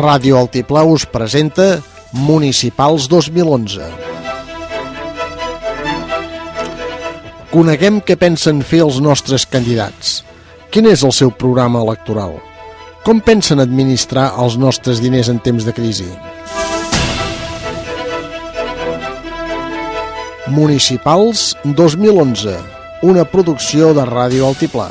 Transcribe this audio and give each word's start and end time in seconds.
Ràdio 0.00 0.38
Altiplà 0.38 0.80
us 0.88 1.04
presenta 1.04 1.64
Municipals 2.16 3.04
2011. 3.10 3.84
Coneguem 7.50 7.98
què 8.06 8.16
pensen 8.16 8.62
fer 8.62 8.80
els 8.86 9.00
nostres 9.02 9.44
candidats. 9.44 10.20
Quin 10.70 10.86
és 10.86 11.02
el 11.04 11.12
seu 11.12 11.34
programa 11.34 11.82
electoral? 11.82 12.38
Com 13.04 13.20
pensen 13.20 13.60
administrar 13.60 14.30
els 14.38 14.56
nostres 14.56 15.02
diners 15.02 15.28
en 15.28 15.42
temps 15.42 15.66
de 15.66 15.74
crisi? 15.74 16.08
Municipals 20.50 21.54
2011, 21.64 22.56
una 23.02 23.28
producció 23.28 23.92
de 23.94 24.06
Ràdio 24.06 24.48
Altiplà. 24.48 24.90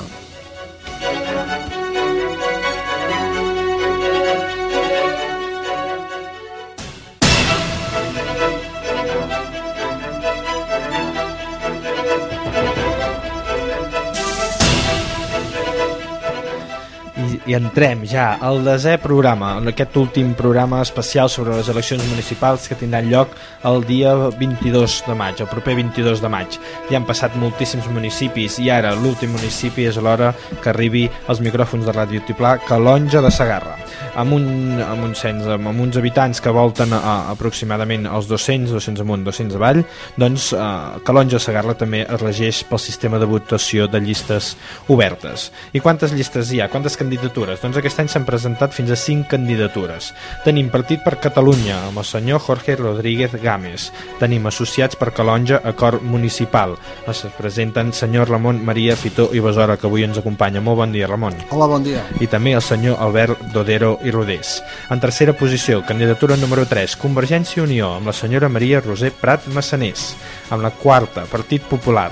I 17.49 17.55
entrem 17.57 18.03
ja 18.05 18.35
al 18.45 18.59
desè 18.61 18.91
programa, 19.01 19.55
en 19.57 19.71
aquest 19.71 19.95
últim 19.97 20.35
programa 20.37 20.83
especial 20.85 21.31
sobre 21.33 21.55
les 21.57 21.69
eleccions 21.71 22.03
municipals 22.05 22.67
que 22.69 22.75
tindran 22.77 23.07
lloc 23.09 23.31
el 23.65 23.81
dia 23.89 24.11
22 24.37 24.99
de 25.07 25.15
maig, 25.17 25.41
el 25.41 25.49
proper 25.49 25.73
22 25.79 26.21
de 26.21 26.29
maig. 26.29 26.59
Ja 26.91 26.99
han 26.99 27.07
passat 27.09 27.33
moltíssims 27.41 27.87
municipis 27.89 28.59
i 28.61 28.69
ara 28.69 28.91
l'últim 28.93 29.33
municipi 29.33 29.87
és 29.89 29.97
l'hora 29.97 30.29
que 30.61 30.69
arribi 30.69 31.07
als 31.25 31.41
micròfons 31.41 31.89
de 31.89 31.95
Ràdio 31.95 32.21
Tiplà, 32.27 32.59
Calonja 32.67 33.23
de 33.25 33.33
Sagarra, 33.33 33.79
amb 34.13 34.37
un, 34.37 34.45
amb 34.85 35.07
un 35.09 35.17
cens, 35.17 35.49
amb, 35.49 35.73
uns 35.73 35.97
habitants 35.97 36.43
que 36.45 36.53
volten 36.53 36.93
a, 36.93 37.01
a, 37.01 37.15
aproximadament 37.33 38.05
els 38.05 38.29
200, 38.29 38.75
200 38.77 39.07
amunt, 39.07 39.25
200 39.25 39.57
avall, 39.57 39.81
doncs 40.21 40.51
eh, 40.53 40.69
Calonja 41.01 41.39
de 41.39 41.43
Sagarra 41.47 41.73
també 41.81 42.05
es 42.05 42.21
regeix 42.21 42.61
pel 42.69 42.85
sistema 42.85 43.17
de 43.17 43.25
votació 43.33 43.89
de 43.89 44.05
llistes 44.05 44.53
obertes. 44.85 45.49
I 45.73 45.81
quantes 45.81 46.13
llistes 46.13 46.53
hi 46.53 46.61
ha? 46.61 46.69
Quantes 46.69 46.93
candidatures? 46.99 47.38
Doncs 47.47 47.77
aquest 47.79 48.01
any 48.01 48.09
s'han 48.11 48.25
presentat 48.27 48.73
fins 48.75 48.91
a 48.91 48.97
5 48.99 49.29
candidatures. 49.31 50.11
Tenim 50.43 50.67
Partit 50.73 50.99
per 51.05 51.15
Catalunya, 51.23 51.77
amb 51.87 52.01
el 52.01 52.07
senyor 52.07 52.41
Jorge 52.43 52.75
Rodríguez 52.75 53.37
Gámez. 53.39 53.89
Tenim 54.19 54.47
Associats 54.49 54.99
per 54.99 55.13
Calonja, 55.15 55.61
Acord 55.63 56.03
Municipal. 56.03 56.75
Es 57.07 57.23
presenten 57.37 57.93
senyor 57.93 58.29
Ramon 58.29 58.59
Maria 58.65 58.97
Fitó 58.99 59.29
i 59.31 59.39
Besora, 59.39 59.77
que 59.77 59.87
avui 59.87 60.03
ens 60.03 60.19
acompanya. 60.19 60.59
Molt 60.59 60.81
bon 60.83 60.91
dia, 60.91 61.07
Ramon. 61.07 61.37
Hola, 61.51 61.69
bon 61.71 61.83
dia. 61.85 62.03
I 62.19 62.27
també 62.27 62.53
el 62.57 62.65
senyor 62.65 62.99
Albert 62.99 63.47
Dodero 63.53 63.97
i 64.03 64.11
Rodés. 64.11 64.59
En 64.91 64.99
tercera 64.99 65.33
posició, 65.33 65.83
candidatura 65.87 66.35
número 66.35 66.65
3, 66.67 66.97
Convergència 66.99 67.61
i 67.61 67.65
Unió, 67.67 67.93
amb 67.95 68.11
la 68.11 68.17
senyora 68.17 68.49
Maria 68.49 68.81
Roser 68.83 69.13
Prat 69.15 69.47
Massanés. 69.55 70.11
Amb 70.49 70.65
la 70.65 70.71
quarta, 70.75 71.23
Partit 71.29 71.63
Popular, 71.69 72.11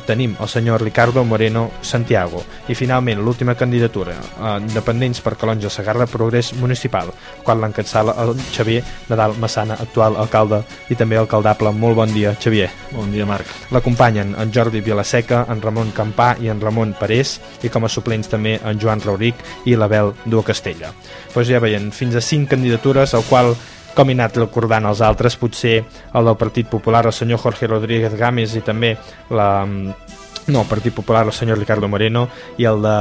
tenim 0.00 0.36
el 0.40 0.48
senyor 0.48 0.82
Ricardo 0.82 1.24
Moreno 1.24 1.70
Santiago 1.82 2.42
i 2.68 2.74
finalment 2.74 3.20
l'última 3.20 3.54
candidatura 3.54 4.14
eh, 4.14 4.56
Independents 4.60 5.20
per 5.20 5.36
Calonja 5.36 5.70
Sagarra 5.70 6.06
Progrés 6.06 6.52
Municipal, 6.54 7.12
quan 7.42 7.60
l'encatsala 7.60 8.14
el 8.22 8.34
Xavier 8.52 8.82
Nadal 9.08 9.36
Massana, 9.40 9.76
actual 9.80 10.16
alcalde 10.16 10.62
i 10.90 10.96
també 10.98 11.18
alcaldable. 11.18 11.72
Molt 11.72 11.96
bon 11.98 12.12
dia, 12.14 12.34
Xavier. 12.38 12.70
Bon 12.92 13.10
dia, 13.12 13.26
Marc. 13.26 13.48
L'acompanyen 13.72 14.34
en 14.38 14.52
Jordi 14.54 14.80
Vilaseca, 14.80 15.44
en 15.48 15.62
Ramon 15.62 15.92
Campà 15.96 16.32
i 16.40 16.50
en 16.52 16.60
Ramon 16.60 16.94
Parés 16.98 17.38
i 17.62 17.70
com 17.72 17.84
a 17.84 17.92
suplents 17.92 18.30
també 18.32 18.58
en 18.62 18.80
Joan 18.80 19.02
Rauric 19.04 19.42
i 19.66 19.76
l'Abel 19.76 20.14
Dua 20.24 20.44
Castella. 20.46 20.92
Doncs 21.34 21.48
ja 21.48 21.62
veien, 21.62 21.90
fins 21.92 22.16
a 22.16 22.24
cinc 22.24 22.50
candidatures, 22.52 23.14
al 23.14 23.24
qual 23.28 23.54
com 23.94 24.08
he 24.10 24.16
anat 24.16 24.36
recordant 24.40 24.86
els 24.88 25.02
altres, 25.04 25.36
potser 25.36 25.78
el 25.82 26.24
del 26.30 26.38
Partit 26.40 26.68
Popular, 26.70 27.04
el 27.06 27.12
senyor 27.16 27.40
Jorge 27.42 27.68
Rodríguez 27.70 28.14
Gámez 28.18 28.56
i 28.56 28.62
també 28.64 28.94
la, 29.30 29.48
no, 29.66 30.60
el 30.60 30.66
Partit 30.68 30.94
Popular, 30.94 31.26
el 31.26 31.32
senyor 31.36 31.58
Ricardo 31.60 31.88
Moreno 31.88 32.28
i 32.58 32.66
el 32.68 32.82
de 32.82 32.96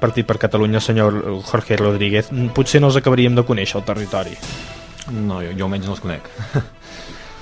Partit 0.00 0.26
per 0.28 0.38
Catalunya, 0.42 0.80
el 0.82 0.86
senyor 0.88 1.18
Jorge 1.48 1.76
Rodríguez. 1.80 2.30
Potser 2.54 2.82
no 2.82 2.90
els 2.92 3.00
acabaríem 3.00 3.38
de 3.38 3.46
conèixer 3.48 3.80
al 3.80 3.86
territori. 3.88 4.36
No, 5.12 5.40
jo, 5.42 5.50
jo 5.58 5.66
almenys 5.66 5.88
no 5.88 5.96
els 5.96 6.04
conec. 6.04 6.28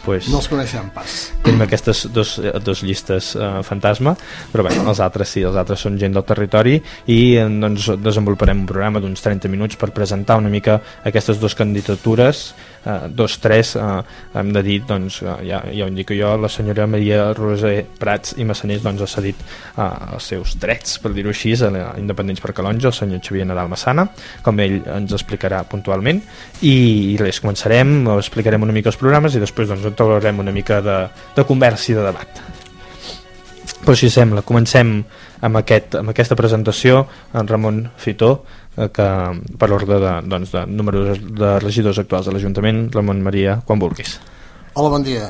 Pues, 0.00 0.30
No 0.32 0.38
els 0.40 0.46
coneixem 0.48 0.86
pas. 0.94 1.14
tenim 1.44 1.60
aquestes 1.60 2.06
dos, 2.08 2.30
dos 2.64 2.80
llistes 2.82 3.34
eh, 3.36 3.48
fantasma 3.62 4.14
però 4.48 4.64
bé, 4.64 4.72
els 4.80 5.02
altres 5.04 5.28
sí, 5.28 5.42
els 5.44 5.58
altres 5.60 5.84
són 5.84 5.98
gent 6.00 6.16
del 6.16 6.24
territori 6.24 6.78
i 7.04 7.18
eh, 7.36 7.44
doncs, 7.44 7.90
desenvoluparem 8.00 8.62
un 8.62 8.70
programa 8.70 9.02
d'uns 9.04 9.20
30 9.20 9.52
minuts 9.52 9.76
per 9.76 9.90
presentar 9.92 10.38
una 10.40 10.48
mica 10.48 10.78
aquestes 11.04 11.36
dues 11.36 11.52
candidatures 11.54 12.54
eh, 12.84 13.08
dos, 13.08 13.38
tres 13.40 13.74
eh, 13.76 13.88
hem 14.34 14.52
de 14.52 14.62
dir, 14.62 14.80
doncs, 14.88 15.20
eh, 15.22 15.36
ja, 15.48 15.62
ja 15.72 15.86
ho 15.86 15.88
indico 15.90 16.14
jo 16.16 16.36
la 16.40 16.48
senyora 16.48 16.86
Maria 16.90 17.30
Roser 17.36 17.84
Prats 17.98 18.36
i 18.38 18.46
Massanés 18.48 18.84
doncs, 18.84 19.02
ha 19.04 19.10
cedit 19.10 19.40
eh, 19.40 19.88
els 20.14 20.30
seus 20.32 20.56
drets, 20.60 20.98
per 21.02 21.14
dir-ho 21.16 21.32
així 21.34 21.54
a 21.60 21.70
la 21.74 21.84
Independents 22.00 22.42
per 22.42 22.54
Calonja, 22.56 22.90
el 22.90 22.96
senyor 22.96 23.22
Xavier 23.24 23.48
Nadal 23.48 23.70
Massana. 23.72 24.06
Com 24.44 24.60
ell 24.62 24.80
ens 24.86 25.16
explicarà 25.16 25.64
puntualment. 25.68 26.22
I 26.66 27.16
res, 27.20 27.40
començarem 27.42 28.06
explicarem 28.16 28.62
una 28.62 28.76
mica 28.76 28.92
els 28.92 29.00
programes 29.00 29.34
i 29.34 29.42
després 29.42 29.70
doncs, 29.70 29.88
entalarem 29.90 30.40
una 30.42 30.54
mica 30.54 30.80
de, 30.84 31.02
de 31.36 31.46
conversa 31.48 31.92
i 31.92 31.98
de 31.98 32.08
debat 32.10 32.59
però 33.84 33.96
si 33.96 34.10
sembla, 34.12 34.44
comencem 34.46 34.98
amb, 35.40 35.60
aquest, 35.62 35.96
amb 36.00 36.12
aquesta 36.12 36.36
presentació 36.36 37.04
en 37.32 37.48
Ramon 37.48 37.84
Fitó 38.00 38.32
eh, 38.76 38.90
que 38.92 39.06
per 39.58 39.70
ordre 39.72 40.00
de, 40.02 40.12
doncs, 40.28 40.52
de 40.52 40.66
números 40.68 41.22
de 41.24 41.54
regidors 41.62 42.00
actuals 42.02 42.28
de 42.28 42.36
l'Ajuntament 42.36 42.88
Ramon 42.94 43.22
Maria, 43.24 43.60
quan 43.64 43.80
vulguis 43.80 44.18
Hola, 44.70 44.92
bon 44.92 45.02
dia. 45.02 45.26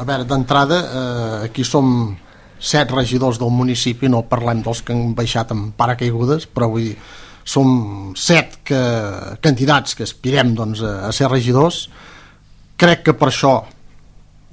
A 0.00 0.04
veure, 0.08 0.24
d'entrada, 0.24 0.78
eh, 0.80 1.44
aquí 1.44 1.62
som 1.64 2.16
set 2.58 2.90
regidors 2.90 3.38
del 3.38 3.52
municipi, 3.52 4.08
no 4.08 4.24
parlem 4.26 4.62
dels 4.64 4.80
que 4.82 4.94
han 4.94 5.12
baixat 5.14 5.52
amb 5.52 5.74
paracaigudes, 5.76 6.48
però 6.48 6.70
vull 6.72 6.86
dir, 6.88 6.94
som 7.44 8.14
set 8.16 8.58
que, 8.66 8.80
candidats 9.44 9.94
que 9.94 10.06
aspirem 10.08 10.54
doncs, 10.56 10.80
a, 10.80 11.08
a 11.08 11.12
ser 11.12 11.28
regidors. 11.28 11.84
Crec 12.80 13.04
que 13.06 13.14
per 13.18 13.28
això 13.28 13.52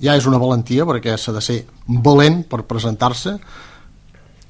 ja 0.02 0.16
és 0.18 0.28
una 0.30 0.40
valentia, 0.42 0.86
perquè 0.88 1.16
s'ha 1.18 1.34
de 1.36 1.44
ser 1.44 1.62
valent 1.88 2.44
per 2.50 2.64
presentar-se. 2.68 3.38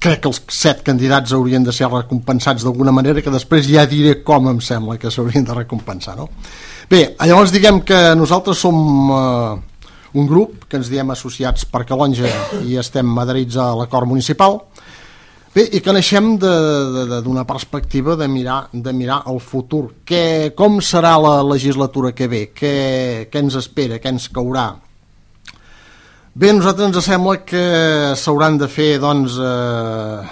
Crec 0.02 0.20
que 0.22 0.30
els 0.30 0.42
set 0.52 0.82
candidats 0.86 1.32
haurien 1.32 1.64
de 1.64 1.72
ser 1.72 1.88
recompensats 1.90 2.66
d'alguna 2.66 2.92
manera, 2.92 3.22
que 3.22 3.32
després 3.32 3.68
ja 3.68 3.86
diré 3.88 4.20
com 4.26 4.50
em 4.50 4.60
sembla 4.60 4.98
que 5.00 5.10
s'haurien 5.10 5.46
de 5.46 5.56
recompensar, 5.56 6.16
no? 6.18 6.28
Bé, 6.90 7.16
llavors 7.26 7.54
diguem 7.54 7.80
que 7.82 7.98
nosaltres 8.14 8.60
som 8.62 8.76
eh, 9.10 9.86
un 10.16 10.28
grup 10.28 10.68
que 10.70 10.78
ens 10.78 10.90
diem 10.92 11.10
associats 11.10 11.66
per 11.66 11.84
Calonja 11.88 12.30
i 12.62 12.76
estem 12.78 13.10
adherits 13.18 13.56
a 13.58 13.72
l'acord 13.74 14.06
municipal 14.06 14.60
Bé, 15.56 15.62
i 15.72 15.78
que 15.80 15.92
naixem 15.96 16.34
d'una 16.36 17.46
perspectiva 17.48 18.12
de 18.20 18.26
mirar, 18.28 18.66
de 18.72 18.92
mirar 18.92 19.22
el 19.32 19.38
futur. 19.40 19.86
Què, 20.04 20.52
com 20.52 20.82
serà 20.84 21.14
la 21.16 21.38
legislatura 21.48 22.10
que 22.12 22.28
ve? 22.28 22.42
Què, 22.52 22.72
què 23.32 23.40
ens 23.40 23.56
espera? 23.62 23.96
Què 23.96 24.12
ens 24.12 24.28
caurà? 24.28 24.66
Bé, 26.36 26.50
a 26.50 26.52
nosaltres 26.52 26.90
ens 26.90 27.06
sembla 27.08 27.38
que 27.48 27.60
s'hauran 28.20 28.58
de 28.60 28.66
fer 28.68 28.98
doncs, 29.00 29.38
eh, 29.40 30.24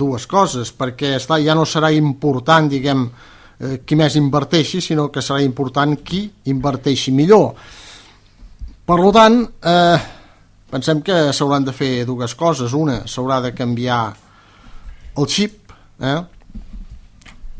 dues 0.00 0.24
coses, 0.24 0.70
perquè 0.72 1.10
esclar, 1.18 1.42
ja 1.44 1.52
no 1.52 1.66
serà 1.68 1.90
important, 1.92 2.70
diguem, 2.72 3.02
eh, 3.60 3.74
qui 3.84 3.98
més 4.00 4.16
inverteixi, 4.16 4.80
sinó 4.80 5.10
que 5.12 5.20
serà 5.20 5.42
important 5.44 5.92
qui 6.00 6.22
inverteixi 6.48 7.12
millor. 7.12 7.52
Per 8.86 8.96
tant, 9.12 9.36
eh, 9.62 9.98
pensem 10.70 11.02
que 11.02 11.34
s'hauran 11.34 11.64
de 11.68 11.72
fer 11.72 12.06
dues 12.06 12.34
coses. 12.34 12.72
Una, 12.72 13.02
s'haurà 13.04 13.42
de 13.42 13.52
canviar 13.52 14.16
el 15.18 15.26
xip, 15.26 15.70
eh? 16.00 16.22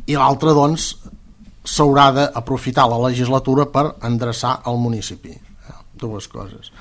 i 0.07 0.15
l'altra, 0.17 0.57
doncs, 0.57 0.97
s'haurà 1.63 2.11
d'aprofitar 2.11 2.89
la 2.89 3.03
legislatura 3.11 3.67
per 3.67 3.97
endreçar 4.01 4.63
el 4.65 4.79
municipi. 4.79 5.37
Eh? 5.37 5.79
Dues 5.93 6.27
coses. 6.27 6.73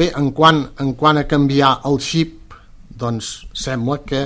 Bé, 0.00 0.06
en 0.16 0.30
quant, 0.32 0.62
en 0.80 0.94
quant 0.96 1.18
a 1.20 1.26
canviar 1.28 1.74
el 1.84 1.98
xip, 2.00 2.54
doncs 3.00 3.26
sembla 3.52 3.98
que 4.00 4.22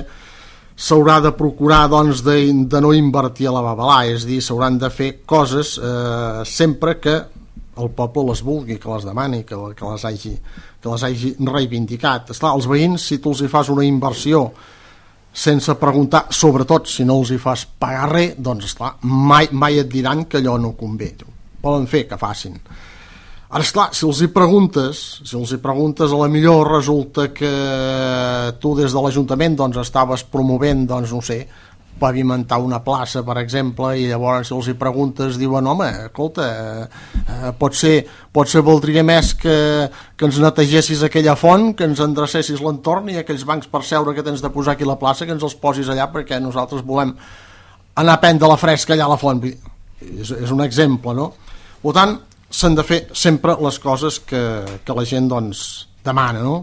s'haurà 0.75 1.17
de 1.23 1.33
procurar 1.35 1.89
doncs, 1.91 2.21
de, 2.23 2.37
de 2.71 2.79
no 2.83 2.93
invertir 2.95 3.49
a 3.49 3.55
la 3.57 3.63
babalà, 3.65 4.05
és 4.07 4.23
a 4.23 4.29
dir, 4.29 4.37
s'hauran 4.43 4.77
de 4.79 4.89
fer 4.91 5.09
coses 5.27 5.73
eh, 5.75 6.45
sempre 6.47 6.95
que 7.03 7.17
el 7.75 7.91
poble 7.91 8.23
les 8.29 8.43
vulgui, 8.47 8.79
que 8.79 8.87
les 8.87 9.03
demani, 9.03 9.41
que, 9.43 9.59
que, 9.75 9.91
les, 9.91 10.07
hagi, 10.07 10.31
que 10.79 10.93
les 10.93 11.05
hagi 11.09 11.33
reivindicat. 11.43 12.31
Esclar, 12.31 12.53
els 12.55 12.71
veïns, 12.71 13.09
si 13.11 13.19
tu 13.19 13.35
els 13.35 13.43
hi 13.43 13.51
fas 13.51 13.73
una 13.73 13.83
inversió 13.83 14.45
sense 15.35 15.75
preguntar, 15.75 16.29
sobretot 16.31 16.87
si 16.87 17.03
no 17.03 17.19
els 17.19 17.35
hi 17.35 17.41
fas 17.41 17.67
pagar 17.67 18.07
res, 18.13 18.39
doncs 18.39 18.71
esclar, 18.71 18.95
mai, 19.03 19.51
mai 19.51 19.83
et 19.83 19.91
diran 19.91 20.23
que 20.23 20.39
allò 20.39 20.55
no 20.55 20.71
convé. 20.79 21.11
Poden 21.59 21.91
fer 21.91 22.05
que 22.07 22.19
facin. 22.21 22.55
Ara, 23.45 23.61
esclar, 23.61 23.91
si 23.93 24.07
els 24.07 24.23
hi 24.25 24.31
preguntes, 24.33 25.03
si 25.21 25.35
els 25.37 25.51
hi 25.53 25.59
preguntes, 25.61 26.09
a 26.09 26.17
la 26.17 26.29
millor 26.31 26.65
resulta 26.71 27.27
que 27.29 27.51
tu 28.59 28.73
des 28.77 28.95
de 28.95 29.03
l'Ajuntament 29.03 29.59
doncs, 29.59 29.77
estaves 29.83 30.25
promovent, 30.25 30.87
doncs, 30.89 31.13
no 31.13 31.21
sé, 31.21 31.43
pavimentar 31.99 32.57
una 32.59 32.81
plaça, 32.83 33.21
per 33.23 33.37
exemple, 33.39 33.93
i 34.01 34.09
llavors 34.09 34.49
els 34.51 34.67
hi 34.67 34.75
preguntes, 34.79 35.37
diuen, 35.39 35.67
home, 35.69 35.87
escolta, 36.07 36.49
eh, 37.21 37.53
pot 37.61 37.77
ser 37.77 38.63
voldria 38.65 39.05
més 39.05 39.33
que, 39.37 39.55
que 40.17 40.27
ens 40.27 40.41
netegessis 40.41 41.05
aquella 41.05 41.37
font, 41.39 41.71
que 41.77 41.87
ens 41.87 42.01
endrecessis 42.03 42.65
l'entorn 42.65 43.13
i 43.13 43.21
aquells 43.21 43.45
bancs 43.47 43.69
per 43.71 43.85
seure 43.87 44.17
que 44.17 44.25
tens 44.25 44.43
de 44.43 44.51
posar 44.51 44.75
aquí 44.75 44.83
a 44.83 44.91
la 44.91 44.99
plaça, 44.99 45.29
que 45.29 45.37
ens 45.37 45.45
els 45.45 45.55
posis 45.55 45.93
allà 45.93 46.09
perquè 46.11 46.41
nosaltres 46.41 46.83
volem 46.83 47.15
anar 47.95 48.17
a 48.17 48.23
prendre 48.25 48.49
la 48.51 48.59
fresca 48.59 48.97
allà 48.97 49.07
a 49.07 49.13
la 49.13 49.21
font. 49.21 49.45
És, 49.45 50.33
és 50.33 50.51
un 50.51 50.65
exemple, 50.65 51.13
no? 51.15 51.31
Per 51.85 51.93
tant, 51.95 52.17
s'han 52.55 52.77
de 52.77 52.85
fer 52.87 53.01
sempre 53.13 53.57
les 53.63 53.79
coses 53.83 54.21
que, 54.23 54.41
que 54.85 54.95
la 54.95 55.03
gent 55.07 55.27
doncs, 55.31 55.65
demana, 56.05 56.43
no? 56.45 56.55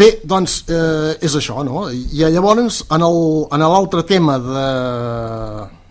Bé, 0.00 0.20
doncs 0.24 0.62
eh, 0.70 1.18
és 1.20 1.34
això, 1.36 1.60
no? 1.66 1.88
I 1.90 2.24
llavors, 2.30 2.84
en 2.94 3.04
l'altre 3.04 4.04
tema 4.08 4.38
de 4.40 4.64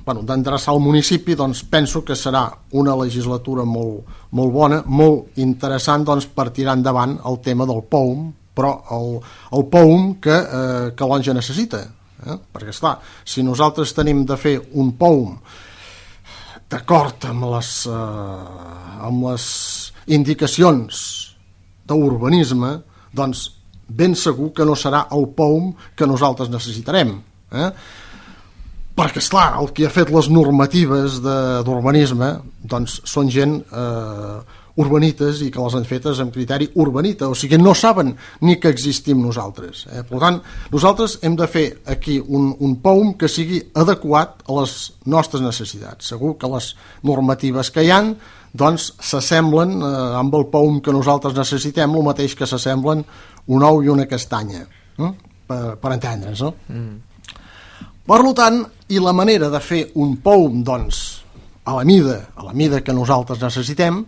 bueno, 0.10 0.24
d'endreçar 0.26 0.74
el 0.74 0.82
municipi, 0.82 1.36
doncs 1.38 1.62
penso 1.70 2.02
que 2.02 2.16
serà 2.18 2.48
una 2.80 2.96
legislatura 2.98 3.66
molt, 3.68 4.08
molt 4.34 4.54
bona, 4.56 4.82
molt 4.88 5.38
interessant 5.44 6.08
doncs, 6.08 6.26
per 6.34 6.48
tirar 6.56 6.80
endavant 6.80 7.20
el 7.30 7.38
tema 7.46 7.68
del 7.70 7.84
POUM, 7.86 8.24
però 8.58 8.74
el, 8.96 9.20
el 9.60 9.68
POUM 9.70 10.08
que, 10.24 10.34
eh, 10.34 10.88
que 10.98 11.06
l'Onja 11.12 11.36
necessita. 11.38 11.84
Eh? 12.26 12.40
Perquè, 12.40 12.74
esclar, 12.74 12.98
si 13.22 13.46
nosaltres 13.46 13.94
tenim 13.94 14.26
de 14.26 14.40
fer 14.40 14.58
un 14.82 14.96
POUM 14.98 15.36
d'acord 16.70 17.26
amb 17.30 17.48
les, 17.54 17.70
eh, 17.90 19.06
amb 19.08 19.26
les 19.30 19.46
indicacions 20.08 21.00
d'urbanisme, 21.90 22.76
doncs 23.14 23.48
ben 23.90 24.14
segur 24.16 24.52
que 24.54 24.66
no 24.66 24.76
serà 24.78 25.08
el 25.16 25.28
POUM 25.34 25.74
que 25.98 26.08
nosaltres 26.08 26.52
necessitarem. 26.54 27.16
Eh? 27.52 27.70
Perquè, 29.00 29.22
és 29.24 29.30
clar, 29.32 29.54
el 29.62 29.72
que 29.74 29.88
ha 29.88 29.94
fet 29.94 30.12
les 30.14 30.28
normatives 30.30 31.22
d'urbanisme 31.24 32.34
doncs, 32.62 33.00
són 33.08 33.30
gent 33.34 33.56
eh, 33.64 34.38
urbanites 34.80 35.42
i 35.44 35.50
que 35.52 35.62
les 35.64 35.76
han 35.76 35.86
fetes 35.88 36.22
amb 36.24 36.34
criteri 36.34 36.70
urbanita, 36.80 37.28
o 37.30 37.36
sigui, 37.38 37.60
no 37.60 37.74
saben 37.76 38.14
ni 38.46 38.58
que 38.62 38.72
existim 38.72 39.20
nosaltres. 39.22 39.86
Eh? 39.92 40.04
Per 40.08 40.22
tant, 40.22 40.40
nosaltres 40.72 41.18
hem 41.28 41.36
de 41.40 41.48
fer 41.52 41.66
aquí 41.92 42.20
un, 42.20 42.54
un 42.60 42.78
POUM 42.84 43.16
que 43.20 43.30
sigui 43.32 43.62
adequat 43.84 44.44
a 44.48 44.60
les 44.62 44.76
nostres 45.12 45.44
necessitats. 45.44 46.14
Segur 46.14 46.38
que 46.40 46.52
les 46.52 46.74
normatives 47.08 47.74
que 47.76 47.84
hi 47.86 47.92
han 47.94 48.14
doncs 48.54 48.94
s'assemblen 49.06 49.76
eh, 49.78 49.92
amb 50.20 50.40
el 50.40 50.48
POUM 50.50 50.80
que 50.86 50.96
nosaltres 50.96 51.36
necessitem, 51.38 51.94
el 51.96 52.08
mateix 52.08 52.36
que 52.38 52.48
s'assemblen 52.50 53.04
un 53.50 53.66
ou 53.66 53.84
i 53.84 53.92
una 53.92 54.08
castanya, 54.10 54.64
eh? 54.98 55.14
per, 55.50 55.62
per 55.82 55.94
entendre'ns, 55.96 56.42
no? 56.46 56.56
Mm. 56.70 56.98
Per 58.10 58.20
tant, 58.34 58.64
i 58.90 58.98
la 58.98 59.14
manera 59.14 59.52
de 59.54 59.60
fer 59.62 59.84
un 60.02 60.16
POUM, 60.24 60.64
doncs, 60.66 61.02
a 61.70 61.76
la 61.78 61.84
mida, 61.86 62.18
a 62.36 62.48
la 62.48 62.56
mida 62.58 62.82
que 62.82 62.96
nosaltres 62.96 63.42
necessitem, 63.44 64.02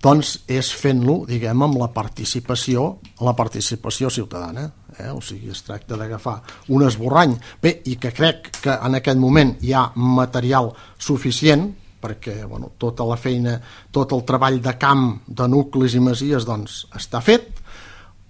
doncs 0.00 0.38
és 0.48 0.70
fent-lo, 0.72 1.24
diguem, 1.28 1.62
amb 1.66 1.76
la 1.80 1.90
participació, 1.92 2.86
la 3.20 3.34
participació 3.36 4.10
ciutadana. 4.10 4.64
Eh? 4.96 5.10
O 5.12 5.20
sigui, 5.24 5.50
es 5.52 5.62
tracta 5.66 5.98
d'agafar 6.00 6.38
un 6.72 6.86
esborrany. 6.86 7.36
Bé, 7.62 7.76
i 7.84 7.98
que 8.00 8.12
crec 8.16 8.50
que 8.62 8.74
en 8.74 8.96
aquest 8.96 9.20
moment 9.20 9.54
hi 9.60 9.74
ha 9.76 9.90
material 9.94 10.72
suficient 10.98 11.68
perquè 12.00 12.46
bueno, 12.48 12.72
tota 12.80 13.04
la 13.04 13.18
feina, 13.20 13.58
tot 13.92 14.14
el 14.16 14.24
treball 14.24 14.56
de 14.64 14.72
camp 14.80 15.20
de 15.28 15.48
nuclis 15.52 15.94
i 15.94 16.00
masies 16.00 16.46
doncs, 16.48 16.86
està 16.96 17.20
fet, 17.20 17.60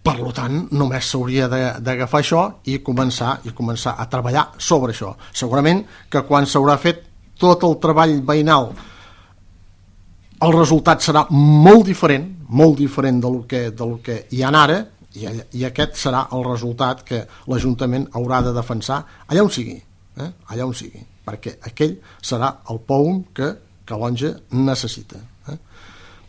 per 0.03 0.17
tant, 0.35 0.65
només 0.73 1.07
s'hauria 1.07 1.47
d'agafar 1.79 2.23
això 2.23 2.45
i 2.73 2.81
començar 2.83 3.37
i 3.47 3.53
començar 3.55 3.95
a 3.95 4.09
treballar 4.11 4.49
sobre 4.59 4.95
això. 4.95 5.13
Segurament 5.31 5.85
que 6.11 6.25
quan 6.27 6.49
s'haurà 6.49 6.79
fet 6.81 7.05
tot 7.41 7.63
el 7.69 7.77
treball 7.83 8.19
veïnal 8.27 8.73
el 10.41 10.57
resultat 10.57 11.05
serà 11.05 11.27
molt 11.31 11.85
diferent, 11.87 12.27
molt 12.49 12.79
diferent 12.79 13.21
del 13.23 13.45
que, 13.51 13.69
del 13.77 13.99
que 14.05 14.25
hi 14.31 14.43
ha 14.43 14.51
ara, 14.63 14.81
i, 15.19 15.27
i 15.59 15.65
aquest 15.67 15.99
serà 15.99 16.27
el 16.37 16.45
resultat 16.47 17.03
que 17.07 17.25
l'Ajuntament 17.51 18.07
haurà 18.15 18.45
de 18.47 18.53
defensar 18.55 19.03
allà 19.27 19.43
on 19.43 19.51
sigui, 19.51 19.79
eh? 20.17 20.29
allà 20.53 20.67
on 20.67 20.77
sigui 20.77 21.03
perquè 21.31 21.57
aquell 21.71 21.99
serà 22.23 22.51
el 22.73 22.81
POUM 22.87 23.25
que 23.37 23.51
Calonja 23.91 24.33
necessita. 24.55 25.19
Eh? 25.51 25.57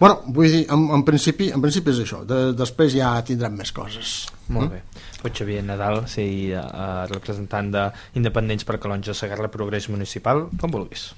Bueno, 0.02 0.22
vull 0.34 0.50
dir, 0.50 0.62
en, 0.74 0.88
en, 0.98 1.04
principi, 1.06 1.52
en 1.54 1.62
principi 1.62 1.94
és 1.94 2.04
això, 2.04 2.24
de, 2.28 2.40
després 2.58 2.96
ja 2.96 3.14
tindrem 3.26 3.58
més 3.60 3.74
coses. 3.76 4.16
Molt 4.50 4.68
mm? 4.68 4.78
bé. 4.78 5.10
Pues 5.22 5.36
Xavier 5.38 5.62
Nadal, 5.66 6.04
sí, 6.10 6.26
uh, 6.58 7.04
representant 7.12 7.70
d'Independents 7.76 8.66
per 8.66 8.80
Calonja 8.82 9.14
Sagarra 9.18 9.52
Progrés 9.54 9.90
Municipal, 9.94 10.48
com 10.62 10.74
vulguis. 10.74 11.12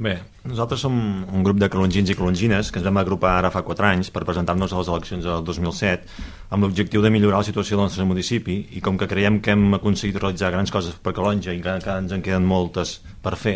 Bé, 0.00 0.14
nosaltres 0.48 0.80
som 0.80 0.94
un 0.96 1.42
grup 1.44 1.58
de 1.60 1.68
calongins 1.68 2.08
i 2.08 2.14
calongines 2.16 2.70
que 2.72 2.78
ens 2.80 2.86
vam 2.88 2.98
agrupar 3.02 3.34
ara 3.36 3.50
fa 3.52 3.60
4 3.60 3.84
anys 3.84 4.08
per 4.08 4.22
presentar-nos 4.24 4.72
a 4.72 4.78
les 4.78 4.88
eleccions 4.88 5.26
del 5.28 5.44
2007 5.44 6.22
amb 6.56 6.64
l'objectiu 6.64 7.04
de 7.04 7.10
millorar 7.12 7.42
la 7.42 7.48
situació 7.50 7.76
del 7.76 7.84
nostre 7.84 8.06
municipi 8.08 8.56
i 8.78 8.80
com 8.80 8.96
que 8.96 9.10
creiem 9.10 9.42
que 9.44 9.52
hem 9.52 9.76
aconseguit 9.76 10.16
realitzar 10.16 10.54
grans 10.54 10.72
coses 10.72 10.96
per 10.96 11.12
Calonja 11.12 11.52
i 11.52 11.60
que 11.60 11.76
encara 11.76 12.00
ens 12.00 12.16
en 12.16 12.24
queden 12.24 12.48
moltes 12.48 12.94
per 13.20 13.36
fer, 13.36 13.54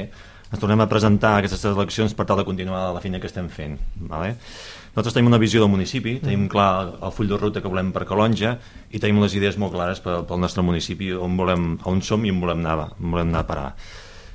ens 0.50 0.60
tornem 0.60 0.84
a 0.84 0.90
presentar 0.92 1.32
a 1.32 1.40
aquestes 1.40 1.64
eleccions 1.72 2.12
per 2.12 2.28
tal 2.28 2.42
de 2.42 2.48
continuar 2.52 2.92
la 2.92 3.00
feina 3.00 3.24
que 3.24 3.32
estem 3.32 3.48
fent. 3.48 3.80
Vale? 3.96 4.36
Nosaltres 4.92 5.16
tenim 5.16 5.32
una 5.32 5.40
visió 5.40 5.64
del 5.64 5.72
municipi, 5.72 6.18
tenim 6.20 6.44
clar 6.52 6.98
el 7.00 7.14
full 7.16 7.32
de 7.32 7.40
ruta 7.40 7.64
que 7.64 7.72
volem 7.72 7.88
per 7.96 8.04
Calonja 8.04 8.58
i 8.92 9.00
tenim 9.00 9.24
les 9.24 9.32
idees 9.32 9.56
molt 9.56 9.72
clares 9.72 10.04
pel, 10.04 10.28
pel 10.28 10.44
nostre 10.44 10.60
municipi 10.60 11.14
on, 11.16 11.40
volem, 11.40 11.78
on 11.88 12.04
som 12.04 12.20
i 12.20 12.36
on 12.36 12.44
volem 12.44 12.60
anar, 12.60 12.90
on 13.00 13.16
volem 13.16 13.32
anar 13.32 13.46
a 13.46 13.54
parar. 13.54 13.70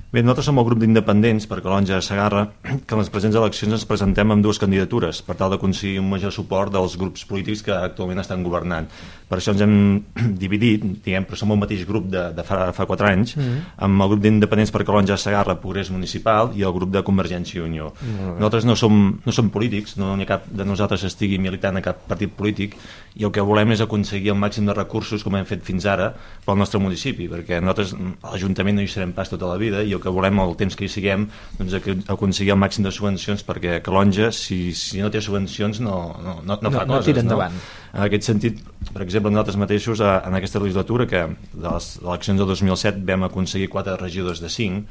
Bé, 0.09 0.23
nosaltres 0.25 0.47
som 0.49 0.57
el 0.57 0.65
grup 0.65 0.79
d'independents 0.81 1.45
per 1.45 1.59
Calonja 1.61 1.99
de 1.99 2.01
Sagarra 2.01 2.39
que 2.65 2.95
en 2.95 2.97
les 2.97 3.11
presents 3.13 3.35
eleccions 3.37 3.75
ens 3.75 3.83
presentem 3.85 4.31
amb 4.33 4.41
dues 4.41 4.57
candidatures 4.57 5.19
per 5.27 5.35
tal 5.37 5.51
d'aconseguir 5.53 5.99
un 6.01 6.07
major 6.09 6.33
suport 6.33 6.73
dels 6.73 6.95
grups 6.97 7.27
polítics 7.29 7.61
que 7.67 7.75
actualment 7.77 8.23
estan 8.23 8.41
governant. 8.41 8.87
Per 9.29 9.37
això 9.37 9.53
ens 9.53 9.61
hem 9.61 9.75
dividit, 10.43 10.83
diguem, 11.05 11.27
però 11.29 11.37
som 11.37 11.53
el 11.53 11.59
mateix 11.61 11.85
grup 11.87 12.07
de, 12.09 12.23
de 12.33 12.45
fa, 12.45 12.71
fa 12.73 12.87
4 12.89 13.09
anys, 13.11 13.35
mm 13.37 13.41
-hmm. 13.43 13.59
amb 13.85 14.01
el 14.01 14.09
grup 14.09 14.21
d'independents 14.23 14.71
per 14.71 14.83
Calonja 14.83 15.17
Sagarra, 15.17 15.59
Progrés 15.61 15.91
Municipal 15.91 16.51
i 16.55 16.63
el 16.63 16.73
grup 16.73 16.91
de 16.91 17.03
Convergència 17.03 17.59
i 17.59 17.65
Unió. 17.65 17.93
Mm 18.01 18.07
-hmm. 18.07 18.33
Nosaltres 18.35 18.65
no 18.65 18.75
som, 18.75 19.19
no 19.25 19.31
som 19.31 19.49
polítics, 19.49 19.97
no 19.97 20.15
n'hi 20.15 20.23
ha 20.23 20.33
cap 20.33 20.47
de 20.49 20.65
nosaltres 20.65 21.03
estigui 21.03 21.37
militant 21.37 21.77
a 21.77 21.81
cap 21.81 22.07
partit 22.07 22.31
polític 22.31 22.75
i 23.15 23.23
el 23.23 23.31
que 23.31 23.41
volem 23.41 23.71
és 23.71 23.81
aconseguir 23.81 24.31
el 24.31 24.37
màxim 24.37 24.65
de 24.65 24.73
recursos 24.73 25.23
com 25.23 25.35
hem 25.35 25.45
fet 25.45 25.63
fins 25.63 25.85
ara 25.85 26.13
pel 26.45 26.57
nostre 26.57 26.79
municipi, 26.79 27.27
perquè 27.27 27.61
nosaltres 27.61 27.93
a 28.23 28.31
l'Ajuntament 28.31 28.75
no 28.75 28.81
hi 28.81 28.87
serem 28.87 29.13
pas 29.13 29.29
tota 29.29 29.45
la 29.45 29.57
vida 29.57 29.83
i 29.83 29.93
el 29.93 30.01
que 30.01 30.09
volem 30.09 30.39
el 30.39 30.55
temps 30.55 30.75
que 30.75 30.85
hi 30.85 30.91
siguem 30.91 31.27
doncs, 31.59 31.73
aconseguir 32.07 32.53
el 32.53 32.61
màxim 32.61 32.83
de 32.83 32.91
subvencions 32.91 33.45
perquè 33.45 33.81
Calonja, 33.81 34.31
si, 34.31 34.73
si 34.73 35.01
no 35.01 35.09
té 35.09 35.21
subvencions 35.21 35.79
no, 35.79 36.15
no, 36.23 36.39
no, 36.45 36.59
no 36.61 36.71
fa 36.71 36.85
no, 36.85 36.95
coses. 36.95 37.05
No 37.05 37.05
tira 37.05 37.21
endavant. 37.21 37.53
No? 37.53 37.78
En 37.89 38.03
aquest 38.05 38.27
sentit, 38.27 38.59
per 38.93 39.01
exemple, 39.01 39.31
nosaltres 39.33 39.57
mateixos 39.57 40.01
en 40.05 40.35
aquesta 40.37 40.61
legislatura 40.61 41.07
que 41.09 41.23
de 41.53 41.65
les 41.65 41.87
eleccions 42.03 42.37
del 42.37 42.51
2007 42.51 43.01
vam 43.07 43.25
aconseguir 43.25 43.69
4 43.73 43.97
regidors 43.97 44.43
de 44.43 44.51
5 44.53 44.83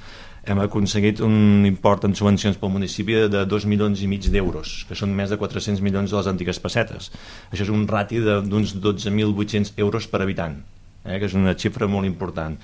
hem 0.48 0.60
aconseguit 0.62 1.20
un 1.20 1.66
import 1.68 2.06
en 2.08 2.14
subvencions 2.18 2.58
pel 2.58 2.72
municipi 2.74 3.14
de 3.30 3.44
2 3.46 3.66
milions 3.70 4.02
i 4.02 4.08
mig 4.10 4.26
d'euros, 4.32 4.84
que 4.88 4.96
són 4.98 5.14
més 5.14 5.30
de 5.30 5.38
400 5.38 5.82
milions 5.84 6.10
de 6.10 6.16
les 6.16 6.30
antigues 6.30 6.58
pessetes. 6.62 7.10
Això 7.52 7.66
és 7.66 7.72
un 7.74 7.86
rati 7.90 8.22
d'uns 8.24 8.74
12.800 8.80 9.74
euros 9.76 10.08
per 10.08 10.22
habitant, 10.24 10.58
eh, 11.04 11.18
que 11.18 11.26
és 11.28 11.36
una 11.38 11.54
xifra 11.54 11.86
molt 11.86 12.08
important 12.08 12.56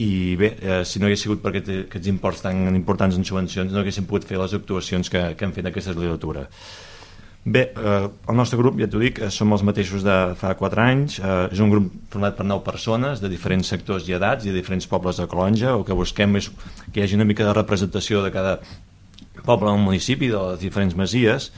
i 0.00 0.36
bé, 0.36 0.54
eh, 0.60 0.84
si 0.84 0.98
no 0.98 1.06
hagués 1.06 1.20
sigut 1.20 1.42
per 1.42 1.52
aquest, 1.52 1.68
aquests 1.86 2.08
imports 2.08 2.40
tan 2.40 2.74
importants 2.74 3.18
en 3.18 3.26
subvencions 3.28 3.72
no 3.72 3.82
haguéssim 3.82 4.06
pogut 4.08 4.24
fer 4.24 4.38
les 4.40 4.54
actuacions 4.56 5.12
que, 5.12 5.20
que 5.36 5.44
hem 5.44 5.52
fet 5.52 5.68
aquesta 5.68 5.92
legislatura 5.92 6.46
Bé, 7.42 7.72
eh, 7.74 8.08
el 8.28 8.36
nostre 8.36 8.58
grup, 8.60 8.76
ja 8.76 8.86
t'ho 8.90 9.00
dic, 9.00 9.18
eh, 9.18 9.30
som 9.32 9.52
els 9.56 9.62
mateixos 9.64 10.02
de 10.04 10.16
fa 10.36 10.52
4 10.58 10.82
anys, 10.82 11.18
eh, 11.18 11.48
és 11.50 11.60
un 11.64 11.70
grup 11.70 11.86
format 12.12 12.36
per 12.36 12.44
9 12.44 12.62
persones 12.62 13.20
de 13.20 13.30
diferents 13.32 13.66
sectors 13.66 14.06
i 14.08 14.12
edats 14.12 14.44
i 14.44 14.50
de 14.50 14.58
diferents 14.58 14.86
pobles 14.86 15.16
de 15.16 15.26
Colonja, 15.26 15.70
el 15.72 15.84
que 15.84 15.96
busquem 15.96 16.36
és 16.36 16.50
que 16.92 17.00
hi 17.00 17.02
hagi 17.02 17.16
una 17.16 17.24
mica 17.24 17.44
de 17.44 17.54
representació 17.54 18.22
de 18.22 18.30
cada 18.30 18.60
poble 19.46 19.70
del 19.70 19.80
municipi, 19.80 20.28
de 20.28 20.36
les 20.36 20.60
diferents 20.60 20.94
masies, 20.94 21.50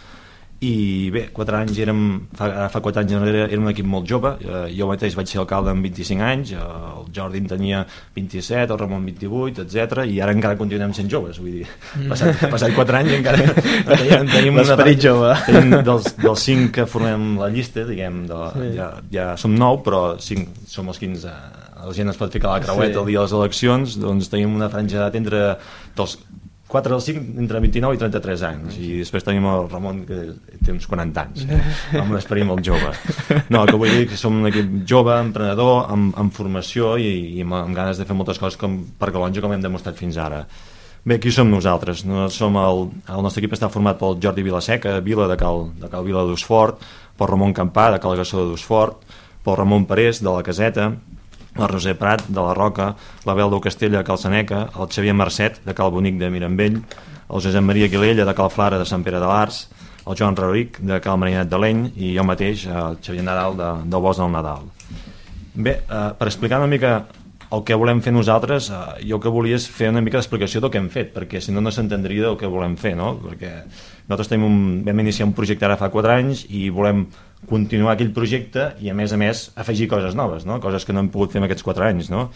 i 0.62 1.10
bé, 1.10 1.24
4 1.34 1.56
anys 1.58 1.78
érem, 1.82 2.02
fa, 2.38 2.48
fa 2.70 2.80
4 2.84 3.02
anys 3.02 3.14
enrere 3.18 3.46
érem 3.48 3.64
un 3.66 3.72
equip 3.72 3.86
molt 3.88 4.06
jove, 4.08 4.30
eh, 4.44 4.68
jo 4.76 4.86
mateix 4.90 5.16
vaig 5.18 5.30
ser 5.30 5.40
alcalde 5.42 5.72
amb 5.74 5.82
25 5.88 6.22
anys, 6.22 6.52
eh, 6.54 6.60
el 6.62 7.08
Jordi 7.16 7.40
en 7.42 7.48
tenia 7.50 7.80
27, 8.14 8.70
el 8.70 8.78
Ramon 8.78 9.08
28, 9.10 9.64
etc 9.66 10.04
i 10.06 10.20
ara 10.22 10.34
encara 10.36 10.58
continuem 10.60 10.94
sent 10.94 11.10
joves, 11.10 11.40
vull 11.42 11.58
dir, 11.58 11.66
mm. 11.66 12.12
passat, 12.12 12.44
passat 12.52 12.76
4 12.76 13.00
anys 13.00 13.16
encara 13.18 13.48
tenim, 14.02 14.30
tenim 14.30 14.60
l'esperit 14.60 15.02
jove. 15.02 15.32
Tenim 15.48 15.74
dels, 15.88 16.12
dels 16.22 16.46
5 16.52 16.70
que 16.78 16.86
formem 16.90 17.32
la 17.42 17.50
llista, 17.50 17.86
diguem, 17.88 18.22
de, 18.30 18.44
sí. 18.54 18.70
ja, 18.78 18.92
ja 19.10 19.26
som 19.40 19.56
9, 19.58 19.82
però 19.88 20.04
5 20.22 20.70
som 20.70 20.92
els 20.92 21.02
15 21.02 21.34
la 21.82 21.94
gent 21.96 22.12
es 22.12 22.18
pot 22.18 22.30
ficar 22.30 22.52
a 22.52 22.60
la 22.60 22.62
creueta 22.62 22.94
sí. 22.94 23.00
el 23.00 23.08
dia 23.10 23.18
de 23.18 23.26
les 23.26 23.34
eleccions, 23.34 23.96
doncs 23.98 24.30
tenim 24.30 24.54
una 24.54 24.70
franja 24.70 25.00
d'edat 25.00 25.18
entre 25.18 25.42
dels 25.98 26.20
4 26.72 26.94
dels 26.94 27.06
5 27.10 27.40
entre 27.42 27.60
29 27.60 27.98
i 27.98 28.00
33 28.00 28.44
anys. 28.48 28.76
I 28.80 28.90
després 29.02 29.26
tenim 29.26 29.46
el 29.50 29.66
Ramon 29.68 30.02
que 30.08 30.20
té 30.64 30.72
uns 30.72 30.88
40 30.88 31.24
anys 31.24 31.46
amb 32.00 32.08
un 32.08 32.18
esperit 32.18 32.48
molt 32.48 32.64
jove. 32.64 32.92
No, 33.52 33.66
que 33.68 33.76
vull 33.76 33.92
dir 33.92 34.06
que 34.10 34.18
som 34.20 34.38
un 34.40 34.48
equip 34.48 34.78
jove, 34.88 35.14
emprenedor 35.20 35.90
amb, 35.92 36.14
amb 36.18 36.32
formació 36.32 36.94
i, 36.96 37.10
i 37.36 37.44
amb, 37.44 37.58
amb 37.60 37.76
ganes 37.76 38.00
de 38.00 38.08
fer 38.08 38.16
moltes 38.16 38.40
coses 38.40 38.56
com 38.60 38.80
per 38.98 39.12
Calonja 39.12 39.44
com 39.44 39.52
hem 39.52 39.64
demostrat 39.64 40.00
fins 40.00 40.16
ara. 40.16 40.46
Bé, 41.04 41.18
qui 41.18 41.32
som 41.34 41.48
nosaltres? 41.50 42.04
No 42.06 42.28
som 42.30 42.56
el, 42.60 42.84
el 43.10 43.24
nostre 43.26 43.42
equip 43.42 43.56
està 43.56 43.66
format 43.72 43.98
pel 43.98 44.20
Jordi 44.22 44.44
Vilaseca, 44.46 45.00
Vila 45.02 45.26
de 45.26 45.36
Cal, 45.36 45.66
de 45.80 45.90
Cal 45.90 46.06
Vila 46.06 46.22
d'Usfort, 46.28 46.84
pel 47.18 47.28
Ramon 47.28 47.52
Campà, 47.56 47.88
de 47.90 47.98
Cal 48.02 48.14
Gassó 48.20 48.46
d'Usfort, 48.46 49.02
pel 49.42 49.58
Ramon 49.58 49.88
Parés, 49.90 50.22
de 50.22 50.30
la 50.30 50.44
Caseta, 50.46 50.92
la 51.56 51.68
Roser 51.68 51.96
Prat, 51.98 52.24
de 52.28 52.40
la 52.40 52.54
Roca, 52.54 52.94
la 53.24 53.34
Bel 53.34 53.60
Castella, 53.60 53.98
de 53.98 54.04
Cal 54.04 54.18
Seneca, 54.18 54.68
el 54.78 54.88
Xavier 54.88 55.14
Mercet, 55.14 55.60
de 55.64 55.74
Cal 55.74 55.90
Bonic, 55.90 56.18
de 56.18 56.30
Mirambell, 56.30 56.82
el 57.28 57.40
Josep 57.40 57.62
Maria 57.62 57.88
Guilella, 57.88 58.24
de 58.24 58.34
Cal 58.34 58.50
Flara, 58.50 58.78
de 58.78 58.86
Sant 58.86 59.04
Pere 59.04 59.20
de 59.20 59.28
l'Ars, 59.28 59.68
el 60.06 60.16
Joan 60.18 60.36
Rauric, 60.36 60.80
de 60.80 61.00
Cal 61.00 61.18
Marinet 61.18 61.48
de 61.48 61.58
l'Eny, 61.58 61.86
i 61.96 62.14
jo 62.16 62.24
mateix, 62.26 62.66
el 62.66 62.98
Xavier 63.04 63.24
Nadal, 63.24 63.56
de, 63.56 63.72
del 63.88 64.04
Bosc 64.04 64.20
del 64.20 64.32
Nadal. 64.32 64.70
Bé, 65.54 65.82
eh, 65.82 66.06
per 66.18 66.28
explicar 66.28 66.58
una 66.58 66.70
mica 66.70 67.02
el 67.52 67.64
que 67.68 67.76
volem 67.76 68.00
fer 68.00 68.14
nosaltres, 68.14 68.70
eh, 68.72 69.02
jo 69.08 69.20
que 69.20 69.32
volia 69.32 69.58
és 69.60 69.68
fer 69.68 69.90
una 69.92 70.00
mica 70.00 70.16
d'explicació 70.16 70.62
del 70.62 70.72
que 70.72 70.80
hem 70.80 70.88
fet, 70.90 71.12
perquè 71.14 71.40
si 71.40 71.52
no 71.52 71.60
no 71.60 71.70
s'entendria 71.70 72.24
del 72.28 72.38
que 72.40 72.48
volem 72.48 72.78
fer, 72.80 72.94
no? 72.96 73.12
Perquè 73.20 73.52
nosaltres 74.08 74.32
tenim 74.32 74.46
un, 74.48 74.62
vam 74.86 75.04
iniciar 75.04 75.28
un 75.28 75.36
projecte 75.36 75.68
ara 75.68 75.76
fa 75.76 75.90
4 75.92 76.16
anys 76.16 76.46
i 76.48 76.70
volem 76.70 77.06
continuar 77.50 77.96
aquell 77.96 78.12
projecte 78.14 78.72
i 78.80 78.90
a 78.90 78.94
més 78.94 79.12
a 79.12 79.18
més 79.20 79.48
afegir 79.58 79.88
coses 79.90 80.14
noves, 80.18 80.46
no? 80.48 80.60
coses 80.62 80.84
que 80.86 80.94
no 80.94 81.02
hem 81.02 81.10
pogut 81.12 81.34
fer 81.34 81.42
en 81.42 81.48
aquests 81.48 81.66
4 81.66 81.88
anys. 81.88 82.10
No? 82.12 82.28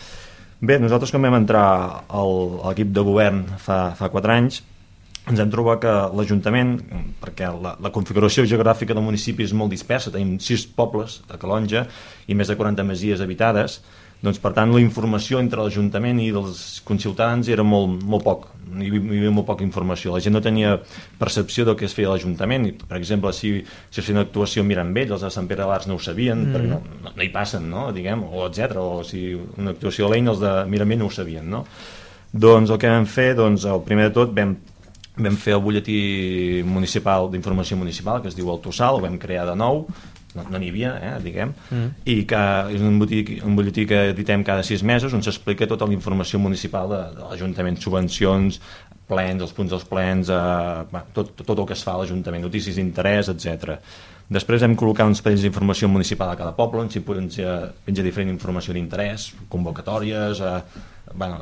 Bé, 0.60 0.78
nosaltres 0.82 1.12
quan 1.12 1.26
vam 1.26 1.36
entrar 1.38 1.66
al, 2.08 2.34
a 2.62 2.72
l'equip 2.72 2.94
de 2.96 3.04
govern 3.06 3.44
fa, 3.60 3.92
fa 3.98 4.10
4 4.12 4.34
anys 4.34 4.62
ens 5.26 5.40
hem 5.42 5.50
trobat 5.50 5.80
que 5.82 5.92
l'Ajuntament, 6.14 6.76
perquè 7.18 7.48
la, 7.50 7.72
la 7.82 7.90
configuració 7.94 8.44
geogràfica 8.46 8.94
del 8.94 9.02
municipi 9.02 9.42
és 9.42 9.54
molt 9.58 9.72
dispersa, 9.74 10.12
tenim 10.14 10.36
6 10.42 10.68
pobles 10.78 11.18
a 11.26 11.38
Calonja 11.40 11.82
i 12.30 12.36
més 12.38 12.46
de 12.46 12.54
40 12.58 12.86
masies 12.86 13.22
habitades, 13.24 13.80
doncs, 14.22 14.38
per 14.40 14.52
tant, 14.56 14.72
la 14.72 14.80
informació 14.80 15.38
entre 15.42 15.60
l'Ajuntament 15.60 16.20
i 16.24 16.30
els 16.34 16.60
conciutadans 16.86 17.48
era 17.52 17.64
molt, 17.66 18.00
molt 18.08 18.24
poc, 18.24 18.46
hi 18.80 18.88
havia 18.88 19.32
molt 19.34 19.46
poca 19.48 19.64
informació. 19.66 20.14
La 20.14 20.22
gent 20.24 20.34
no 20.34 20.42
tenia 20.42 20.76
percepció 21.20 21.66
del 21.68 21.76
que 21.78 21.86
es 21.86 21.94
feia 21.94 22.08
a 22.10 22.14
l'Ajuntament. 22.14 22.70
Per 22.80 22.96
exemple, 22.98 23.32
si, 23.36 23.52
si 23.90 24.00
es 24.00 24.06
feia 24.06 24.16
una 24.16 24.24
actuació 24.26 24.64
a 24.64 24.68
Mirambell, 24.68 25.12
els 25.16 25.26
de 25.26 25.32
Sant 25.32 25.48
Pere 25.50 25.68
d'Arts 25.68 25.90
no 25.90 25.98
ho 25.98 26.02
sabien, 26.02 26.46
mm. 26.46 26.56
perquè 26.56 26.72
no, 26.72 26.80
no, 27.04 27.12
no 27.12 27.26
hi 27.26 27.30
passen, 27.34 27.68
no? 27.70 27.90
diguem, 27.96 28.24
o 28.26 28.46
etc. 28.48 28.80
O 28.80 29.04
si 29.06 29.28
una 29.36 29.76
actuació 29.76 30.08
a 30.08 30.14
l'Eina, 30.14 30.32
els 30.34 30.42
de 30.42 30.54
Mirambell 30.72 31.04
no 31.04 31.10
ho 31.10 31.14
sabien. 31.14 31.46
No? 31.52 31.66
Doncs 32.32 32.72
el 32.72 32.80
que 32.82 32.90
vam 32.90 33.06
fer, 33.10 33.30
doncs, 33.38 33.68
el 33.68 33.84
primer 33.86 34.10
de 34.10 34.16
tot, 34.16 34.34
vam 34.36 34.56
vam 35.16 35.36
fer 35.40 35.54
el 35.56 35.62
butlletí 35.64 36.62
municipal 36.68 37.30
d'informació 37.32 37.78
municipal 37.80 38.20
que 38.20 38.28
es 38.28 38.36
diu 38.36 38.50
el 38.52 38.60
Tossal, 38.60 38.98
el 38.98 39.06
vam 39.06 39.16
crear 39.16 39.46
de 39.48 39.54
nou 39.56 39.86
no 40.36 40.44
n'hi 40.46 40.70
no 40.70 40.72
havia, 40.74 40.92
eh, 41.00 41.12
diguem, 41.24 41.52
mm. 41.70 41.92
i 42.12 42.16
que 42.28 42.42
és 42.76 42.84
un 42.84 42.98
butlletí, 43.00 43.38
un 43.46 43.56
butlletí 43.58 43.86
que 43.88 44.02
editem 44.12 44.44
cada 44.46 44.64
sis 44.66 44.84
mesos 44.86 45.14
on 45.16 45.24
s'explica 45.24 45.68
tota 45.70 45.88
la 45.88 45.96
informació 45.96 46.40
municipal 46.42 46.90
de, 46.92 47.02
de 47.16 47.24
l'Ajuntament, 47.30 47.80
subvencions, 47.82 48.60
plens, 49.06 49.42
els 49.42 49.54
punts 49.56 49.72
dels 49.72 49.86
plens, 49.88 50.32
eh, 50.32 51.00
tot, 51.16 51.32
tot 51.42 51.56
el 51.56 51.66
que 51.66 51.76
es 51.76 51.86
fa 51.86 51.94
a 51.96 52.02
l'Ajuntament, 52.02 52.44
notícies 52.46 52.76
d'interès, 52.78 53.30
etc. 53.32 53.78
Després 54.26 54.64
hem 54.66 54.74
col·locat 54.78 55.06
uns 55.06 55.22
panells 55.22 55.44
d'informació 55.46 55.88
municipal 55.88 56.32
a 56.32 56.38
cada 56.38 56.54
poble, 56.56 56.82
on 56.82 56.90
s'hi 56.90 57.04
penja, 57.06 57.56
penja 57.86 58.02
diferent 58.02 58.32
informació 58.32 58.74
d'interès, 58.74 59.30
convocatòries, 59.52 60.42
eh, 60.42 60.94
bueno, 61.16 61.38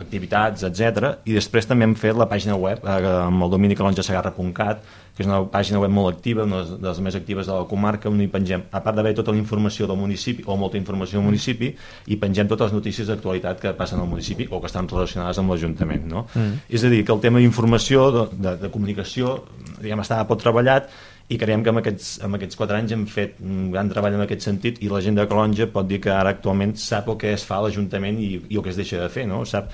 activitats, 0.00 0.64
etc. 0.66 1.12
I 1.28 1.36
després 1.36 1.68
també 1.68 1.86
hem 1.86 1.94
fet 1.98 2.16
la 2.18 2.26
pàgina 2.30 2.56
web 2.58 2.84
eh, 2.84 2.96
amb 3.24 3.44
el 3.46 3.52
domini 3.52 3.76
calonjasagarra.cat, 3.78 4.80
que 5.16 5.24
és 5.24 5.28
una 5.28 5.40
pàgina 5.50 5.80
web 5.82 5.92
molt 5.92 6.12
activa, 6.14 6.46
una 6.46 6.62
de 6.68 6.86
les 6.86 7.00
més 7.04 7.18
actives 7.18 7.48
de 7.50 7.56
la 7.56 7.66
comarca, 7.70 8.10
on 8.10 8.20
hi 8.22 8.28
pengem, 8.32 8.64
a 8.70 8.82
part 8.84 8.96
d'haver 8.96 9.16
tota 9.18 9.34
la 9.34 9.40
informació 9.40 9.88
del 9.90 9.98
municipi, 9.98 10.46
o 10.46 10.56
molta 10.60 10.78
informació 10.78 11.18
del 11.18 11.26
municipi, 11.26 11.72
i 12.06 12.18
pengem 12.22 12.48
totes 12.50 12.70
les 12.70 12.78
notícies 12.78 13.10
d'actualitat 13.10 13.60
que 13.62 13.74
passen 13.78 14.00
al 14.00 14.10
municipi 14.10 14.48
o 14.50 14.62
que 14.62 14.70
estan 14.70 14.88
relacionades 14.88 15.42
amb 15.42 15.54
l'Ajuntament. 15.54 16.06
No? 16.08 16.24
Mm. 16.34 16.64
És 16.70 16.86
a 16.86 16.92
dir, 16.92 17.04
que 17.04 17.14
el 17.14 17.22
tema 17.24 17.42
d'informació, 17.42 18.08
de, 18.14 18.26
de, 18.38 18.56
de 18.64 18.72
comunicació, 18.74 19.40
diguem, 19.80 20.04
està 20.06 20.22
pot 20.28 20.40
treballat 20.42 20.90
i 21.28 21.36
creiem 21.36 21.62
que 21.64 21.72
amb 21.72 21.82
aquests, 21.82 22.10
amb 22.24 22.38
aquests 22.38 22.56
quatre 22.56 22.78
anys 22.80 22.94
hem 22.96 23.04
fet 23.10 23.36
un 23.44 23.68
gran 23.72 23.90
treball 23.92 24.16
en 24.16 24.24
aquest 24.24 24.46
sentit 24.46 24.80
i 24.84 24.88
la 24.88 25.02
gent 25.04 25.18
de 25.18 25.26
Calonja 25.28 25.68
pot 25.72 25.88
dir 25.88 26.00
que 26.04 26.12
ara 26.14 26.32
actualment 26.32 26.72
sap 26.80 27.10
el 27.12 27.18
que 27.20 27.34
es 27.36 27.44
fa 27.44 27.58
a 27.58 27.66
l'Ajuntament 27.66 28.20
i, 28.24 28.30
i 28.48 28.56
el 28.56 28.64
que 28.64 28.72
es 28.72 28.80
deixa 28.80 29.02
de 29.02 29.10
fer, 29.12 29.26
no? 29.28 29.42
sap 29.48 29.68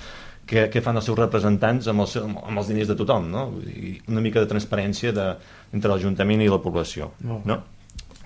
què, 0.45 0.67
què 0.73 0.81
fan 0.83 0.99
els 0.99 1.07
seus 1.07 1.17
representants 1.17 1.87
amb 1.91 2.03
els, 2.03 2.17
amb 2.21 2.59
els 2.59 2.67
diners 2.69 2.91
de 2.91 2.97
tothom, 2.99 3.31
no? 3.31 3.47
I 3.65 3.95
una 4.11 4.21
mica 4.21 4.43
de 4.43 4.51
transparència 4.51 5.13
de, 5.15 5.31
entre 5.73 5.91
l'Ajuntament 5.91 6.43
i 6.45 6.51
la 6.51 6.61
població. 6.61 7.09
No? 7.23 7.39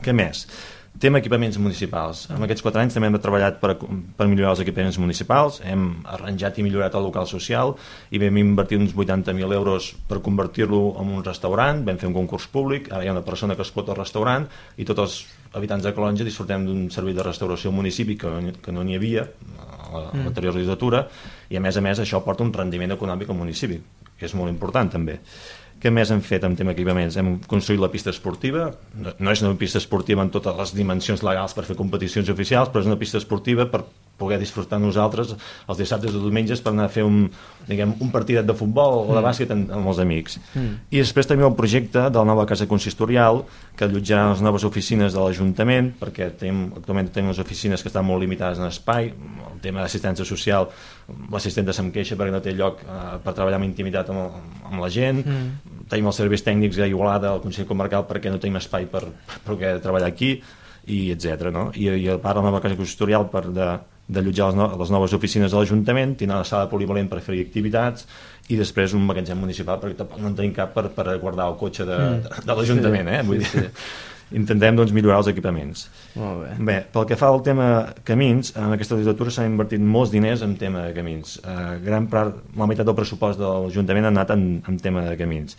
Què 0.03 0.15
més? 0.15 0.43
Tema 0.99 1.19
equipaments 1.21 1.55
municipals. 1.61 2.25
En 2.33 2.43
aquests 2.43 2.63
quatre 2.65 2.81
anys 2.81 2.95
també 2.97 3.07
hem 3.07 3.17
treballat 3.21 3.59
per, 3.61 3.75
per 3.79 4.25
millorar 4.27 4.55
els 4.55 4.63
equipaments 4.65 4.97
municipals, 4.99 5.61
hem 5.63 5.85
arranjat 6.11 6.57
i 6.59 6.65
millorat 6.65 6.97
el 6.97 7.05
local 7.07 7.27
social 7.29 7.75
i 8.11 8.19
vam 8.19 8.39
invertir 8.41 8.79
uns 8.81 8.95
80.000 8.97 9.55
euros 9.55 9.93
per 10.09 10.19
convertir-lo 10.25 10.81
en 10.99 11.13
un 11.15 11.23
restaurant, 11.23 11.85
vam 11.87 12.01
fer 12.01 12.09
un 12.09 12.17
concurs 12.17 12.49
públic, 12.51 12.89
ara 12.91 13.05
hi 13.05 13.11
ha 13.11 13.15
una 13.15 13.23
persona 13.23 13.55
que 13.55 13.63
es 13.63 13.71
pot 13.71 13.87
al 13.87 13.99
restaurant 14.01 14.49
i 14.75 14.87
tots 14.89 15.05
els 15.05 15.19
habitants 15.53 15.87
de 15.87 15.93
Calonja 15.95 16.27
disfrutem 16.27 16.67
d'un 16.67 16.89
servei 16.91 17.15
de 17.15 17.23
restauració 17.25 17.71
al 17.71 17.77
municipi 17.79 18.17
que, 18.19 18.33
que 18.59 18.75
no 18.75 18.83
n'hi 18.83 18.99
havia 18.99 19.23
a 19.23 20.03
l'anterior 20.03 20.53
mm. 20.53 20.57
legislatura 20.57 21.05
i 21.49 21.57
a 21.57 21.63
més 21.63 21.77
a 21.77 21.85
més 21.85 22.03
això 22.03 22.21
porta 22.25 22.43
un 22.43 22.53
rendiment 22.53 22.97
econòmic 22.97 23.31
al 23.31 23.39
municipi, 23.39 23.79
que 24.17 24.27
és 24.27 24.35
molt 24.37 24.51
important 24.51 24.91
també. 24.99 25.19
Què 25.79 25.91
més 25.95 26.09
hem 26.11 26.19
fet 26.19 26.43
en 26.43 26.57
tema 26.59 26.73
equipaments? 26.75 27.15
Hem 27.19 27.37
construït 27.47 27.79
la 27.79 27.91
pista 27.93 28.11
esportiva, 28.11 28.65
no 28.99 29.31
és 29.31 29.43
una 29.45 29.55
pista 29.59 29.79
esportiva 29.79 30.25
en 30.25 30.31
totes 30.33 30.57
les 30.57 30.73
dimensions 30.75 31.23
legals 31.23 31.55
per 31.55 31.63
fer 31.69 31.77
competicions 31.79 32.31
oficials, 32.33 32.71
però 32.73 32.83
és 32.83 32.89
una 32.89 32.99
pista 32.99 33.21
esportiva 33.21 33.69
per 33.71 33.85
poder 34.19 34.39
disfrutar 34.41 34.79
nosaltres 34.81 35.33
els 35.33 35.79
dissabtes 35.79 36.15
o 36.15 36.21
diumenges 36.23 36.61
per 36.63 36.73
anar 36.73 36.89
a 36.89 36.93
fer 36.93 37.05
un, 37.07 37.23
diguem, 37.67 37.95
un 38.03 38.11
partidet 38.13 38.47
de 38.47 38.55
futbol 38.57 38.99
o 39.01 39.07
de 39.13 39.19
mm. 39.19 39.25
bàsquet 39.25 39.53
amb, 39.55 39.71
amb 39.79 39.91
els 39.91 40.01
amics. 40.03 40.37
Mm. 40.53 40.75
I 40.91 41.01
després 41.01 41.29
també 41.29 41.47
el 41.47 41.55
projecte 41.57 42.05
de 42.09 42.19
la 42.19 42.27
nova 42.27 42.45
casa 42.49 42.67
consistorial 42.69 43.43
que 43.79 43.87
allotjarà 43.87 44.33
les 44.33 44.43
noves 44.45 44.65
oficines 44.67 45.15
de 45.15 45.23
l'Ajuntament 45.23 45.93
perquè 45.99 46.31
tenim, 46.39 46.67
actualment 46.77 47.11
tenim 47.15 47.33
les 47.33 47.41
oficines 47.41 47.81
que 47.81 47.91
estan 47.91 48.07
molt 48.07 48.23
limitades 48.23 48.59
en 48.59 48.67
espai, 48.69 49.11
el 49.49 49.59
tema 49.63 49.83
d'assistència 49.83 50.27
social 50.27 50.69
l'assistent 51.31 51.71
se'm 51.73 51.91
queixa 51.95 52.17
perquè 52.19 52.33
no 52.33 52.41
té 52.43 52.53
lloc 52.53 52.83
eh, 52.83 53.17
per 53.23 53.33
treballar 53.33 53.59
amb 53.59 53.67
intimitat 53.67 54.11
amb, 54.13 54.37
amb 54.69 54.81
la 54.83 54.89
gent 54.93 55.23
mm. 55.23 55.85
tenim 55.91 56.09
els 56.11 56.19
serveis 56.21 56.43
tècnics 56.45 56.79
a 56.79 56.89
Igualada 56.89 57.33
al 57.33 57.43
Consell 57.43 57.67
Comarcal 57.69 58.05
perquè 58.09 58.31
no 58.31 58.41
tenim 58.41 58.59
espai 58.59 58.89
per, 58.91 59.05
per 59.07 59.39
poder 59.45 59.77
treballar 59.83 60.11
aquí 60.11 60.35
i 60.89 61.11
etc. 61.13 61.49
No? 61.53 61.69
I, 61.75 61.89
i 62.01 62.09
a 62.09 62.17
part 62.21 62.39
la 62.39 62.45
nova 62.47 62.61
casa 62.63 62.77
consistorial 62.79 63.27
per 63.31 63.45
de, 63.53 63.69
d'allotjar 64.09 64.49
les, 64.49 64.57
no 64.57 64.67
les 64.81 64.91
noves 64.93 65.13
oficines 65.13 65.51
de 65.53 65.57
l'Ajuntament, 65.59 66.15
tindrà 66.17 66.41
una 66.41 66.47
sala 66.47 66.69
polivalent 66.71 67.09
per 67.11 67.21
fer 67.25 67.37
activitats 67.43 68.07
i 68.49 68.57
després 68.57 68.95
un 68.97 69.05
magatzem 69.05 69.37
municipal 69.37 69.81
perquè 69.81 70.07
no 70.17 70.31
en 70.31 70.37
tenim 70.37 70.53
cap 70.55 70.73
per, 70.73 70.87
per 70.95 71.17
guardar 71.21 71.51
el 71.51 71.57
cotxe 71.59 71.85
de, 71.85 71.97
mm. 71.97 72.23
de, 72.25 72.45
de 72.47 72.55
l'Ajuntament 72.57 73.11
sí, 73.11 73.17
eh? 73.17 73.25
Vull 73.27 73.43
sí, 73.43 73.51
dir, 73.59 73.67
sí. 73.69 74.07
intentem 74.39 74.77
doncs, 74.77 74.93
millorar 74.93 75.19
els 75.23 75.29
equipaments 75.31 75.85
Molt 76.15 76.43
bé. 76.43 76.49
bé, 76.71 76.77
pel 76.93 77.05
que 77.09 77.17
fa 77.17 77.29
al 77.33 77.41
tema 77.45 77.69
camins 78.05 78.53
en 78.55 78.75
aquesta 78.75 78.97
legislatura 78.97 79.33
s'han 79.33 79.51
invertit 79.53 79.81
molts 79.81 80.13
diners 80.13 80.43
en 80.45 80.55
tema 80.61 80.87
de 80.87 80.95
camins 80.97 81.37
uh, 81.41 81.77
gran 81.85 82.09
part, 82.11 82.41
la 82.57 82.69
meitat 82.69 82.89
del 82.89 82.97
pressupost 82.97 83.41
de 83.41 83.53
l'Ajuntament 83.65 84.09
ha 84.09 84.13
anat 84.13 84.33
en, 84.35 84.47
en 84.69 84.81
tema 84.81 85.05
de 85.07 85.17
camins 85.19 85.57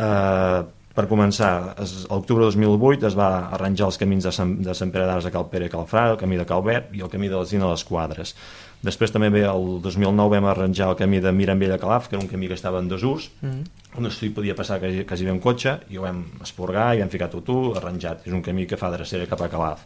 uh, 0.00 0.64
per 0.94 1.06
començar, 1.06 1.50
a 1.78 1.84
l'octubre 2.10 2.42
de 2.42 2.50
2008 2.50 3.06
es 3.06 3.16
va 3.18 3.28
arranjar 3.54 3.86
els 3.86 3.98
camins 4.00 4.24
de 4.26 4.32
Sant, 4.34 4.56
de 4.64 4.74
Sant 4.74 4.90
Pere 4.90 5.06
d'Ars 5.06 5.28
a 5.28 5.30
Calpere 5.30 5.68
i 5.68 5.72
Calfrà, 5.72 6.08
el 6.10 6.18
camí 6.18 6.40
de 6.40 6.46
Calbert 6.48 6.90
i 6.98 7.04
el 7.04 7.12
camí 7.12 7.30
de 7.30 7.38
l'Alzina 7.38 7.68
a 7.68 7.76
les 7.76 7.84
Quadres. 7.86 8.34
Després 8.82 9.12
també 9.12 9.28
bé, 9.30 9.42
el 9.44 9.76
2009 9.84 10.38
vam 10.38 10.48
arranjar 10.48 10.88
el 10.90 10.96
camí 10.96 11.20
de 11.20 11.30
Mirambell 11.36 11.74
a 11.76 11.78
Calaf, 11.78 12.08
que 12.08 12.16
era 12.16 12.24
un 12.24 12.30
camí 12.30 12.48
que 12.48 12.56
estava 12.56 12.80
en 12.80 12.88
desús, 12.88 13.30
mm 13.40 13.48
-hmm. 13.48 13.98
on 13.98 14.10
s'hi 14.10 14.30
podia 14.30 14.54
passar 14.54 14.80
quasi, 14.80 15.04
quasi 15.04 15.24
bé 15.24 15.32
un 15.32 15.40
cotxe, 15.40 15.80
i 15.90 15.98
ho 15.98 16.02
vam 16.02 16.24
esporgar 16.42 16.96
i 16.96 17.00
vam 17.00 17.10
ficar 17.10 17.28
tot 17.28 17.48
arranjat. 17.76 18.26
És 18.26 18.32
un 18.32 18.42
camí 18.42 18.66
que 18.66 18.76
fa 18.76 18.90
drecera 18.90 19.26
cap 19.26 19.40
a 19.42 19.48
Calaf. 19.48 19.84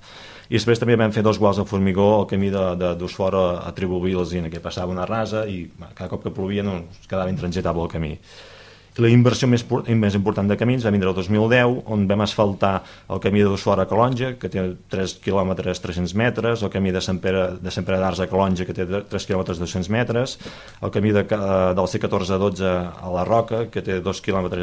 I 0.49 0.55
després 0.55 0.79
també 0.79 0.97
vam 0.97 1.13
fer 1.13 1.23
dos 1.23 1.39
guals 1.39 1.57
de 1.57 1.65
formigó 1.65 2.21
al 2.21 2.27
camí 2.27 2.51
d'Usfora 2.51 3.39
a, 3.39 3.69
a 3.69 3.73
Tribubi 3.73 4.11
i 4.11 4.15
l'Alzina, 4.15 4.49
que 4.49 4.61
passava 4.61 4.93
una 4.93 5.07
rasa 5.07 5.47
i 5.47 5.71
cada 5.95 6.09
cop 6.09 6.23
que 6.23 6.31
plovia 6.31 6.63
no, 6.63 6.85
quedava 7.09 7.31
intransitable 7.31 7.83
el 7.83 7.89
camí. 7.89 8.19
La 9.03 9.09
inversió 9.11 9.49
més, 9.51 9.65
més 9.99 10.15
important 10.15 10.47
de 10.47 10.55
camins 10.55 10.85
va 10.87 10.91
vindre 10.95 11.09
el 11.11 11.17
2010, 11.17 11.81
on 11.91 12.05
vam 12.07 12.21
asfaltar 12.23 12.77
el 13.11 13.19
camí 13.25 13.41
de 13.43 13.57
Fora 13.59 13.83
a 13.83 13.89
Calonja, 13.91 14.37
que 14.39 14.47
té 14.47 14.63
3 14.93 15.17
km 15.25 15.51
300 15.65 16.13
metres, 16.15 16.63
el 16.63 16.71
camí 16.71 16.93
de 16.95 17.03
Sant 17.03 17.19
Pere, 17.19 17.43
de 17.59 17.73
Sant 17.75 17.87
Pere 17.89 17.99
d'Ars 17.99 18.23
a 18.23 18.29
Calonja, 18.31 18.63
que 18.69 18.77
té 18.77 18.87
3 18.87 19.27
km 19.27 19.59
200 19.59 19.91
metres, 19.91 20.37
el 20.81 20.93
camí 20.95 21.11
de, 21.11 21.25
del 21.27 21.91
C14 21.91 22.37
a 22.37 22.39
12 22.39 22.71
a 22.71 23.11
la 23.17 23.25
Roca, 23.27 23.65
que 23.67 23.83
té 23.83 23.99
2 23.99 24.23
km 24.23 24.63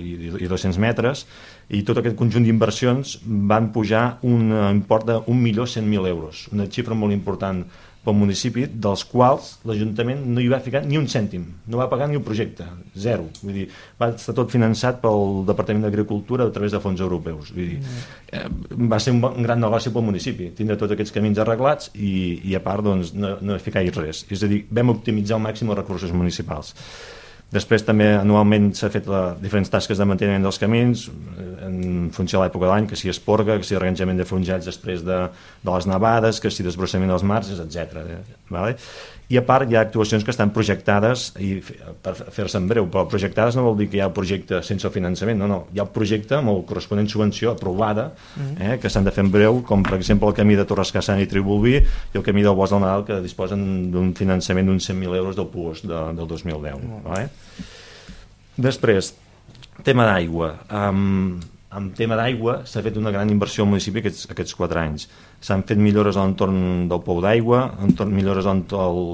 i, 0.00 0.14
i 0.40 0.48
200 0.48 0.80
metres, 0.80 1.26
i 1.68 1.82
tot 1.84 2.00
aquest 2.00 2.16
conjunt 2.16 2.48
d'inversions 2.48 3.18
van 3.26 3.68
pujar 3.76 4.06
un 4.24 4.54
import 4.70 5.04
de 5.10 5.20
1.100.000 5.20 6.08
euros, 6.14 6.46
una 6.54 6.64
xifra 6.72 6.96
molt 6.96 7.12
important 7.12 7.66
pel 8.06 8.14
municipi, 8.14 8.68
dels 8.70 9.02
quals 9.10 9.56
l'Ajuntament 9.66 10.22
no 10.30 10.42
hi 10.42 10.46
va 10.52 10.60
ficar 10.62 10.84
ni 10.86 10.98
un 11.00 11.08
cèntim, 11.10 11.44
no 11.66 11.80
va 11.80 11.88
pagar 11.90 12.06
ni 12.10 12.18
un 12.18 12.24
projecte, 12.26 12.66
zero. 12.94 13.26
Vull 13.42 13.58
dir, 13.60 13.66
va 13.98 14.12
estar 14.14 14.34
tot 14.36 14.52
finançat 14.54 15.00
pel 15.02 15.42
Departament 15.48 15.88
d'Agricultura 15.88 16.46
a 16.46 16.54
través 16.54 16.76
de 16.76 16.82
fons 16.82 17.02
europeus. 17.02 17.50
Vull 17.56 17.72
dir, 17.74 17.80
eh, 18.30 18.46
va 18.94 19.00
ser 19.02 19.16
un, 19.16 19.24
un 19.26 19.46
gran 19.46 19.60
negoci 19.62 19.90
pel 19.94 20.06
municipi, 20.06 20.52
tindre 20.56 20.78
tots 20.78 20.94
aquests 20.94 21.14
camins 21.16 21.42
arreglats 21.42 21.90
i, 21.98 22.14
i 22.46 22.54
a 22.54 22.62
part 22.62 22.86
doncs, 22.86 23.12
no, 23.18 23.36
no 23.42 23.58
ficar 23.62 23.82
res. 23.98 24.24
És 24.30 24.46
a 24.46 24.50
dir, 24.50 24.62
vam 24.70 24.94
optimitzar 24.94 25.40
al 25.40 25.46
màxim 25.48 25.70
els 25.72 25.82
recursos 25.82 26.14
municipals. 26.14 26.74
Després 27.54 27.84
també 27.86 28.08
anualment 28.16 28.72
s'ha 28.74 28.88
fet 28.90 29.06
la, 29.06 29.36
diferents 29.38 29.70
tasques 29.70 30.00
de 30.00 30.06
manteniment 30.08 30.42
dels 30.48 30.58
camins 30.58 31.04
eh, 31.06 31.44
en 31.68 31.76
funció 32.14 32.40
de 32.40 32.46
l'època 32.46 32.66
de 32.66 32.72
l'any, 32.72 32.88
que 32.90 32.98
si 32.98 33.10
esporga, 33.12 33.58
que 33.60 33.68
si 33.68 33.76
arranjament 33.78 34.18
de 34.18 34.26
fongats 34.26 34.66
després 34.66 35.04
de, 35.06 35.20
de 35.62 35.70
les 35.70 35.86
nevades, 35.86 36.40
que 36.42 36.50
si 36.50 36.66
desbrossament 36.66 37.12
dels 37.14 37.26
marges, 37.26 37.62
etc. 37.62 38.02
Eh? 38.02 38.40
Vale? 38.50 38.74
I 39.26 39.40
a 39.40 39.42
part 39.42 39.66
hi 39.66 39.74
ha 39.74 39.80
actuacions 39.82 40.22
que 40.22 40.30
estan 40.30 40.52
projectades, 40.54 41.32
i 41.42 41.56
per 42.02 42.12
fer-se 42.14 42.60
en 42.60 42.68
breu, 42.70 42.86
però 42.86 43.08
projectades 43.10 43.56
no 43.58 43.64
vol 43.64 43.74
dir 43.80 43.88
que 43.90 43.98
hi 43.98 44.02
ha 44.04 44.06
el 44.06 44.14
projecte 44.14 44.60
sense 44.62 44.86
el 44.86 44.92
finançament, 44.94 45.40
no, 45.42 45.48
no, 45.50 45.58
hi 45.74 45.80
ha 45.80 45.86
el 45.86 45.90
projecte 45.94 46.36
amb 46.38 46.52
el 46.52 46.62
corresponent 46.68 47.10
subvenció 47.10 47.50
aprovada, 47.50 48.12
mm. 48.36 48.52
eh, 48.62 48.76
que 48.82 48.92
s'han 48.92 49.08
de 49.08 49.14
fer 49.16 49.24
en 49.26 49.32
breu, 49.34 49.58
com 49.66 49.82
per 49.82 49.96
exemple 49.98 50.30
el 50.30 50.38
camí 50.38 50.54
de 50.58 50.66
Torres 50.70 50.94
Cassan 50.94 51.18
i 51.24 51.26
Tribulví 51.30 51.74
i 51.80 52.20
el 52.20 52.26
camí 52.26 52.46
del 52.46 52.54
Bosc 52.54 52.76
del 52.76 52.84
Nadal, 52.86 53.02
que 53.08 53.18
disposen 53.24 53.66
d'un 53.90 54.14
finançament 54.14 54.70
d'uns 54.70 54.86
100.000 54.92 55.18
euros 55.18 55.34
del 55.40 55.50
PUOS 55.50 55.82
de, 55.90 56.06
del 56.20 56.30
2010. 56.30 56.78
Mm. 56.78 57.02
Vale? 57.10 57.26
Després, 58.56 59.10
tema 59.82 60.06
d'aigua. 60.06 60.54
Um, 60.70 61.40
en 61.76 61.90
tema 61.98 62.16
d'aigua 62.16 62.60
s'ha 62.68 62.80
fet 62.84 62.96
una 62.96 63.10
gran 63.12 63.30
inversió 63.32 63.64
al 63.64 63.72
municipi 63.74 64.00
aquests, 64.00 64.30
aquests 64.32 64.54
quatre 64.56 64.80
anys. 64.80 65.10
S'han 65.40 65.62
fet 65.68 65.78
millores 65.78 66.16
a 66.16 66.24
l'entorn 66.24 66.88
del 66.90 67.02
pou 67.04 67.20
d'aigua, 67.20 67.62
millores 68.08 68.46
al 68.48 68.62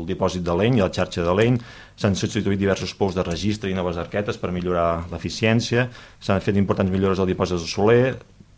dipòsit 0.09 0.45
de 0.47 0.55
l'eny 0.59 0.79
i 0.79 0.85
a 0.85 0.89
la 0.89 0.95
xarxa 0.95 1.25
de 1.27 1.35
l'eny, 1.35 1.59
s'han 1.97 2.15
substituït 2.19 2.61
diversos 2.61 2.95
pous 2.99 3.15
de 3.15 3.25
registre 3.27 3.71
i 3.71 3.75
noves 3.75 3.99
arquetes 4.01 4.39
per 4.39 4.53
millorar 4.55 5.09
l'eficiència, 5.13 5.89
s'han 6.21 6.41
fet 6.41 6.57
importants 6.57 6.93
millores 6.93 7.21
al 7.21 7.29
dipòsit 7.31 7.59
del 7.59 7.69
Soler, 7.69 8.07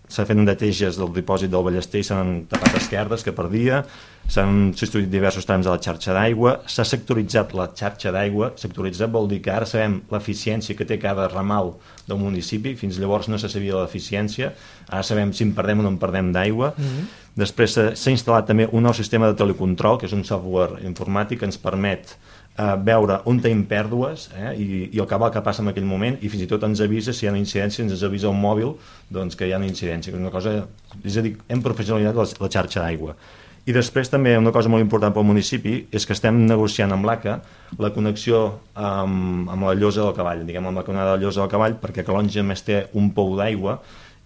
s'ha 0.09 0.27
fet 0.29 0.37
neteges 0.37 0.99
del 1.01 1.13
dipòsit 1.17 1.51
del 1.51 1.65
Ballester 1.65 2.03
i 2.03 2.07
s'han 2.07 2.45
tapat 2.51 2.77
esquerdes 2.77 3.25
que 3.25 3.33
perdia, 3.37 3.81
s'han 4.29 4.73
substituït 4.77 5.09
diversos 5.13 5.49
trams 5.49 5.65
de 5.67 5.73
la 5.73 5.81
xarxa 5.81 6.15
d'aigua, 6.17 6.59
s'ha 6.69 6.85
sectoritzat 6.89 7.55
la 7.57 7.71
xarxa 7.73 8.13
d'aigua, 8.15 8.53
sectoritzat 8.61 9.13
vol 9.13 9.29
dir 9.33 9.41
que 9.45 9.53
ara 9.53 9.69
sabem 9.69 10.03
l'eficiència 10.13 10.77
que 10.77 10.87
té 10.89 11.01
cada 11.01 11.27
ramal 11.33 11.75
del 12.09 12.21
municipi, 12.21 12.77
fins 12.77 13.01
llavors 13.01 13.31
no 13.33 13.41
se 13.41 13.49
sabia 13.53 13.81
l'eficiència, 13.81 14.53
ara 14.91 15.03
sabem 15.03 15.33
si 15.33 15.49
en 15.49 15.55
perdem 15.57 15.81
o 15.81 15.89
no 15.89 15.95
en 15.97 16.01
perdem 16.01 16.33
d'aigua, 16.37 16.75
mm 16.77 16.85
-hmm. 16.85 17.24
Després 17.39 17.75
s'ha 17.75 18.13
instal·lat 18.13 18.47
també 18.51 18.69
un 18.71 18.85
nou 18.87 18.95
sistema 18.95 19.31
de 19.31 19.39
telecontrol, 19.39 19.99
que 19.99 20.07
és 20.07 20.15
un 20.15 20.25
software 20.27 20.83
informàtic 20.87 21.43
que 21.43 21.49
ens 21.49 21.59
permet 21.59 22.15
eh, 22.15 22.75
veure 22.87 23.21
on 23.31 23.41
tenim 23.43 23.65
pèrdues 23.71 24.29
eh, 24.35 24.53
i, 24.55 24.67
i 24.95 25.01
el 25.03 25.09
cabal 25.11 25.33
que 25.35 25.43
passa 25.45 25.63
en 25.65 25.73
aquell 25.73 25.89
moment 25.89 26.19
i 26.23 26.31
fins 26.33 26.45
i 26.45 26.51
tot 26.51 26.67
ens 26.67 26.83
avisa 26.85 27.15
si 27.15 27.27
hi 27.27 27.31
ha 27.31 27.35
una 27.35 27.43
incidència 27.43 27.85
ens 27.85 28.05
avisa 28.07 28.31
un 28.31 28.41
mòbil 28.41 28.75
doncs, 29.11 29.39
que 29.39 29.49
hi 29.49 29.55
ha 29.55 29.63
una 29.63 29.71
incidència 29.71 30.13
que 30.13 30.19
és 30.21 30.23
una 30.23 30.35
cosa, 30.35 30.61
és 31.03 31.19
a 31.19 31.25
dir, 31.25 31.35
hem 31.49 31.65
professionalitzat 31.65 32.21
la, 32.21 32.29
la 32.47 32.53
xarxa 32.59 32.85
d'aigua. 32.85 33.17
I 33.65 33.73
després 33.73 34.11
també 34.13 34.35
una 34.37 34.53
cosa 34.53 34.69
molt 34.69 34.85
important 34.85 35.15
pel 35.17 35.25
municipi 35.25 35.79
és 35.89 36.05
que 36.05 36.13
estem 36.13 36.43
negociant 36.45 36.93
amb 36.93 37.07
l'ACA 37.09 37.39
la 37.81 37.91
connexió 37.95 38.43
amb, 38.77 39.49
amb 39.49 39.65
la 39.65 39.73
llosa 39.79 40.03
del 40.03 40.13
cavall, 40.19 40.43
diguem 40.45 40.69
amb 40.69 40.83
la 40.83 40.85
conada 40.85 41.15
de 41.15 41.17
la 41.17 41.23
llosa 41.23 41.41
del 41.41 41.53
cavall 41.55 41.79
perquè 41.81 42.05
Calonja 42.05 42.45
més 42.45 42.61
té 42.67 42.83
un 42.93 43.09
pou 43.17 43.33
d'aigua 43.39 43.79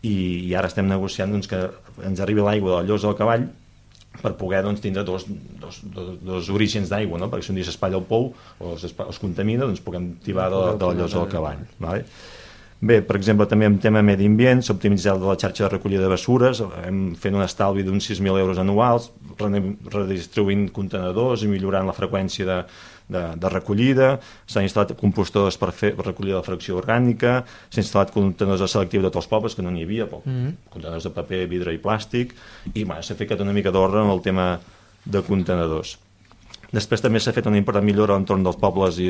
i, 0.02 0.17
i 0.49 0.55
ara 0.55 0.71
estem 0.71 0.88
negociant 0.88 1.33
doncs, 1.35 1.49
que 1.50 1.62
ens 2.07 2.21
arribi 2.23 2.45
l'aigua 2.45 2.71
de 2.71 2.76
la 2.76 2.87
llosa 2.88 3.11
del 3.11 3.19
cavall 3.19 3.49
per 4.23 4.35
poder 4.38 4.64
doncs, 4.67 4.83
tindre 4.83 5.05
dos, 5.07 5.26
dos, 5.61 5.81
dos, 5.95 6.11
dos 6.25 6.50
orígens 6.55 6.90
d'aigua, 6.90 7.21
no? 7.21 7.28
perquè 7.31 7.47
si 7.47 7.55
un 7.55 7.61
dia 7.61 7.67
s'espatlla 7.67 8.00
el 8.00 8.07
pou 8.09 8.33
o 8.59 8.75
es, 8.75 8.88
es 8.88 9.23
contamina, 9.23 9.67
doncs 9.67 9.83
puguem 9.85 10.12
tibar 10.25 10.49
de, 10.55 10.64
de 10.78 10.90
la 10.90 10.99
llosa 10.99 11.23
del 11.23 11.33
cavall. 11.33 11.64
Vale? 11.83 12.05
Bé, 12.78 13.00
per 13.02 13.17
exemple, 13.19 13.47
també 13.50 13.67
en 13.67 13.81
tema 13.83 14.05
medi 14.07 14.26
ambient, 14.31 14.61
s'ha 14.62 14.76
optimitzat 14.76 15.19
la 15.19 15.35
xarxa 15.35 15.64
de 15.64 15.71
recollida 15.73 16.05
de 16.05 16.12
bessures, 16.12 16.61
hem 16.87 17.00
fet 17.19 17.35
un 17.35 17.43
estalvi 17.43 17.83
d'uns 17.83 18.07
6.000 18.07 18.38
euros 18.38 18.61
anuals, 18.62 19.09
redistribuint 19.38 20.69
contenedors 20.75 21.43
i 21.43 21.50
millorant 21.50 21.90
la 21.90 21.97
freqüència 21.97 22.47
de, 22.47 22.61
de, 23.08 23.22
de 23.40 23.52
recollida, 23.52 24.10
s'han 24.46 24.66
instal·lat 24.68 24.94
compostadors 25.00 25.58
per 25.60 25.73
fer 25.76 25.94
per 25.99 26.06
recollir 26.06 26.36
la 26.36 26.44
fracció 26.47 26.78
orgànica, 26.80 27.42
s'ha 27.68 27.82
instal·lat 27.82 28.12
contenedors 28.14 28.64
de 28.64 28.71
selectiu 28.71 29.04
de 29.04 29.10
tots 29.10 29.25
els 29.25 29.30
pobles, 29.30 29.56
que 29.56 29.64
no 29.64 29.73
n'hi 29.75 29.86
havia, 29.86 30.08
però, 30.10 30.21
mm 30.25 30.34
-hmm. 30.34 30.58
contenedors 30.75 31.04
de 31.04 31.14
paper, 31.16 31.47
vidre 31.47 31.75
i 31.75 31.78
plàstic, 31.78 32.34
i 32.75 32.84
bueno, 32.84 33.02
s'ha 33.02 33.14
ficat 33.14 33.40
una 33.40 33.52
mica 33.52 33.71
d'ordre 33.71 34.04
en 34.04 34.10
el 34.10 34.21
tema 34.21 34.60
de 35.04 35.23
contenedors. 35.23 35.99
Després 36.68 37.00
també 37.00 37.18
s'ha 37.18 37.32
fet 37.32 37.47
una 37.49 37.56
important 37.56 37.84
millora 37.84 38.12
a 38.12 38.18
l'entorn 38.18 38.42
dels 38.44 38.58
pobles 38.60 38.99
i, 39.00 39.08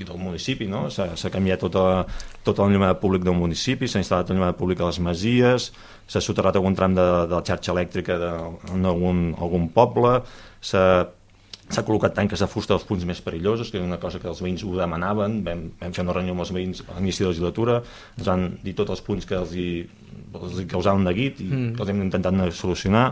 i 0.00 0.06
del 0.08 0.16
municipi, 0.16 0.64
no? 0.66 0.86
s'ha 0.88 1.30
canviat 1.30 1.60
tota, 1.60 2.06
tot 2.42 2.62
el 2.64 2.96
públic 2.96 3.24
del 3.24 3.36
municipi, 3.36 3.86
s'ha 3.86 4.00
instal·lat 4.00 4.30
el 4.32 4.54
públic 4.54 4.80
a 4.80 4.86
les 4.86 4.98
masies, 4.98 5.72
s'ha 6.08 6.20
soterrat 6.20 6.56
algun 6.56 6.74
tram 6.74 6.94
de, 6.96 7.04
de 7.28 7.34
la 7.34 7.44
xarxa 7.44 7.74
elèctrica 7.74 8.16
d'algun 8.16 8.86
algun, 8.86 9.34
algun 9.36 9.68
poble, 9.68 10.22
s'ha 10.60 11.04
s'ha 11.68 11.84
col·locat 11.84 12.14
tanques 12.16 12.40
de 12.40 12.48
fusta 12.48 12.74
als 12.76 12.86
punts 12.88 13.04
més 13.08 13.20
perillosos, 13.24 13.70
que 13.70 13.78
és 13.80 13.84
una 13.84 14.00
cosa 14.00 14.20
que 14.22 14.28
els 14.30 14.40
veïns 14.44 14.64
ho 14.64 14.74
demanaven, 14.76 15.40
vam, 15.46 15.64
vam 15.80 15.94
fer 15.96 16.04
una 16.04 16.16
reunió 16.16 16.34
amb 16.34 16.44
els 16.46 16.52
veïns 16.56 16.82
a 16.86 16.98
l'inici 16.98 17.22
de 17.22 17.28
la 17.28 17.32
legislatura, 17.34 17.78
ens 18.16 18.28
van 18.30 18.44
dir 18.64 18.74
tots 18.78 18.96
els 18.96 19.04
punts 19.04 19.28
que 19.28 19.36
els 19.38 19.54
hi, 19.54 19.68
els 20.32 20.60
hi 20.62 20.68
causaven 20.70 21.04
neguit 21.08 21.42
i 21.44 21.48
mm. 21.48 21.72
els 21.78 21.92
hem 21.92 22.04
intentat 22.06 22.40
solucionar. 22.56 23.10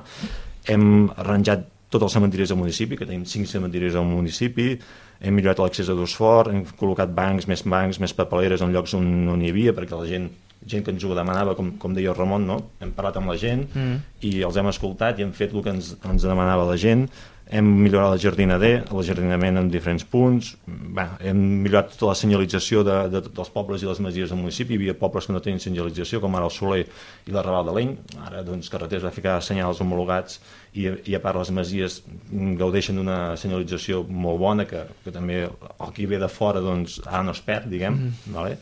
Hem 0.72 0.86
arranjat 1.16 1.66
tots 1.92 2.08
els 2.08 2.16
cementiris 2.16 2.50
del 2.50 2.58
municipi, 2.58 2.96
que 2.98 3.06
tenim 3.06 3.26
cinc 3.28 3.46
cementiris 3.50 3.94
al 3.94 4.08
municipi, 4.08 4.72
hem 5.20 5.36
millorat 5.36 5.62
l'accés 5.62 5.88
a 5.88 5.96
fort, 6.12 6.50
hem 6.52 6.64
col·locat 6.76 7.12
bancs, 7.14 7.46
més 7.48 7.62
bancs, 7.62 8.00
més 8.00 8.12
papeleres 8.12 8.62
en 8.62 8.72
llocs 8.74 8.96
on 8.98 9.06
no 9.28 9.36
n'hi 9.36 9.52
havia, 9.52 9.72
perquè 9.76 9.96
la 9.96 10.08
gent 10.08 10.28
gent 10.66 10.82
que 10.82 10.90
ens 10.90 11.04
ho 11.04 11.14
demanava, 11.14 11.54
com, 11.54 11.72
com 11.78 11.94
deia 11.94 12.10
el 12.10 12.16
Ramon, 12.16 12.46
no? 12.48 12.56
hem 12.82 12.90
parlat 12.96 13.20
amb 13.20 13.30
la 13.30 13.36
gent 13.38 13.66
mm. 13.68 13.96
i 14.26 14.32
els 14.46 14.56
hem 14.58 14.66
escoltat 14.70 15.20
i 15.20 15.26
hem 15.26 15.32
fet 15.36 15.54
el 15.54 15.62
que 15.62 15.74
ens, 15.76 15.92
ens 16.02 16.26
demanava 16.26 16.66
la 16.66 16.78
gent 16.80 17.06
hem 17.46 17.66
millorat 17.82 18.10
la 18.10 18.18
jardina 18.18 18.56
D, 18.58 18.72
el 18.82 19.02
jardinament 19.06 19.60
en 19.60 19.68
diferents 19.70 20.04
punts, 20.10 20.54
Bé, 20.66 21.04
hem 21.28 21.38
millorat 21.62 21.92
tota 21.92 22.08
la 22.10 22.16
senyalització 22.18 22.82
de, 22.86 22.96
de, 23.12 23.20
dels 23.26 23.50
pobles 23.54 23.84
i 23.84 23.88
les 23.88 24.00
masies 24.02 24.32
del 24.32 24.40
municipi, 24.40 24.74
hi 24.74 24.80
havia 24.80 24.96
pobles 24.98 25.28
que 25.28 25.34
no 25.34 25.42
tenien 25.44 25.62
senyalització, 25.62 26.18
com 26.22 26.34
ara 26.34 26.48
el 26.48 26.54
Soler 26.54 26.80
i 26.82 27.34
la 27.34 27.44
Raval 27.46 27.68
de 27.68 27.76
l'Eny, 27.76 27.92
ara 28.26 28.42
doncs 28.46 28.72
Carreteres 28.72 29.06
va 29.06 29.14
ficar 29.14 29.36
senyals 29.44 29.82
homologats 29.84 30.40
i, 30.74 30.88
i 30.88 31.14
a 31.14 31.22
part 31.22 31.38
les 31.38 31.52
masies 31.54 32.00
gaudeixen 32.32 32.98
d'una 32.98 33.20
senyalització 33.38 34.02
molt 34.08 34.42
bona 34.42 34.66
que, 34.66 34.82
que 35.04 35.14
també 35.14 35.44
el 35.46 35.94
que 35.94 36.10
ve 36.10 36.18
de 36.22 36.32
fora 36.32 36.64
doncs 36.64 36.98
ara 37.06 37.22
no 37.28 37.36
es 37.36 37.44
perd, 37.46 37.70
diguem, 37.70 37.94
mm 37.94 38.10
-hmm. 38.10 38.34
vale? 38.40 38.58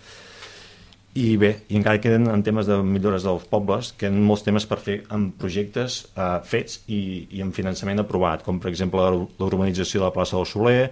I 1.14 1.36
bé, 1.38 1.50
i 1.70 1.76
encara 1.78 2.00
queden 2.02 2.26
en 2.26 2.40
temes 2.42 2.66
de 2.66 2.80
millores 2.82 3.22
dels 3.22 3.44
pobles, 3.46 3.92
queden 4.00 4.18
molts 4.26 4.42
temes 4.42 4.64
per 4.66 4.80
fer 4.82 4.96
amb 5.14 5.36
projectes 5.38 6.00
eh, 6.16 6.40
fets 6.42 6.80
i, 6.90 7.28
i 7.38 7.42
amb 7.44 7.54
finançament 7.54 8.02
aprovat, 8.02 8.42
com 8.42 8.58
per 8.58 8.72
exemple 8.72 9.04
l'urbanització 9.38 10.00
de 10.00 10.08
la 10.08 10.14
plaça 10.16 10.34
del 10.34 10.48
Soler, 10.50 10.88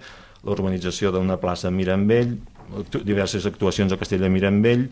l'urbanització 0.47 1.11
d'una 1.11 1.35
plaça 1.41 1.67
a 1.67 1.75
Mirambell, 1.75 2.37
diverses 3.03 3.43
actuacions 3.49 3.91
a 3.91 3.97
Castell 3.99 4.23
de 4.23 4.29
Mirambell, 4.31 4.85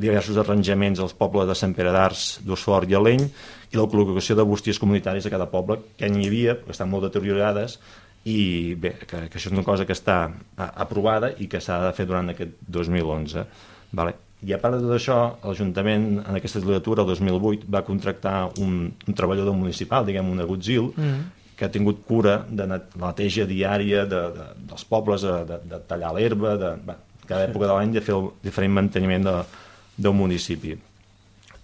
diversos 0.00 0.40
arranjaments 0.40 1.02
als 1.04 1.12
pobles 1.18 1.48
de 1.50 1.58
Sant 1.60 1.76
Pere 1.76 1.92
d'Ars, 1.92 2.40
d'Osfort 2.48 2.88
i 2.88 2.96
Aleny, 2.96 3.26
i 3.70 3.76
la 3.76 3.84
col·locació 3.84 4.38
de 4.38 4.48
bústies 4.48 4.80
comunitaris 4.80 5.28
a 5.28 5.34
cada 5.34 5.50
poble, 5.52 5.76
que 6.00 6.08
n'hi 6.08 6.24
havia, 6.30 6.56
que 6.64 6.72
estan 6.72 6.88
molt 6.88 7.04
deteriorades, 7.10 7.76
i 8.24 8.72
bé, 8.80 8.94
que, 9.04 9.26
que 9.28 9.36
això 9.36 9.48
és 9.52 9.56
una 9.56 9.64
cosa 9.68 9.84
que 9.84 9.96
està 9.96 10.22
aprovada 10.56 11.34
i 11.36 11.52
que 11.52 11.60
s'ha 11.60 11.82
de 11.84 11.94
fer 11.96 12.08
durant 12.08 12.32
aquest 12.32 12.56
2011. 12.64 13.46
Vale? 13.92 14.29
I 14.46 14.54
a 14.56 14.60
part 14.60 14.78
de 14.78 14.80
tot 14.86 14.94
això, 14.96 15.18
l'Ajuntament 15.44 16.06
en 16.22 16.38
aquesta 16.38 16.62
legislatura, 16.62 17.04
el 17.04 17.12
2008, 17.12 17.68
va 17.68 17.84
contractar 17.84 18.36
un, 18.64 18.86
un 18.88 19.16
treballador 19.16 19.56
municipal, 19.56 20.06
diguem 20.08 20.30
un 20.32 20.40
agutzil, 20.40 20.88
mm. 20.96 21.20
que 21.58 21.68
ha 21.68 21.72
tingut 21.72 22.00
cura 22.08 22.38
de 22.48 22.64
la 22.70 22.80
neteja 22.80 23.44
diària 23.44 24.06
de, 24.08 24.22
de, 24.36 24.46
dels 24.70 24.86
pobles, 24.88 25.26
de, 25.28 25.60
de 25.68 25.80
tallar 25.90 26.14
l'herba, 26.16 26.56
de, 26.56 26.72
cada 27.30 27.46
època 27.46 27.68
de 27.68 27.74
l'any 27.74 27.92
de 27.94 28.02
fer 28.04 28.16
el 28.16 28.30
diferent 28.42 28.72
manteniment 28.80 29.28
de, 29.28 29.34
del 30.00 30.16
municipi. 30.16 30.74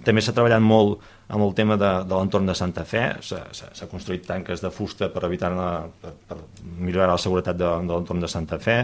També 0.05 0.23
s'ha 0.23 0.35
treballat 0.37 0.63
molt 0.63 1.01
amb 1.33 1.43
el 1.43 1.55
tema 1.59 1.75
de, 1.81 1.89
de 2.07 2.15
l'entorn 2.15 2.47
de 2.47 2.55
Santa 2.55 2.85
Fe, 2.87 3.07
s'ha 3.25 3.89
construït 3.91 4.27
tanques 4.29 4.63
de 4.63 4.71
fusta 4.71 5.09
per 5.11 5.25
evitar 5.27 5.51
la, 5.57 5.71
per, 6.03 6.13
per 6.29 6.37
millorar 6.79 7.09
la 7.15 7.23
seguretat 7.23 7.59
de, 7.59 7.71
de 7.89 7.95
l'entorn 7.95 8.23
de 8.23 8.31
Santa 8.31 8.61
Fe, 8.63 8.83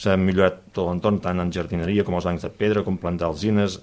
s'ha 0.00 0.16
millorat 0.16 0.62
tot 0.72 0.88
l'entorn, 0.88 1.20
tant 1.20 1.42
en 1.42 1.52
jardineria 1.52 2.04
com 2.06 2.16
els 2.16 2.26
bancs 2.28 2.46
de 2.46 2.50
pedra, 2.56 2.84
com 2.86 2.96
plantar 3.00 3.28
alzines, 3.28 3.78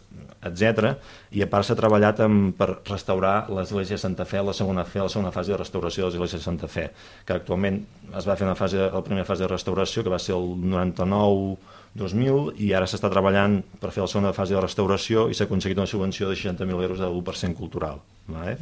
etc. 0.47 0.93
I 1.35 1.43
a 1.43 1.47
part 1.51 1.67
s'ha 1.67 1.75
treballat 1.77 2.19
amb, 2.25 2.53
per 2.57 2.69
restaurar 2.87 3.47
l'església 3.53 3.97
de 3.97 4.01
Santa 4.01 4.25
Fe, 4.29 4.41
la 4.45 4.55
segona, 4.57 4.85
fe, 4.87 5.01
la 5.03 5.11
segona 5.11 5.33
fase 5.35 5.53
de 5.53 5.59
restauració 5.59 6.05
de 6.05 6.11
l'església 6.11 6.39
de 6.39 6.45
Santa 6.45 6.69
Fe, 6.71 6.87
que 7.25 7.37
actualment 7.37 7.81
es 8.15 8.27
va 8.27 8.37
fer 8.39 8.47
una 8.47 8.57
fase, 8.59 8.89
la 8.93 9.03
primera 9.05 9.27
fase 9.27 9.45
de 9.45 9.51
restauració, 9.51 10.05
que 10.05 10.13
va 10.13 10.21
ser 10.21 10.35
el 10.37 10.53
99-2000, 10.65 12.53
i 12.65 12.73
ara 12.77 12.89
s'està 12.89 13.11
treballant 13.13 13.59
per 13.81 13.93
fer 13.93 14.05
la 14.05 14.11
segona 14.11 14.35
fase 14.37 14.57
de 14.57 14.63
restauració 14.63 15.27
i 15.29 15.37
s'ha 15.37 15.49
aconseguit 15.49 15.81
una 15.81 15.89
subvenció 15.89 16.29
de 16.29 16.37
60.000 16.37 16.87
euros 16.89 17.01
de 17.03 17.09
1% 17.09 17.57
cultural. 17.57 18.01
Vale? 18.27 18.57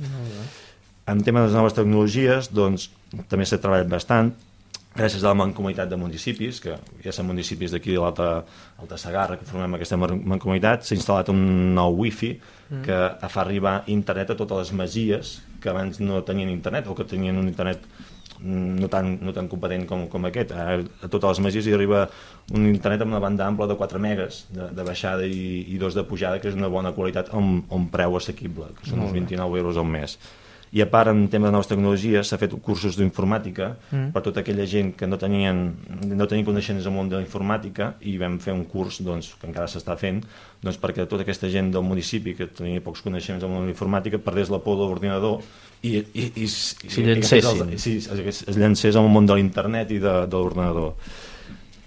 En 1.06 1.22
tema 1.22 1.44
de 1.44 1.52
les 1.52 1.56
noves 1.56 1.76
tecnologies, 1.78 2.50
doncs, 2.56 2.90
també 3.30 3.46
s'ha 3.46 3.62
treballat 3.62 3.90
bastant, 3.92 4.34
gràcies 4.96 5.24
a 5.24 5.32
la 5.34 5.38
mancomunitat 5.38 5.90
de 5.92 6.00
municipis, 6.00 6.62
que 6.64 6.78
ja 7.04 7.14
són 7.16 7.28
municipis 7.30 7.76
d'aquí 7.76 7.94
de 7.94 8.00
l'Alta 8.00 8.30
Alta 8.82 9.00
Sagarra, 9.00 9.38
que 9.40 9.48
formem 9.48 9.76
aquesta 9.78 10.00
mancomunitat, 10.00 10.88
s'ha 10.88 10.96
instal·lat 10.98 11.32
un 11.34 11.42
nou 11.76 12.00
wifi 12.00 12.34
mm. 12.38 12.82
que 12.88 13.30
fa 13.32 13.44
arribar 13.44 13.82
internet 13.92 14.32
a 14.32 14.40
totes 14.40 14.64
les 14.64 14.74
masies 14.84 15.38
que 15.62 15.72
abans 15.72 16.00
no 16.00 16.24
tenien 16.24 16.52
internet 16.54 16.88
o 16.88 16.96
que 16.96 17.08
tenien 17.10 17.38
un 17.42 17.50
internet 17.52 17.84
no 18.46 18.88
tan, 18.92 19.18
no 19.24 19.34
tan 19.34 19.48
competent 19.48 19.86
com, 19.90 20.08
com 20.12 20.28
aquest. 20.28 20.52
A, 20.52 20.78
a 20.78 21.10
totes 21.10 21.36
les 21.36 21.44
masies 21.48 21.68
hi 21.68 21.76
arriba 21.76 22.06
un 22.54 22.68
internet 22.70 23.04
amb 23.04 23.16
una 23.16 23.24
banda 23.24 23.48
ampla 23.48 23.68
de 23.68 23.78
4 23.80 24.00
megas 24.00 24.46
de, 24.54 24.70
de 24.76 24.88
baixada 24.88 25.28
i, 25.28 25.66
i 25.72 25.80
dos 25.82 25.96
de 25.98 26.04
pujada, 26.08 26.40
que 26.40 26.52
és 26.52 26.58
una 26.58 26.72
bona 26.72 26.94
qualitat 26.96 27.32
amb, 27.36 27.64
amb 27.74 27.92
preu 27.92 28.18
assequible, 28.20 28.72
que 28.80 28.92
són 28.92 29.06
uns 29.08 29.16
29 29.16 29.64
euros 29.64 29.80
al 29.82 29.88
mes 29.90 30.20
i 30.74 30.82
a 30.82 30.88
part 30.90 31.12
en 31.12 31.28
tema 31.32 31.48
de 31.48 31.54
noves 31.56 31.70
tecnologies 31.70 32.30
s'ha 32.30 32.40
fet 32.42 32.56
cursos 32.66 32.98
d'informàtica 32.98 33.70
mm. 33.76 34.08
per 34.16 34.24
tota 34.26 34.42
aquella 34.42 34.66
gent 34.70 34.94
que 34.98 35.08
no 35.08 35.20
tenien, 35.22 35.62
no 36.10 36.28
tenien 36.28 36.48
coneixements 36.48 36.88
al 36.88 36.96
món 36.96 37.12
de 37.12 37.20
la 37.20 37.26
informàtica 37.26 37.94
i 38.02 38.18
vam 38.22 38.40
fer 38.44 38.56
un 38.56 38.66
curs 38.70 39.02
doncs, 39.06 39.34
que 39.40 39.48
encara 39.50 39.70
s'està 39.72 39.98
fent 40.00 40.24
doncs, 40.64 40.80
perquè 40.82 41.06
tota 41.06 41.24
aquesta 41.28 41.52
gent 41.52 41.72
del 41.76 41.86
municipi 41.86 42.36
que 42.36 42.50
tenia 42.50 42.84
pocs 42.84 43.06
coneixements 43.06 43.46
al 43.46 43.54
món 43.54 43.64
de 43.64 43.70
la 43.70 43.76
informàtica 43.76 44.20
perdés 44.20 44.52
la 44.54 44.60
por 44.64 44.80
de 44.82 44.90
l'ordinador 44.90 45.40
i, 45.86 46.00
i, 46.02 46.26
i, 46.26 46.44
i, 46.44 46.50
si 46.50 47.06
llancessin. 47.06 47.72
I, 47.72 47.80
sí, 47.80 47.98
es, 48.02 48.44
es 48.50 48.58
llancés 48.58 48.98
al 48.98 49.08
món 49.12 49.30
de 49.30 49.38
l'internet 49.38 49.94
i 49.94 50.02
de, 50.02 50.18
de 50.26 50.38
l'ordinador 50.42 50.96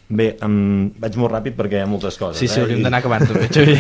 Bé, 0.08 0.30
um, 0.40 0.88
vaig 0.96 1.16
molt 1.20 1.34
ràpid 1.34 1.52
perquè 1.58 1.76
hi 1.76 1.82
ha 1.84 1.88
moltes 1.88 2.16
coses. 2.16 2.38
Sí, 2.40 2.46
sí, 2.48 2.56
eh? 2.56 2.62
hauríem 2.64 2.80
d'anar 2.86 3.02
acabant 3.02 3.26
també, 3.28 3.44
Xavi. 3.52 3.74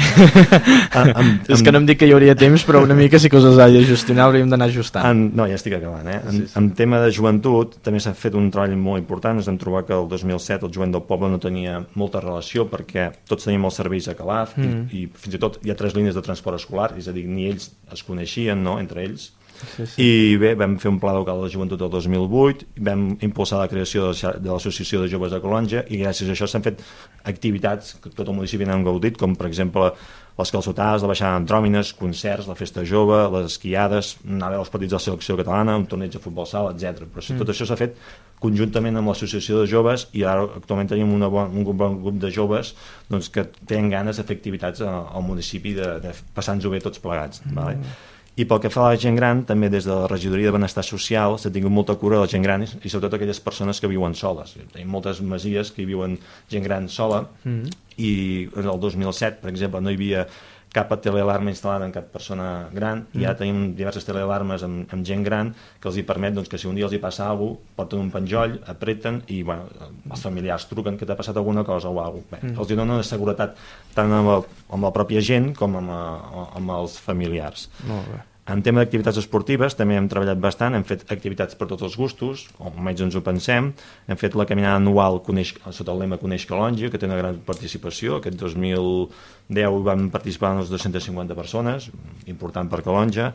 am, 1.00 1.12
am, 1.16 1.30
és 1.54 1.62
que 1.64 1.72
no 1.72 1.80
em 1.80 1.86
dic 1.88 2.02
que 2.02 2.08
hi 2.08 2.12
hauria 2.12 2.34
temps, 2.36 2.66
però 2.68 2.82
una 2.84 2.96
mica 2.98 3.20
sí 3.22 3.30
que 3.32 3.40
us 3.40 3.46
de 3.56 3.84
gestionar, 3.88 4.26
hauríem 4.26 4.50
d'anar 4.52 4.68
ajustant. 4.68 5.08
En, 5.08 5.22
no, 5.38 5.46
ja 5.48 5.56
estic 5.56 5.78
acabant. 5.78 6.04
Eh? 6.12 6.18
En, 6.18 6.36
sí, 6.36 6.50
sí. 6.50 6.58
en 6.60 6.68
tema 6.76 7.00
de 7.00 7.08
joventut 7.16 7.78
també 7.84 8.02
s'ha 8.04 8.12
fet 8.12 8.36
un 8.36 8.50
treball 8.52 8.76
molt 8.76 9.00
important. 9.00 9.40
Ens 9.40 9.48
vam 9.48 9.56
trobar 9.62 9.86
que 9.88 9.96
el 9.96 10.04
2007 10.12 10.68
el 10.68 10.74
jovent 10.76 10.92
del 10.98 11.06
poble 11.08 11.32
no 11.32 11.40
tenia 11.40 11.80
molta 11.96 12.20
relació 12.20 12.68
perquè 12.68 13.08
tots 13.30 13.48
teníem 13.48 13.64
els 13.70 13.80
serveis 13.80 14.12
a 14.12 14.16
Calaf 14.18 14.52
mm. 14.60 14.84
i, 14.92 15.06
i 15.06 15.24
fins 15.24 15.40
i 15.40 15.40
tot 15.40 15.56
hi 15.64 15.72
ha 15.72 15.80
tres 15.80 15.96
línies 15.96 16.18
de 16.18 16.26
transport 16.28 16.60
escolar, 16.60 16.92
és 17.00 17.08
a 17.08 17.16
dir, 17.16 17.24
ni 17.24 17.48
ells 17.48 17.70
es 17.94 18.04
coneixien 18.04 18.60
no, 18.60 18.76
entre 18.82 19.06
ells 19.08 19.30
Sí, 19.58 19.86
sí. 19.86 20.04
I 20.04 20.36
bé, 20.40 20.52
vam 20.58 20.76
fer 20.82 20.92
un 20.92 21.00
pla 21.02 21.14
local 21.16 21.40
de 21.40 21.48
la 21.48 21.52
joventut 21.52 21.80
del 21.80 21.90
2008, 21.90 22.68
vam 22.86 23.08
impulsar 23.26 23.62
la 23.62 23.70
creació 23.70 24.12
de 24.12 24.50
l'Associació 24.50 25.02
de 25.02 25.10
Joves 25.10 25.34
de 25.34 25.42
Colonja 25.42 25.84
i 25.88 26.00
gràcies 26.02 26.30
a 26.30 26.36
això 26.36 26.48
s'han 26.50 26.66
fet 26.66 26.84
activitats 27.28 27.96
que 28.02 28.12
tot 28.12 28.28
el 28.28 28.38
municipi 28.38 28.68
n'han 28.68 28.86
gaudit, 28.86 29.18
com 29.18 29.34
per 29.38 29.48
exemple 29.50 29.90
les 30.38 30.52
calçotades, 30.54 31.02
la 31.02 31.10
baixada 31.10 31.34
d'andròmines, 31.34 31.92
concerts, 31.98 32.46
la 32.46 32.54
festa 32.54 32.84
jove, 32.86 33.16
les 33.34 33.48
esquiades, 33.50 34.14
anar 34.22 34.46
a 34.46 34.52
veure 34.54 34.62
els 34.62 34.70
partits 34.70 34.92
de 34.92 34.98
la 34.98 35.02
selecció 35.02 35.36
catalana, 35.40 35.74
un 35.80 35.86
torneig 35.90 36.14
de 36.14 36.22
futbol 36.22 36.46
sala, 36.46 36.70
etc. 36.76 37.08
Però 37.10 37.24
si 37.24 37.34
mm. 37.34 37.42
tot 37.42 37.50
això 37.50 37.66
s'ha 37.66 37.78
fet 37.80 37.98
conjuntament 38.38 39.00
amb 39.00 39.10
l'associació 39.10 39.64
de 39.64 39.66
joves 39.66 40.06
i 40.14 40.22
ara 40.22 40.44
actualment 40.60 40.92
tenim 40.92 41.10
una 41.10 41.26
bon, 41.32 41.50
un 41.50 41.80
bon 41.80 41.98
grup 42.04 42.20
de 42.22 42.30
joves 42.30 42.70
doncs, 43.10 43.32
que 43.34 43.48
tenen 43.66 43.90
ganes 43.90 44.20
de 44.20 44.26
fer 44.28 44.38
activitats 44.38 44.84
al 44.86 45.26
municipi 45.26 45.74
de, 45.74 45.96
de 46.04 46.14
passar-nos-ho 46.36 46.70
bé 46.70 46.82
tots 46.86 47.02
plegats. 47.02 47.42
Mm. 47.42 47.58
Vale? 47.58 47.96
I 48.38 48.44
pel 48.46 48.60
que 48.62 48.70
fa 48.70 48.84
a 48.86 48.90
la 48.92 48.98
gent 49.02 49.16
gran, 49.18 49.40
també 49.46 49.66
des 49.72 49.86
de 49.88 49.94
la 49.94 50.06
regidoria 50.10 50.46
de 50.46 50.54
benestar 50.54 50.84
social 50.86 51.34
s'ha 51.42 51.50
tingut 51.50 51.74
molta 51.74 51.96
cura 51.98 52.20
de 52.20 52.26
la 52.26 52.30
gent 52.30 52.44
gran 52.46 52.62
i, 52.62 52.68
i 52.70 52.92
sobretot 52.92 53.16
aquelles 53.18 53.40
persones 53.42 53.80
que 53.82 53.90
viuen 53.90 54.14
soles. 54.14 54.54
Tenim 54.74 54.92
moltes 54.94 55.18
masies 55.20 55.72
que 55.74 55.82
hi 55.82 55.88
viuen 55.88 56.14
gent 56.50 56.64
gran 56.64 56.88
sola 56.88 57.24
mm 57.42 57.56
-hmm. 57.56 57.72
i 57.96 58.48
el 58.54 58.80
2007, 58.80 59.42
per 59.42 59.50
exemple, 59.50 59.80
no 59.80 59.90
hi 59.90 59.94
havia 59.94 60.26
cap 60.72 60.92
telealarma 61.02 61.50
instal·lada 61.52 61.86
en 61.86 61.92
cap 61.92 62.10
persona 62.12 62.68
gran 62.72 63.06
mm. 63.06 63.20
i 63.20 63.24
ara 63.24 63.36
tenim 63.40 63.74
diverses 63.78 64.04
telealarmes 64.04 64.64
amb, 64.66 64.92
amb 64.92 65.06
gent 65.06 65.24
gran 65.24 65.52
que 65.80 65.88
els 65.88 65.96
hi 65.96 66.04
permet 66.08 66.36
doncs, 66.36 66.48
que 66.48 66.60
si 66.60 66.68
un 66.68 66.76
dia 66.76 66.86
els 66.88 66.94
hi 66.94 67.00
passa 67.02 67.26
alguna 67.28 67.56
cosa 67.56 67.76
porten 67.78 68.04
un 68.04 68.10
penjoll, 68.10 68.58
apreten 68.66 69.22
i 69.28 69.42
bueno, 69.42 69.68
els 70.10 70.22
familiars 70.22 70.68
truquen 70.68 70.98
que 70.98 71.06
t'ha 71.08 71.16
passat 71.16 71.36
alguna 71.36 71.64
cosa 71.64 71.88
o 71.88 72.00
alguna 72.00 72.24
cosa. 72.24 72.36
Bé, 72.36 72.40
mm. 72.42 72.58
Els 72.60 72.70
hi 72.70 72.76
donen 72.76 73.02
seguretat 73.02 73.56
tant 73.94 74.12
amb, 74.12 74.34
el, 74.36 74.48
amb 74.70 74.84
la 74.84 74.92
pròpia 74.92 75.24
gent 75.24 75.54
com 75.56 75.78
amb, 75.80 75.90
amb 75.92 76.76
els 76.80 76.98
familiars. 77.00 77.70
Molt 77.88 78.12
bé. 78.12 78.27
En 78.48 78.62
tema 78.64 78.80
d'activitats 78.80 79.18
esportives 79.20 79.74
també 79.76 79.98
hem 79.98 80.06
treballat 80.08 80.38
bastant, 80.40 80.72
hem 80.72 80.84
fet 80.88 81.02
activitats 81.12 81.56
per 81.58 81.66
tots 81.68 81.84
els 81.84 81.96
gustos, 82.00 82.46
o 82.56 82.70
almenys 82.70 83.02
ens 83.04 83.16
ho 83.18 83.20
pensem, 83.24 83.72
hem 84.08 84.20
fet 84.20 84.36
la 84.40 84.46
caminada 84.48 84.78
anual 84.80 85.20
coneix, 85.26 85.52
sota 85.76 85.92
el 85.92 86.00
lema 86.00 86.16
Coneix 86.22 86.46
Calonja, 86.48 86.88
que 86.88 87.00
té 87.00 87.04
una 87.04 87.18
gran 87.18 87.42
participació, 87.44 88.22
aquest 88.22 88.40
2010 88.40 89.82
van 89.90 90.08
participar 90.14 90.54
unes 90.56 90.72
250 90.72 91.36
persones, 91.36 91.90
important 92.32 92.72
per 92.72 92.80
Calonja, 92.86 93.34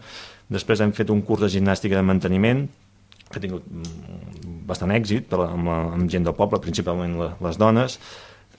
després 0.49 0.81
hem 0.81 0.95
fet 0.97 1.13
un 1.13 1.21
curs 1.21 1.45
de 1.45 1.53
gimnàstica 1.59 1.99
de 1.99 2.07
manteniment, 2.09 2.65
que 3.29 3.37
ha 3.37 3.45
tingut 3.45 3.69
mm, 3.69 4.59
bastant 4.65 4.97
èxit 4.97 5.33
amb, 5.37 5.69
amb 5.69 6.09
gent 6.09 6.25
del 6.25 6.37
poble, 6.37 6.61
principalment 6.63 7.19
les 7.37 7.61
dones, 7.61 8.01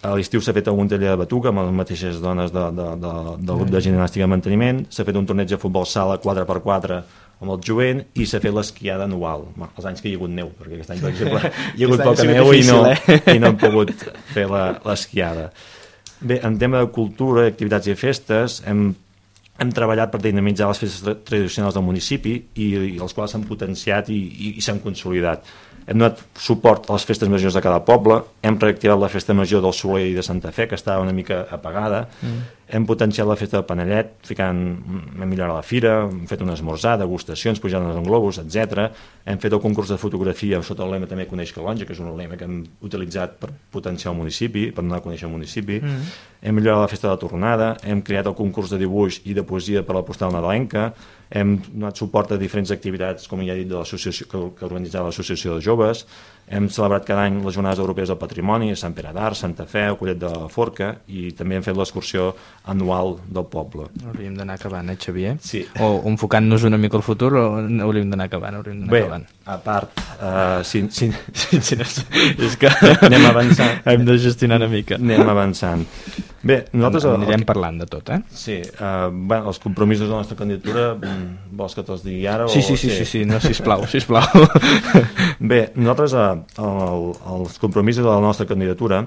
a 0.04 0.12
l'estiu 0.12 0.42
s'ha 0.44 0.52
fet 0.52 0.68
algun 0.68 0.88
taller 0.90 1.14
de 1.14 1.18
batuca 1.22 1.50
amb 1.50 1.62
les 1.62 1.74
mateixes 1.78 2.20
dones 2.20 2.52
de, 2.52 2.64
de, 2.76 2.88
de, 3.00 3.12
del 3.40 3.60
grup 3.60 3.70
de 3.72 3.80
gimnàstica 3.84 4.26
de 4.26 4.30
manteniment, 4.30 4.82
s'ha 4.92 5.06
fet 5.08 5.16
un 5.16 5.28
torneig 5.28 5.48
de 5.48 5.58
futbol 5.60 5.86
sala 5.88 6.18
4x4 6.20 6.98
amb 7.40 7.54
el 7.54 7.62
jovent 7.64 8.02
i 8.20 8.26
s'ha 8.28 8.40
fet 8.44 8.54
l'esquiada 8.54 9.08
anual. 9.08 9.46
Els 9.66 9.88
anys 9.88 10.02
que 10.04 10.10
hi 10.10 10.14
ha 10.14 10.20
hagut 10.20 10.34
neu, 10.34 10.50
perquè 10.58 10.78
aquest 10.78 10.92
any 10.94 11.00
per 11.02 11.12
exemple 11.12 11.40
hi 11.40 11.86
ha 11.86 11.88
hagut 11.88 12.04
poca 12.04 12.28
neu 12.28 12.52
i 12.52 12.66
no, 12.68 12.82
eh? 12.90 13.20
i 13.34 13.40
no 13.40 13.52
hem 13.52 13.58
pogut 13.60 13.94
fer 14.34 14.46
l'esquiada. 14.50 15.48
Bé, 16.24 16.38
en 16.46 16.60
tema 16.60 16.84
de 16.84 16.92
cultura, 16.94 17.48
activitats 17.50 17.88
i 17.90 17.96
festes 17.98 18.60
hem, 18.68 18.86
hem 19.60 19.72
treballat 19.76 20.12
per 20.12 20.22
dinamitzar 20.24 20.70
les 20.70 20.80
festes 20.84 21.24
tradicionals 21.26 21.76
del 21.76 21.84
municipi 21.84 22.36
i, 22.54 22.68
i 22.94 22.98
els 23.00 23.16
quals 23.16 23.34
s'han 23.34 23.44
potenciat 23.48 24.12
i, 24.12 24.20
i, 24.20 24.54
i 24.60 24.64
s'han 24.64 24.80
consolidat 24.84 25.48
hem 25.86 25.98
donat 25.98 26.20
suport 26.40 26.88
a 26.88 26.96
les 26.96 27.04
festes 27.04 27.28
majors 27.28 27.56
de 27.56 27.62
cada 27.64 27.82
poble, 27.84 28.22
hem 28.44 28.56
reactivat 28.60 29.00
la 29.00 29.10
festa 29.12 29.34
major 29.36 29.62
del 29.64 29.74
Soler 29.76 30.06
i 30.08 30.14
de 30.16 30.22
Santa 30.24 30.52
Fe, 30.52 30.66
que 30.68 30.78
estava 30.78 31.02
una 31.04 31.12
mica 31.12 31.42
apagada, 31.52 32.06
mm. 32.22 32.44
hem 32.76 32.86
potenciat 32.88 33.28
la 33.28 33.36
festa 33.36 33.60
de 33.60 33.66
Panellet, 33.68 34.14
ficant, 34.24 34.62
hem 35.20 35.26
millorat 35.28 35.58
la 35.58 35.66
fira, 35.66 35.94
hem 36.06 36.24
fet 36.30 36.40
un 36.40 36.54
esmorzar, 36.54 36.96
degustacions, 37.02 37.60
pujades 37.60 37.98
en 38.00 38.06
globus, 38.08 38.40
etc. 38.40 38.86
Hem 39.28 39.40
fet 39.42 39.52
el 39.52 39.60
concurs 39.60 39.92
de 39.92 39.98
fotografia 40.00 40.62
sota 40.64 40.86
el 40.86 40.94
lema 40.96 41.08
també 41.10 41.28
Coneix 41.28 41.52
Calonja, 41.52 41.84
que 41.84 41.92
és 41.92 42.00
un 42.00 42.14
lema 42.16 42.40
que 42.40 42.48
hem 42.48 42.62
utilitzat 42.84 43.36
per 43.42 43.52
potenciar 43.74 44.14
el 44.14 44.22
municipi, 44.22 44.70
per 44.72 44.86
donar 44.86 45.02
a 45.02 45.04
conèixer 45.04 45.28
el 45.28 45.34
municipi. 45.36 45.82
Mm. 45.84 46.14
Hem 46.44 46.56
millorat 46.56 46.86
la 46.86 46.92
festa 46.92 47.10
de 47.10 47.16
la 47.16 47.20
tornada, 47.20 47.74
hem 47.84 48.00
creat 48.04 48.30
el 48.30 48.38
concurs 48.38 48.72
de 48.72 48.80
dibuix 48.80 49.20
i 49.28 49.36
de 49.36 49.44
poesia 49.44 49.84
per 49.84 49.96
a 49.96 50.00
la 50.00 50.06
postal 50.08 50.32
nadalenca, 50.32 50.94
hem 51.34 51.56
donat 51.66 51.98
suport 51.98 52.32
a 52.32 52.38
diferents 52.38 52.70
activitats, 52.74 53.26
com 53.30 53.42
ja 53.42 53.54
he 53.54 53.64
dit, 53.64 53.70
de 53.70 53.80
que, 54.30 54.42
que 54.58 54.66
organitzava 54.68 55.10
l'Associació 55.10 55.56
de 55.56 55.66
Joves, 55.66 56.04
hem 56.48 56.68
celebrat 56.68 57.07
cada 57.09 57.24
any 57.28 57.38
les 57.44 57.54
Jornades 57.57 57.80
Europees 57.80 58.11
del 58.11 58.18
Patrimoni 58.20 58.70
a 58.72 58.76
Sant 58.78 58.94
Pere 58.96 59.12
d'Art, 59.16 59.38
Santa 59.38 59.66
Fe, 59.70 59.87
a 59.88 59.94
Collet 59.98 60.18
de 60.20 60.30
la 60.30 60.48
Forca 60.52 60.90
i 61.09 61.30
també 61.37 61.59
hem 61.59 61.64
fet 61.64 61.76
l'excursió 61.76 62.33
anual 62.70 63.16
del 63.26 63.46
poble. 63.50 63.88
Hauríem 64.04 64.37
d'anar 64.38 64.59
acabant, 64.59 64.90
eh, 64.90 64.98
Xavier? 65.00 65.37
Sí. 65.40 65.64
O 65.80 66.02
enfocant-nos 66.11 66.64
una 66.68 66.78
mica 66.80 66.98
al 67.00 67.07
futur 67.07 67.33
o 67.40 67.44
hauríem 67.87 68.12
d'anar 68.12 68.28
acabant? 68.30 68.61
Hauríem 68.61 68.85
Bé, 68.88 69.04
acabant. 69.04 69.26
a 69.46 69.59
part, 69.59 70.04
uh, 70.20 70.62
si, 70.64 70.87
si, 70.90 71.11
si, 71.33 71.61
si 71.61 71.76
no, 71.80 71.88
és 72.46 72.57
que 72.61 72.70
anem 73.00 73.26
avançant. 73.30 73.83
Hem 73.90 74.04
de 74.04 74.18
gestionar 74.18 74.61
una 74.62 74.68
mica. 74.68 75.00
Anem 75.00 75.28
avançant. 75.28 75.85
Bé, 76.44 76.59
nosaltres... 76.76 77.07
En, 77.09 77.22
anirem 77.22 77.40
el... 77.40 77.46
parlant 77.48 77.78
de 77.80 77.87
tot, 77.88 78.11
eh? 78.12 78.20
Sí, 78.28 78.59
uh, 78.76 79.09
bueno, 79.09 79.48
els 79.48 79.59
compromisos 79.62 80.04
de 80.04 80.12
la 80.12 80.20
nostra 80.20 80.37
candidatura, 80.37 80.90
vols 81.57 81.76
que 81.76 81.85
te'ls 81.87 82.04
digui 82.04 82.26
ara? 82.28 82.48
Sí, 82.52 82.61
o... 82.61 82.66
sí, 82.66 82.76
sí, 82.76 82.90
sí, 82.90 82.96
sí, 82.98 83.07
sí, 83.12 83.22
no, 83.28 83.40
sisplau, 83.40 83.87
sisplau. 83.88 84.44
Bé, 85.52 85.70
nosaltres, 85.76 86.12
uh, 86.12 86.33
el, 86.34 87.10
els 87.34 87.60
compromisos 87.62 88.04
de 88.04 88.10
la 88.10 88.22
nostra 88.24 88.46
candidatura 88.50 89.04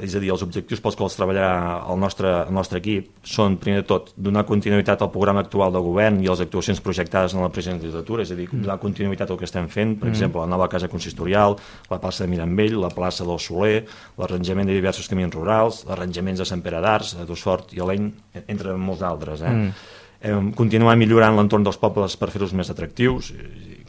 és 0.00 0.14
a 0.16 0.20
dir, 0.20 0.30
els 0.32 0.42
objectius 0.44 0.80
pels 0.80 0.96
quals 0.96 1.16
treballarà 1.18 1.84
el 1.92 1.98
nostre, 2.00 2.30
el 2.46 2.54
nostre 2.56 2.80
equip 2.80 3.10
són, 3.28 3.58
primer 3.60 3.82
de 3.82 3.86
tot, 3.90 4.12
donar 4.16 4.46
continuïtat 4.48 5.02
al 5.04 5.10
programa 5.12 5.42
actual 5.44 5.74
de 5.74 5.82
govern 5.84 6.22
i 6.24 6.28
a 6.28 6.32
les 6.32 6.44
actuacions 6.46 6.80
projectades 6.84 7.34
en 7.36 7.42
la 7.44 7.50
present 7.52 7.76
legislatura, 7.82 8.24
és 8.24 8.32
a 8.32 8.38
dir, 8.38 8.48
donar 8.52 8.78
continuïtat 8.80 9.30
al 9.30 9.40
que 9.40 9.44
estem 9.48 9.68
fent, 9.68 9.96
per 10.00 10.08
mm. 10.08 10.14
exemple, 10.14 10.40
la 10.40 10.48
nova 10.48 10.70
casa 10.72 10.88
consistorial, 10.88 11.58
la 11.90 12.00
plaça 12.00 12.24
de 12.24 12.30
Mirambell, 12.32 12.78
la 12.80 12.92
plaça 12.96 13.28
del 13.28 13.40
Soler, 13.42 13.82
l'arranjament 14.20 14.72
de 14.72 14.78
diversos 14.78 15.10
camins 15.10 15.36
rurals, 15.36 15.82
l'arranjaments 15.90 16.40
de 16.40 16.48
Sant 16.48 16.64
Pere 16.64 16.80
d'Ars, 16.84 17.16
a 17.20 17.28
Dossort 17.28 17.76
i 17.76 17.84
Aleny, 17.84 18.08
entre 18.46 18.78
molts 18.80 19.04
altres. 19.04 19.44
Eh? 19.44 19.52
Mm. 19.52 20.52
Continuar 20.56 20.96
millorant 20.96 21.36
l'entorn 21.36 21.66
dels 21.66 21.76
pobles 21.76 22.16
per 22.16 22.30
fer-los 22.32 22.56
més 22.56 22.72
atractius, 22.72 23.34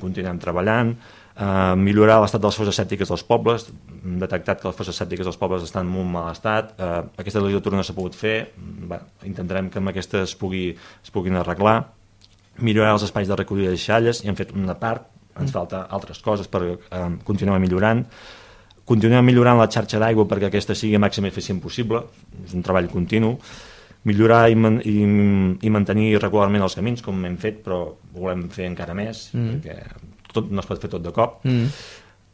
continuem 0.01 0.41
treballant, 0.43 0.97
eh, 1.36 1.76
millorar 1.76 2.19
l'estat 2.21 2.41
de 2.41 2.48
les 2.48 2.58
fosses 2.60 2.78
sèptiques 2.80 3.12
dels 3.12 3.26
pobles, 3.28 3.67
hem 4.04 4.19
detectat 4.21 4.62
que 4.62 4.69
les 4.69 4.78
fosses 4.78 4.95
sèptiques 4.95 5.28
dels 5.28 5.39
pobles 5.41 5.65
estan 5.65 5.86
en 5.86 5.91
molt 5.91 6.10
mal 6.12 6.30
estat, 6.32 6.74
eh, 6.80 7.02
aquesta 7.17 7.43
legislatura 7.43 7.78
no 7.78 7.84
s'ha 7.84 7.98
pogut 7.98 8.15
fer, 8.15 8.38
Bé, 8.86 9.00
intentarem 9.26 9.69
que 9.69 9.80
amb 9.82 9.89
aquesta 9.89 10.21
es, 10.21 10.36
pugui, 10.38 10.69
es 10.76 11.12
puguin 11.12 11.36
arreglar, 11.39 11.91
millorar 12.62 12.93
els 12.95 13.04
espais 13.04 13.28
de 13.28 13.36
recollida 13.36 13.74
de 13.74 13.82
xalles, 13.82 14.24
i 14.24 14.30
hem 14.30 14.38
fet 14.38 14.54
una 14.56 14.78
part, 14.80 15.10
ens 15.36 15.50
mm. 15.50 15.54
falta 15.54 15.86
altres 15.91 16.21
coses 16.24 16.48
per 16.48 16.63
eh, 16.69 17.06
continuar 17.26 17.60
millorant, 17.60 18.06
continuem 18.86 19.26
millorant 19.26 19.58
la 19.58 19.69
xarxa 19.71 20.00
d'aigua 20.00 20.28
perquè 20.30 20.52
aquesta 20.52 20.76
sigui 20.78 21.00
màxim 21.02 21.26
eficient 21.26 21.60
possible, 21.62 22.04
és 22.45 22.54
un 22.54 22.63
treball 22.63 22.88
continu, 22.91 23.36
millorar 24.06 24.43
i, 24.54 24.56
man 24.56 24.78
i, 24.86 25.00
i 25.65 25.71
mantenir 25.74 26.12
regularment 26.21 26.62
els 26.62 26.78
camins, 26.78 27.02
com 27.02 27.24
hem 27.26 27.39
fet, 27.41 27.63
però 27.65 27.88
volem 28.13 28.45
fer 28.54 28.69
encara 28.69 28.93
més, 28.93 29.32
mm. 29.34 29.56
perquè 29.65 30.14
tot, 30.36 30.52
no 30.52 30.63
es 30.63 30.67
pot 30.69 30.82
fer 30.82 30.91
tot 30.91 31.06
de 31.06 31.13
cop. 31.15 31.39
Mm. 31.48 31.71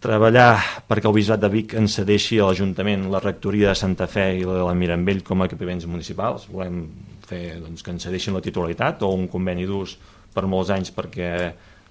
treballar 0.02 0.56
perquè 0.90 1.06
el 1.06 1.14
Bisbat 1.14 1.42
de 1.44 1.50
Vic 1.54 1.76
ens 1.78 2.00
cedeixi 2.00 2.40
a 2.42 2.48
l'Ajuntament 2.48 3.04
la 3.14 3.20
rectoria 3.22 3.70
de 3.70 3.78
Santa 3.78 4.08
Fe 4.10 4.32
i 4.40 4.46
la 4.48 4.56
de 4.58 4.64
la 4.66 4.74
Mirambell 4.74 5.22
com 5.22 5.44
a 5.44 5.46
equipaments 5.46 5.86
municipals. 5.86 6.48
Volem 6.50 6.88
fer 7.30 7.60
doncs, 7.62 7.84
que 7.86 7.94
ens 7.94 8.08
cedeixin 8.08 8.34
la 8.34 8.42
titularitat 8.42 9.06
o 9.06 9.12
un 9.14 9.28
conveni 9.30 9.68
d'ús 9.70 9.94
per 10.34 10.48
molts 10.50 10.72
anys 10.74 10.90
perquè 10.96 11.30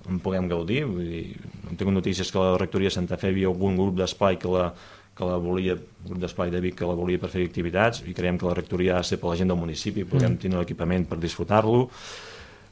en 0.09 0.19
puguem 0.25 0.49
gaudir. 0.51 0.83
Vull 0.89 1.07
dir, 1.07 1.25
hem 1.69 1.77
tingut 1.77 1.95
notícies 1.95 2.33
que 2.33 2.43
la 2.43 2.59
rectoria 2.59 2.91
de 2.91 2.97
Santa 2.97 3.21
Fe 3.21 3.31
havia 3.31 3.51
algun 3.53 3.79
grup 3.79 4.01
d'esplai 4.01 4.41
que 4.43 4.51
la, 4.51 4.71
que 5.17 5.29
la 5.29 5.37
volia, 5.43 5.77
grup 6.07 6.21
d'esplai 6.23 6.51
de 6.51 6.63
Vic 6.65 6.79
que 6.81 6.89
la 6.89 6.97
volia 6.99 7.21
per 7.21 7.31
fer 7.33 7.45
activitats 7.47 8.03
i 8.09 8.17
creiem 8.17 8.41
que 8.41 8.49
la 8.49 8.57
rectoria 8.57 8.97
ha 8.97 9.05
de 9.05 9.11
ser 9.13 9.21
per 9.21 9.31
la 9.31 9.39
gent 9.41 9.53
del 9.53 9.61
municipi, 9.61 10.09
puguem 10.09 10.35
mm. 10.35 10.43
tenir 10.43 10.61
l'equipament 10.61 11.07
per 11.11 11.21
disfrutar-lo 11.21 11.87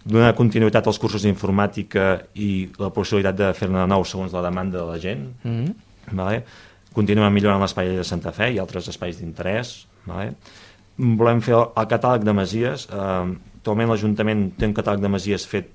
donar 0.04 0.34
continuïtat 0.38 0.86
als 0.86 0.98
cursos 0.98 1.24
d'informàtica 1.26 2.08
i 2.34 2.68
la 2.78 2.90
possibilitat 2.94 3.36
de 3.36 3.52
fer-ne 3.54 3.80
de 3.80 3.86
nou 3.90 4.04
segons 4.04 4.32
la 4.32 4.42
demanda 4.42 4.78
de 4.78 4.86
la 4.86 4.98
gent. 4.98 5.28
Mm 5.42 5.64
-hmm. 5.64 5.74
vale? 6.12 6.44
Continuem 6.92 7.32
millorant 7.32 7.60
l'espai 7.60 7.96
de 7.96 8.04
Santa 8.04 8.32
Fe 8.32 8.52
i 8.52 8.58
altres 8.58 8.88
espais 8.88 9.18
d'interès. 9.18 9.86
Vale? 10.06 10.34
Volem 10.96 11.40
fer 11.40 11.54
el, 11.54 11.66
el 11.76 11.86
catàleg 11.86 12.24
de 12.24 12.32
masies. 12.32 12.88
Eh, 12.92 13.36
actualment 13.58 13.88
l'Ajuntament 13.88 14.46
té 14.58 14.66
un 14.66 14.74
catàleg 14.74 15.00
de 15.00 15.08
masies 15.08 15.46
fet, 15.46 15.68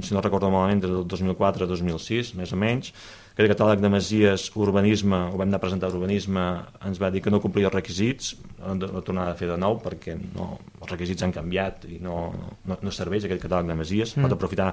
si 0.00 0.14
no 0.14 0.20
recordo 0.20 0.50
malament, 0.50 0.80
del 0.80 1.04
2004 1.06 1.64
a 1.64 1.66
2006, 1.66 2.34
més 2.34 2.52
o 2.52 2.56
menys, 2.56 2.92
aquest 3.34 3.50
catàleg 3.50 3.80
de 3.82 3.90
masies 3.90 4.44
urbanisme, 4.54 5.18
ho 5.32 5.38
vam 5.38 5.48
anar 5.48 5.58
a 5.58 5.62
presentar 5.64 5.88
urbanisme, 5.90 6.42
ens 6.86 7.00
va 7.02 7.10
dir 7.10 7.22
que 7.22 7.32
no 7.34 7.40
complia 7.42 7.66
els 7.66 7.74
requisits, 7.74 8.34
de 8.78 8.90
tornar 9.02 9.26
a 9.32 9.38
fer 9.38 9.48
de 9.50 9.56
nou 9.58 9.80
perquè 9.82 10.14
no, 10.20 10.52
els 10.80 10.92
requisits 10.92 11.26
han 11.26 11.34
canviat 11.34 11.88
i 11.90 11.98
no, 12.02 12.28
no, 12.64 12.78
no 12.78 12.92
serveix 12.94 13.26
aquest 13.26 13.42
catàleg 13.42 13.72
de 13.72 13.78
masies, 13.80 14.14
mm. 14.14 14.22
pot 14.22 14.36
aprofitar 14.36 14.68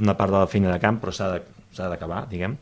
una 0.00 0.16
part 0.16 0.32
de 0.32 0.40
la 0.40 0.48
feina 0.48 0.72
de 0.72 0.80
camp 0.80 1.02
però 1.02 1.12
s'ha 1.12 1.90
d'acabar, 1.90 2.24
diguem. 2.30 2.56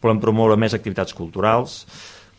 Volem 0.00 0.22
promoure 0.22 0.56
més 0.56 0.72
activitats 0.78 1.12
culturals, 1.12 1.82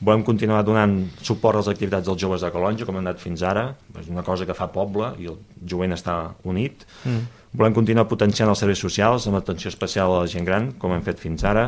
volem 0.01 0.23
continuar 0.23 0.63
donant 0.63 0.95
suport 1.21 1.59
a 1.59 1.61
les 1.61 1.69
activitats 1.75 2.07
dels 2.07 2.21
joves 2.21 2.41
de 2.41 2.49
Calonja, 2.55 2.87
com 2.87 2.97
hem 2.97 3.03
anat 3.03 3.21
fins 3.21 3.43
ara, 3.45 3.67
és 3.99 4.09
una 4.09 4.23
cosa 4.25 4.49
que 4.49 4.57
fa 4.57 4.69
poble 4.71 5.11
i 5.19 5.29
el 5.29 5.37
jovent 5.61 5.93
està 5.93 6.21
unit. 6.47 6.87
Mm. 7.03 7.25
Volem 7.59 7.75
continuar 7.75 8.07
potenciant 8.07 8.49
els 8.49 8.61
serveis 8.63 8.81
socials 8.81 9.25
amb 9.27 9.39
atenció 9.39 9.69
especial 9.69 10.13
a 10.13 10.21
la 10.23 10.29
gent 10.31 10.45
gran, 10.47 10.71
com 10.79 10.95
hem 10.95 11.03
fet 11.05 11.19
fins 11.19 11.43
ara. 11.43 11.67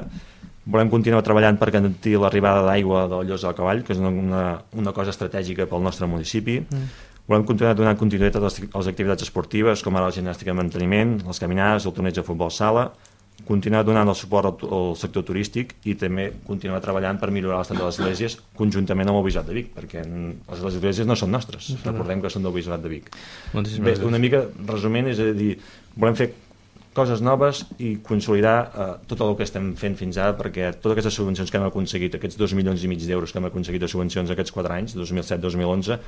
Volem 0.65 0.91
continuar 0.93 1.23
treballant 1.25 1.57
per 1.57 1.71
garantir 1.73 2.17
l'arribada 2.21 2.65
d'aigua 2.67 3.07
del 3.09 3.31
Llos 3.31 3.45
del 3.45 3.55
Cavall, 3.57 3.81
que 3.85 3.95
és 3.95 4.01
una, 4.01 4.11
una, 4.11 4.43
una 4.77 4.93
cosa 4.93 5.09
estratègica 5.09 5.65
pel 5.69 5.81
nostre 5.81 6.09
municipi. 6.09 6.59
Mm. 6.61 6.91
Volem 7.31 7.45
continuar 7.47 7.73
donant 7.77 7.97
continuïtat 7.97 8.37
a 8.37 8.43
les, 8.45 8.59
a 8.67 8.81
les 8.81 8.89
activitats 8.91 9.25
esportives, 9.25 9.81
com 9.81 9.95
ara 9.97 10.09
la 10.11 10.13
gimnàstica 10.13 10.51
de 10.51 10.57
manteniment, 10.57 11.15
les 11.25 11.41
caminades, 11.41 11.87
el 11.87 11.95
torneig 11.97 12.17
de 12.17 12.25
futbol 12.27 12.51
sala, 12.53 12.91
continuar 13.47 13.81
donant 13.87 14.09
el 14.11 14.15
suport 14.17 14.49
al, 14.51 14.69
al 14.77 14.93
sector 14.99 15.25
turístic 15.25 15.73
i 15.89 15.95
també 15.97 16.27
continuar 16.45 16.81
treballant 16.83 17.17
per 17.21 17.31
millorar 17.33 17.61
l'estat 17.61 17.79
de 17.79 17.87
les 17.87 17.97
esglésies 17.97 18.37
conjuntament 18.57 19.09
amb 19.09 19.21
el 19.21 19.25
Bisbat 19.25 19.49
de 19.49 19.57
Vic, 19.57 19.71
perquè 19.73 20.03
les, 20.05 20.63
esglésies 20.73 21.09
no 21.09 21.17
són 21.17 21.33
nostres, 21.33 21.71
no, 21.73 21.81
recordem 21.87 22.21
que 22.21 22.31
són 22.33 22.45
del 22.45 22.53
Bisbat 22.55 22.83
de 22.83 22.91
Vic. 22.91 23.09
Bé, 23.53 23.95
una 24.07 24.21
mica 24.21 24.45
resumint, 24.69 25.09
és 25.11 25.21
a 25.23 25.31
dir, 25.37 25.55
volem 25.97 26.19
fer 26.19 26.31
coses 26.95 27.21
noves 27.23 27.63
i 27.79 27.93
consolidar 28.03 28.55
eh, 28.61 28.87
tot 29.07 29.23
el 29.23 29.35
que 29.39 29.45
estem 29.47 29.71
fent 29.79 29.95
fins 29.99 30.19
ara 30.19 30.35
perquè 30.37 30.73
totes 30.75 30.97
aquestes 30.97 31.17
subvencions 31.19 31.51
que 31.51 31.59
hem 31.59 31.67
aconseguit, 31.67 32.17
aquests 32.17 32.39
2 32.39 32.55
milions 32.59 32.83
i 32.83 32.91
mig 32.91 33.03
d'euros 33.05 33.31
que 33.31 33.39
hem 33.39 33.47
aconseguit 33.47 33.83
de 33.83 33.89
subvencions 33.91 34.33
aquests 34.33 34.55
4 34.55 34.75
anys, 34.77 34.97
2007-2011, 34.99 35.99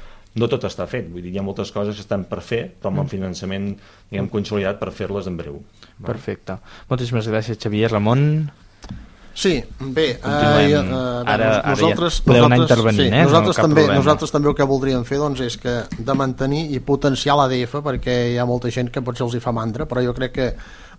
no 0.41 0.49
tot 0.51 0.67
està 0.67 0.87
fet. 0.91 1.07
Vull 1.11 1.23
dir, 1.23 1.35
hi 1.35 1.39
ha 1.39 1.45
moltes 1.45 1.71
coses 1.75 1.95
que 1.95 2.05
estan 2.05 2.27
per 2.29 2.41
fer, 2.43 2.65
però 2.79 2.91
amb 2.91 3.03
el 3.03 3.07
mm. 3.07 3.13
finançament 3.15 3.71
diguem, 4.11 4.31
consolidat 4.33 4.81
per 4.81 4.91
fer-les 4.95 5.31
en 5.31 5.39
breu. 5.39 5.61
Perfecte. 6.03 6.59
Moltíssimes 6.91 7.31
gràcies, 7.31 7.59
Xavier. 7.63 7.91
Ramon? 7.93 8.27
Sí, 9.33 9.63
bé, 9.79 10.11
eh, 10.11 10.19
eh, 10.21 10.75
ara, 11.25 11.47
nosaltres, 11.65 12.19
ara 12.27 12.37
ja 12.37 12.49
nosaltres, 12.53 12.95
sí, 12.95 13.07
eh? 13.07 13.23
nosaltres, 13.25 13.57
no 13.57 13.63
també, 13.65 13.87
nosaltres 13.89 14.33
també 14.35 14.51
el 14.51 14.55
que 14.59 14.67
voldríem 14.69 15.05
fer 15.09 15.17
doncs, 15.17 15.41
és 15.41 15.57
que 15.57 15.73
de 15.97 16.15
mantenir 16.17 16.67
i 16.75 16.79
potenciar 16.85 17.39
l'ADF 17.39 17.79
perquè 17.81 18.17
hi 18.33 18.37
ha 18.37 18.45
molta 18.45 18.69
gent 18.69 18.91
que 18.93 19.01
potser 19.01 19.25
els 19.25 19.33
hi 19.33 19.41
fa 19.41 19.55
mandra, 19.55 19.89
però 19.89 20.05
jo 20.05 20.13
crec 20.13 20.35
que 20.37 20.47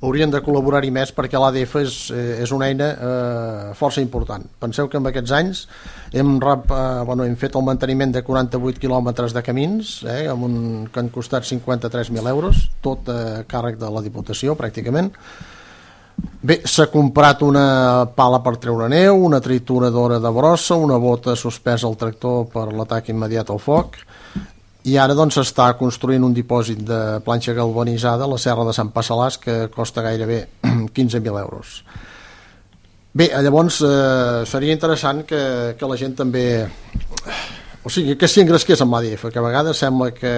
haurien 0.02 0.34
de 0.34 0.42
col·laborar-hi 0.42 0.90
més 0.90 1.14
perquè 1.14 1.38
l'ADF 1.38 1.78
és, 1.84 2.00
eh, 2.10 2.42
és 2.42 2.52
una 2.52 2.72
eina 2.72 2.90
eh, 2.90 3.72
força 3.78 4.02
important. 4.02 4.42
Penseu 4.60 4.90
que 4.90 4.98
en 4.98 5.06
aquests 5.12 5.38
anys 5.38 5.64
hem, 6.10 6.36
rap, 6.42 6.66
eh, 6.74 7.00
bueno, 7.06 7.24
hem 7.30 7.38
fet 7.38 7.54
el 7.54 7.66
manteniment 7.70 8.18
de 8.18 8.26
48 8.26 8.82
quilòmetres 8.82 9.36
de 9.36 9.46
camins 9.46 9.96
eh, 10.10 10.24
amb 10.26 10.50
un, 10.50 10.60
que 10.90 11.04
han 11.04 11.14
costat 11.14 11.46
53.000 11.46 12.34
euros, 12.34 12.68
tot 12.82 13.08
a 13.08 13.20
eh, 13.22 13.42
càrrec 13.46 13.78
de 13.78 13.94
la 13.94 14.02
Diputació 14.02 14.58
pràcticament, 14.58 15.14
Bé, 16.44 16.58
s'ha 16.68 16.90
comprat 16.92 17.40
una 17.42 18.04
pala 18.14 18.42
per 18.44 18.58
treure 18.60 18.88
neu, 18.92 19.16
una 19.26 19.40
trituradora 19.40 20.18
de 20.20 20.30
brossa, 20.30 20.76
una 20.76 20.98
bota 21.00 21.34
suspesa 21.34 21.88
al 21.88 21.96
tractor 21.96 22.44
per 22.52 22.66
l'atac 22.72 23.08
immediat 23.14 23.50
al 23.50 23.62
foc 23.62 23.96
i 24.84 24.98
ara 25.00 25.16
doncs 25.16 25.38
està 25.40 25.70
construint 25.80 26.24
un 26.26 26.34
dipòsit 26.36 26.82
de 26.84 27.00
planxa 27.24 27.54
galvanitzada 27.56 28.26
a 28.26 28.30
la 28.30 28.40
serra 28.40 28.66
de 28.68 28.74
Sant 28.76 28.90
Passalàs 28.92 29.38
que 29.40 29.54
costa 29.72 30.04
gairebé 30.04 30.42
15.000 30.98 31.40
euros. 31.40 31.78
Bé, 33.14 33.30
llavors 33.46 33.80
eh, 33.86 34.42
seria 34.50 34.74
interessant 34.76 35.22
que, 35.24 35.40
que 35.78 35.88
la 35.88 35.96
gent 35.96 36.16
també 36.18 36.44
o 37.84 37.90
sigui, 37.92 38.14
que 38.16 38.28
s'hi 38.30 38.40
engresqués 38.40 38.80
amb 38.80 38.94
l'ADF, 38.96 39.26
que 39.28 39.40
a 39.40 39.44
vegades 39.44 39.80
sembla 39.82 40.08
que, 40.16 40.32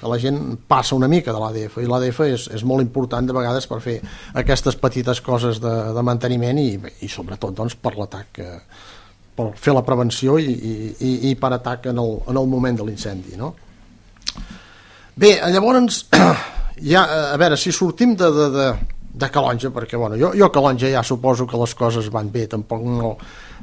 que 0.00 0.08
la 0.10 0.18
gent 0.18 0.38
passa 0.66 0.96
una 0.96 1.06
mica 1.06 1.30
de 1.30 1.38
l'ADF, 1.38 1.76
i 1.78 1.86
l'ADF 1.86 2.18
és, 2.26 2.46
és 2.58 2.64
molt 2.66 2.82
important 2.82 3.28
de 3.28 3.36
vegades 3.36 3.68
per 3.70 3.78
fer 3.84 4.00
aquestes 4.42 4.74
petites 4.80 5.20
coses 5.22 5.60
de, 5.62 5.74
de 5.94 6.02
manteniment 6.02 6.58
i, 6.58 6.72
i 7.06 7.10
sobretot 7.12 7.54
doncs, 7.54 7.76
per 7.78 7.94
l'atac, 8.00 8.42
eh, 8.42 8.88
per 9.38 9.52
fer 9.54 9.76
la 9.76 9.84
prevenció 9.86 10.40
i, 10.42 10.50
i, 10.50 11.12
i 11.30 11.36
per 11.38 11.52
atac 11.54 11.86
en 11.92 12.02
el, 12.02 12.16
en 12.34 12.42
el 12.42 12.50
moment 12.50 12.82
de 12.82 12.88
l'incendi. 12.88 13.38
No? 13.38 13.52
Bé, 15.14 15.36
llavors, 15.54 16.02
ja, 16.92 17.06
a 17.30 17.38
veure, 17.38 17.60
si 17.62 17.70
sortim 17.70 18.16
de, 18.18 18.32
de, 18.34 18.50
de, 18.58 18.68
de 19.22 19.30
Calonja, 19.30 19.70
perquè 19.70 20.02
bueno, 20.02 20.18
jo, 20.18 20.34
jo 20.34 20.50
a 20.50 20.52
Calonja 20.52 20.90
ja 20.90 21.06
suposo 21.06 21.46
que 21.46 21.62
les 21.62 21.78
coses 21.78 22.10
van 22.10 22.34
bé, 22.34 22.48
tampoc 22.50 22.82
no, 22.90 23.14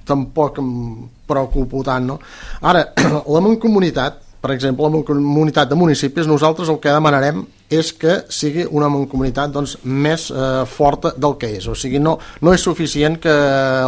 tampoc 0.10 0.58
em 0.64 0.72
preocupo 1.30 1.84
tant, 1.86 2.10
no? 2.10 2.18
Ara, 2.66 2.88
la 3.36 3.44
mancomunitat, 3.46 4.26
per 4.40 4.54
exemple, 4.56 4.88
la 4.88 4.98
mancomunitat 4.98 5.70
de 5.70 5.78
municipis, 5.78 6.28
nosaltres 6.28 6.72
el 6.72 6.82
que 6.82 6.94
demanarem 6.96 7.46
és 7.70 7.92
que 7.94 8.16
sigui 8.34 8.64
una 8.74 8.88
mancomunitat 8.90 9.52
doncs, 9.54 9.76
més 9.84 10.30
eh, 10.34 10.64
forta 10.66 11.12
del 11.14 11.36
que 11.38 11.52
és. 11.60 11.68
O 11.70 11.76
sigui, 11.78 12.02
no, 12.02 12.16
no 12.42 12.54
és 12.56 12.64
suficient 12.66 13.20
que 13.22 13.34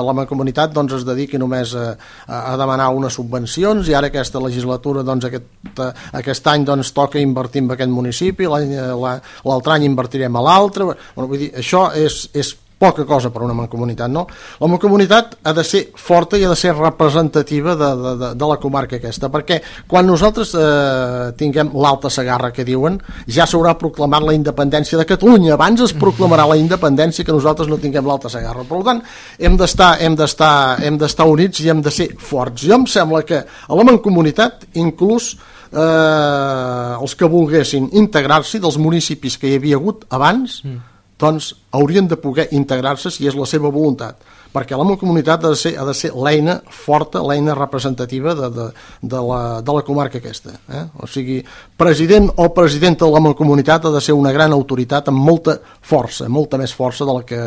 la 0.06 0.16
mancomunitat 0.18 0.76
doncs, 0.76 1.00
es 1.00 1.06
dediqui 1.08 1.40
només 1.42 1.74
a, 1.74 1.96
a 2.28 2.54
demanar 2.62 2.92
unes 2.94 3.18
subvencions 3.18 3.90
i 3.90 3.98
ara 3.98 4.12
aquesta 4.12 4.42
legislatura, 4.44 5.02
doncs, 5.08 5.26
aquest, 5.32 5.50
eh, 5.74 5.92
aquest 6.22 6.52
any 6.54 6.68
doncs, 6.68 6.94
toca 6.94 7.22
invertir 7.22 7.66
en 7.66 7.74
aquest 7.74 7.94
municipi, 7.94 8.50
l'altre 8.52 9.78
any 9.78 9.88
invertirem 9.90 10.38
a 10.38 10.46
l'altre. 10.46 10.92
Bueno, 10.92 11.32
vull 11.32 11.48
dir, 11.48 11.54
això 11.64 11.88
és, 11.98 12.28
és 12.38 12.54
poca 12.82 13.06
cosa 13.06 13.30
per 13.30 13.44
una 13.46 13.54
mancomunitat, 13.54 14.10
no? 14.10 14.26
La 14.58 14.70
mancomunitat 14.72 15.36
ha 15.46 15.54
de 15.54 15.64
ser 15.68 15.84
forta 15.94 16.40
i 16.40 16.46
ha 16.48 16.50
de 16.50 16.58
ser 16.58 16.74
representativa 16.74 17.76
de, 17.78 17.90
de, 18.00 18.14
de, 18.18 18.30
de 18.42 18.50
la 18.50 18.58
comarca 18.62 18.98
aquesta, 18.98 19.30
perquè 19.30 19.60
quan 19.92 20.10
nosaltres 20.10 20.56
eh, 20.58 21.28
tinguem 21.38 21.70
l'Alta 21.78 22.10
Segarra 22.10 22.50
que 22.56 22.66
diuen, 22.66 22.98
ja 23.30 23.46
s'haurà 23.46 23.76
proclamat 23.78 24.26
la 24.26 24.36
independència 24.38 24.98
de 24.98 25.06
Catalunya, 25.06 25.54
abans 25.54 25.86
es 25.86 25.94
proclamarà 25.94 26.48
la 26.50 26.58
independència 26.58 27.28
que 27.28 27.38
nosaltres 27.38 27.70
no 27.70 27.78
tinguem 27.82 28.10
l'Alta 28.10 28.34
Segarra. 28.34 28.66
Per 28.66 28.82
tant, 28.88 29.06
hem 29.38 29.62
d'estar 29.62 29.94
hem 30.02 30.18
d'estar 30.18 30.82
hem 30.82 30.98
d'estar 30.98 31.30
units 31.30 31.62
i 31.62 31.70
hem 31.70 31.86
de 31.86 31.94
ser 31.94 32.12
forts. 32.18 32.66
Jo 32.66 32.80
em 32.82 32.90
sembla 32.90 33.22
que 33.28 33.44
a 33.46 33.78
la 33.78 33.86
mancomunitat 33.86 34.72
inclús 34.82 35.36
eh, 35.70 36.94
els 36.98 37.14
que 37.18 37.30
volguessin 37.30 37.92
integrar-s'hi 38.02 38.62
dels 38.64 38.82
municipis 38.82 39.38
que 39.38 39.52
hi 39.52 39.60
havia 39.62 39.78
hagut 39.78 40.08
abans 40.10 40.64
mm 40.66 40.91
doncs 41.22 41.52
haurien 41.78 42.08
de 42.10 42.18
poder 42.18 42.48
integrar-se 42.58 43.12
si 43.14 43.28
és 43.30 43.38
la 43.38 43.46
seva 43.50 43.70
voluntat, 43.74 44.18
perquè 44.52 44.78
la 44.78 44.98
comunitat 45.00 45.46
ha 45.46 45.52
de 45.54 45.60
ser, 45.60 45.76
ha 45.80 45.86
de 45.88 45.94
ser 45.96 46.12
l'eina 46.18 46.58
forta, 46.66 47.22
l'eina 47.24 47.56
representativa 47.56 48.34
de, 48.36 48.50
de, 48.56 48.66
de, 49.02 49.22
la, 49.30 49.62
de 49.62 49.76
la 49.78 49.86
comarca 49.88 50.20
aquesta. 50.20 50.58
Eh? 50.68 50.84
O 51.00 51.08
sigui, 51.08 51.40
president 51.78 52.32
o 52.36 52.50
presidenta 52.56 53.06
de 53.06 53.22
la 53.22 53.36
comunitat 53.38 53.88
ha 53.88 53.94
de 53.94 54.02
ser 54.02 54.18
una 54.18 54.34
gran 54.36 54.52
autoritat 54.58 55.12
amb 55.12 55.22
molta 55.22 55.58
força, 55.82 56.28
molta 56.30 56.60
més 56.60 56.74
força 56.76 57.08
de 57.08 57.16
la 57.16 57.24
que, 57.28 57.42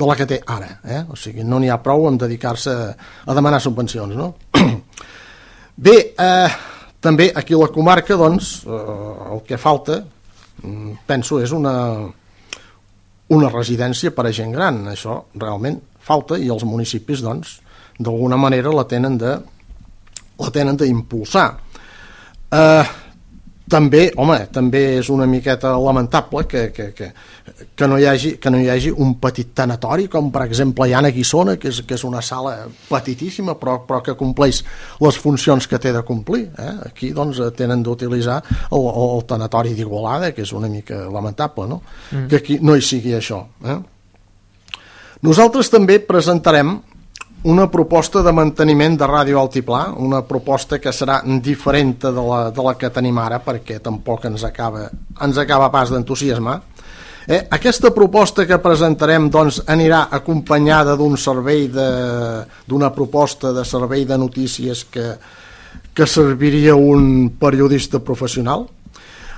de 0.00 0.08
la 0.08 0.16
que 0.16 0.28
té 0.30 0.40
ara. 0.46 0.78
Eh? 0.84 1.02
O 1.10 1.18
sigui, 1.18 1.44
no 1.44 1.60
n'hi 1.60 1.70
ha 1.70 1.80
prou 1.82 2.08
en 2.08 2.18
dedicar-se 2.20 2.76
a 3.26 3.36
demanar 3.36 3.60
subvencions. 3.60 4.16
No? 4.16 4.32
Bé, 5.90 5.98
eh, 6.16 6.48
també 7.00 7.30
aquí 7.34 7.56
a 7.56 7.60
la 7.64 7.68
comarca, 7.72 8.16
doncs, 8.20 8.62
eh, 8.64 8.80
el 9.34 9.44
que 9.46 9.58
falta, 9.60 10.00
mm, 10.62 11.04
penso, 11.08 11.40
és 11.40 11.52
una, 11.56 11.74
una 13.34 13.50
residència 13.52 14.12
per 14.14 14.26
a 14.28 14.34
gent 14.34 14.52
gran. 14.54 14.82
Això 14.90 15.20
realment 15.38 15.80
falta 16.00 16.38
i 16.38 16.50
els 16.50 16.64
municipis, 16.66 17.22
doncs, 17.22 17.58
d'alguna 17.98 18.38
manera 18.40 18.72
la 18.74 18.86
tenen 18.88 19.18
de 19.20 19.36
la 20.40 20.50
tenen 20.54 20.78
d'impulsar. 20.80 21.48
Eh, 22.50 22.84
també, 23.70 24.08
home, 24.18 24.36
també 24.52 24.80
és 24.98 25.08
una 25.12 25.26
miqueta 25.30 25.72
lamentable 25.78 26.44
que, 26.50 26.64
que, 26.74 26.88
que, 26.96 27.10
que, 27.76 27.88
no, 27.88 27.98
hi 28.00 28.08
hagi, 28.10 28.32
que 28.42 28.50
no 28.52 28.58
hi 28.60 28.68
hagi 28.72 28.90
un 28.90 29.14
petit 29.22 29.52
tanatori, 29.56 30.08
com 30.10 30.30
per 30.34 30.44
exemple 30.48 30.88
hi 30.88 30.94
ha 30.96 31.02
a 31.06 31.12
Guissona, 31.14 31.56
que 31.60 31.70
és, 31.70 31.80
que 31.86 31.96
és 31.96 32.04
una 32.08 32.22
sala 32.24 32.56
petitíssima, 32.88 33.54
però, 33.60 33.78
però 33.86 34.02
que 34.04 34.16
compleix 34.18 34.62
les 35.00 35.20
funcions 35.20 35.70
que 35.70 35.80
té 35.82 35.94
de 35.94 36.02
complir. 36.06 36.48
Eh? 36.58 36.74
Aquí 36.90 37.12
doncs, 37.16 37.40
tenen 37.56 37.84
d'utilitzar 37.86 38.40
el, 38.70 38.90
el 38.90 39.24
tanatori 39.30 39.74
d'Igualada, 39.78 40.34
que 40.36 40.44
és 40.46 40.52
una 40.56 40.68
mica 40.68 41.06
lamentable, 41.08 41.68
no? 41.70 41.80
Mm. 42.10 42.28
que 42.28 42.42
aquí 42.42 42.58
no 42.60 42.76
hi 42.76 42.84
sigui 42.84 43.14
això. 43.16 43.44
Eh? 43.64 43.80
Nosaltres 45.26 45.68
també 45.72 45.98
presentarem 46.00 46.78
una 47.42 47.70
proposta 47.70 48.20
de 48.22 48.32
manteniment 48.36 48.96
de 49.00 49.06
ràdio 49.08 49.38
altiplà, 49.40 49.86
una 49.96 50.20
proposta 50.28 50.78
que 50.78 50.92
serà 50.92 51.20
diferent 51.40 51.94
de 52.02 52.12
la, 52.12 52.40
de 52.52 52.64
la 52.64 52.74
que 52.76 52.90
tenim 52.92 53.18
ara 53.18 53.40
perquè 53.44 53.78
tampoc 53.80 54.26
ens 54.28 54.44
acaba, 54.44 54.90
ens 55.24 55.38
acaba 55.40 55.70
pas 55.72 55.92
d'entusiasmar. 55.92 56.60
Eh, 57.30 57.46
aquesta 57.52 57.92
proposta 57.94 58.46
que 58.48 58.58
presentarem 58.58 59.28
doncs, 59.30 59.62
anirà 59.68 60.08
acompanyada 60.10 60.96
d'un 60.96 61.16
servei 61.16 61.68
d'una 61.70 62.90
proposta 62.92 63.52
de 63.56 63.64
servei 63.64 64.04
de 64.04 64.18
notícies 64.18 64.84
que, 64.90 65.06
que 65.94 66.06
serviria 66.06 66.74
un 66.74 67.30
periodista 67.40 68.00
professional 68.00 68.66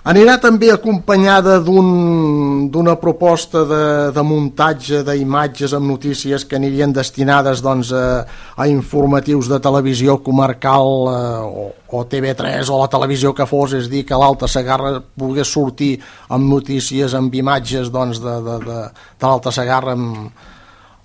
Anirà 0.03 0.33
també 0.43 0.67
acompanyada 0.75 1.61
d'una 1.63 2.91
un, 2.91 2.99
proposta 2.99 3.61
de, 3.71 3.83
de 4.11 4.23
muntatge 4.27 5.05
d'imatges 5.07 5.77
amb 5.79 5.87
notícies 5.87 6.43
que 6.43 6.57
anirien 6.59 6.91
destinades 6.91 7.61
doncs, 7.63 7.93
a, 7.95 8.25
a 8.59 8.65
informatius 8.67 9.47
de 9.47 9.61
televisió 9.63 10.17
comarcal 10.27 10.89
eh, 11.07 11.21
o, 11.47 11.67
o 11.95 12.01
TV3 12.03 12.73
o 12.75 12.81
la 12.81 12.89
televisió 12.91 13.31
que 13.31 13.47
fos, 13.47 13.77
és 13.79 13.87
dir, 13.93 14.03
que 14.09 14.19
l'Alta 14.19 14.49
Segarra 14.51 14.97
pogués 14.99 15.53
sortir 15.55 15.93
amb 16.35 16.51
notícies, 16.51 17.15
amb 17.15 17.37
imatges 17.39 17.93
doncs, 17.95 18.19
de, 18.25 18.35
de, 18.49 18.57
de, 18.65 18.81
de 18.91 19.29
l'Alta 19.29 19.53
Segarra 19.55 19.95
amb, 19.95 20.49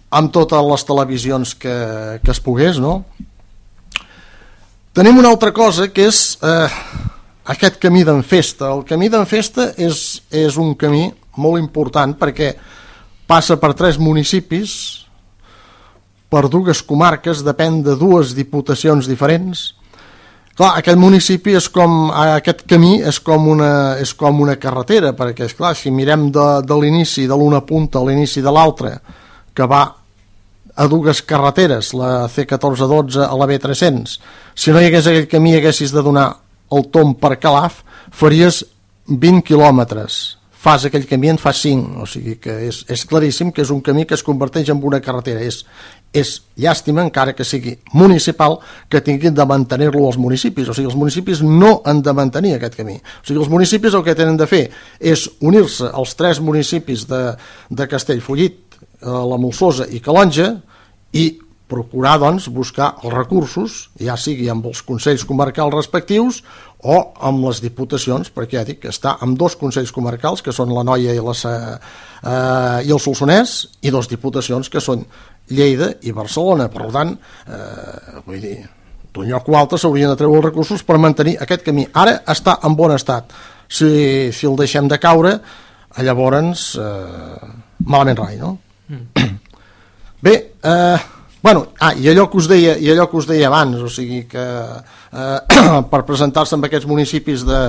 amb 0.09 0.33
totes 0.33 0.65
les 0.71 0.87
televisions 0.89 1.53
que, 1.53 1.77
que 2.23 2.33
es 2.33 2.41
pogués, 2.41 2.81
no? 2.81 3.03
Tenim 4.97 5.21
una 5.21 5.29
altra 5.35 5.53
cosa 5.53 5.85
que 5.93 6.09
és... 6.09 6.23
Eh, 6.41 7.13
aquest 7.47 7.79
camí 7.79 8.03
d'en 8.03 8.23
Festa. 8.27 8.71
El 8.73 8.83
camí 8.87 9.09
d'en 9.09 9.25
Festa 9.29 9.71
és, 9.79 10.21
és 10.31 10.57
un 10.59 10.75
camí 10.79 11.07
molt 11.39 11.61
important 11.61 12.15
perquè 12.19 12.53
passa 13.27 13.57
per 13.59 13.73
tres 13.77 13.99
municipis, 13.99 14.73
per 16.27 16.47
dues 16.51 16.81
comarques, 16.83 17.43
depèn 17.45 17.81
de 17.85 17.95
dues 17.99 18.33
diputacions 18.35 19.07
diferents. 19.07 19.73
Clar, 20.57 20.73
aquest 20.79 20.97
municipi 20.97 21.53
és 21.55 21.67
com, 21.69 22.09
aquest 22.09 22.65
camí 22.67 22.97
és 23.05 23.19
com 23.23 23.45
una, 23.51 23.71
és 24.01 24.11
com 24.17 24.41
una 24.41 24.57
carretera, 24.57 25.13
perquè, 25.15 25.45
és 25.45 25.53
clar, 25.55 25.75
si 25.77 25.93
mirem 25.93 26.31
de, 26.33 26.47
de 26.65 26.79
l'inici 26.81 27.27
de 27.29 27.37
l'una 27.37 27.61
punta 27.61 28.01
a 28.01 28.07
l'inici 28.07 28.41
de 28.41 28.51
l'altra, 28.51 28.95
que 29.53 29.67
va 29.69 29.83
a 30.77 30.87
dues 30.89 31.21
carreteres, 31.25 31.93
la 31.97 32.25
C1412 32.29 33.23
a 33.25 33.37
la 33.37 33.47
B300, 33.49 34.17
si 34.57 34.73
no 34.73 34.81
hi 34.81 34.89
hagués 34.89 35.07
aquell 35.09 35.29
camí 35.29 35.55
haguessis 35.57 35.93
de 35.93 36.03
donar 36.05 36.27
el 36.71 36.89
tom 36.93 37.13
per 37.19 37.37
Calaf 37.41 37.83
faries 38.11 38.63
20 39.07 39.43
quilòmetres. 39.47 40.37
Fas 40.57 40.87
aquell 40.87 41.05
camí 41.07 41.29
en 41.29 41.37
fas 41.39 41.61
5 41.63 42.01
o 42.01 42.07
sigui 42.09 42.35
que 42.41 42.53
és, 42.67 42.81
és 42.91 43.05
claríssim 43.07 43.53
que 43.53 43.61
és 43.63 43.69
un 43.71 43.79
camí 43.85 44.07
que 44.09 44.17
es 44.17 44.23
converteix 44.25 44.71
en 44.73 44.81
una 44.83 44.99
carretera. 44.99 45.39
És, 45.45 45.61
és 46.11 46.33
llàstima 46.59 47.03
encara 47.05 47.35
que 47.37 47.45
sigui 47.45 47.75
municipal 47.93 48.57
que 48.89 49.03
tinguin 49.05 49.35
de 49.37 49.45
mantenir-lo 49.47 50.07
els 50.09 50.17
municipis. 50.19 50.67
O 50.67 50.75
sigui 50.75 50.89
els 50.89 50.97
municipis 50.97 51.43
no 51.45 51.77
han 51.85 52.01
de 52.03 52.13
mantenir 52.17 52.55
aquest 52.57 52.75
camí. 52.79 52.97
O 52.97 53.27
sigui 53.27 53.43
els 53.43 53.51
municipis 53.53 53.95
el 53.95 54.03
que 54.03 54.17
tenen 54.17 54.39
de 54.39 54.49
fer 54.49 54.65
és 54.99 55.27
unir-se 55.39 55.91
als 55.93 56.17
tres 56.19 56.41
municipis 56.43 57.05
de, 57.07 57.21
de 57.69 57.87
Castellfollit 57.87 58.79
eh, 58.81 59.07
la 59.07 59.37
Molsosa 59.39 59.87
i 59.87 60.01
Calonja 60.03 60.55
i 61.13 61.29
procurar 61.67 62.15
doncs, 62.21 62.47
buscar 62.53 62.93
els 63.03 63.13
recursos, 63.13 63.77
ja 63.99 64.15
sigui 64.19 64.47
amb 64.49 64.65
els 64.69 64.81
consells 64.87 65.25
comarcals 65.27 65.75
respectius 65.75 66.41
o 66.87 66.97
amb 67.27 67.43
les 67.47 67.59
diputacions, 67.63 68.29
perquè 68.31 68.59
ja 68.59 68.65
dic 68.67 68.79
que 68.85 68.91
està 68.93 69.17
amb 69.21 69.37
dos 69.39 69.57
consells 69.59 69.91
comarcals, 69.91 70.43
que 70.45 70.53
són 70.55 70.71
la 70.75 70.85
Noia 70.87 71.15
i, 71.15 71.23
la, 71.23 71.35
eh, 72.21 72.87
i 72.87 72.93
el 72.93 73.01
Solsonès, 73.03 73.57
i 73.81 73.91
dos 73.91 74.07
diputacions, 74.07 74.69
que 74.69 74.83
són 74.83 75.03
Lleida 75.49 75.93
i 76.03 76.13
Barcelona. 76.15 76.69
Per 76.71 76.87
tant, 76.93 77.13
eh, 77.47 78.21
vull 78.27 78.41
dir, 78.43 78.57
d'un 79.13 79.27
lloc 79.27 79.49
o 79.49 79.57
altre 79.57 79.79
s'haurien 79.81 80.13
de 80.13 80.19
treure 80.19 80.39
els 80.39 80.47
recursos 80.49 80.83
per 80.87 80.99
mantenir 81.01 81.37
aquest 81.41 81.65
camí. 81.65 81.87
Ara 81.93 82.21
està 82.27 82.59
en 82.67 82.75
bon 82.77 82.93
estat. 82.95 83.33
Si, 83.67 84.31
si 84.31 84.47
el 84.47 84.55
deixem 84.59 84.87
de 84.87 84.99
caure, 85.01 85.33
llavors 86.03 86.69
eh, 86.79 87.51
malament 87.85 88.21
rai, 88.21 88.37
no? 88.39 88.57
Mm. 88.87 89.35
Bé, 90.23 90.35
eh, 90.63 90.97
Bueno, 91.41 91.67
ah, 91.79 91.93
i 91.93 92.09
allò 92.09 92.25
que 92.31 92.39
us 92.41 92.47
deia, 92.49 92.75
i 92.81 92.89
allò 92.91 93.07
que 93.09 93.17
us 93.19 93.27
deia 93.29 93.47
abans, 93.47 93.81
o 93.85 93.89
sigui 93.93 94.23
que 94.29 94.43
eh, 94.43 95.39
per 95.91 96.03
presentar-se 96.07 96.57
en 96.57 96.65
aquests 96.65 96.89
municipis 96.89 97.45
de, 97.45 97.61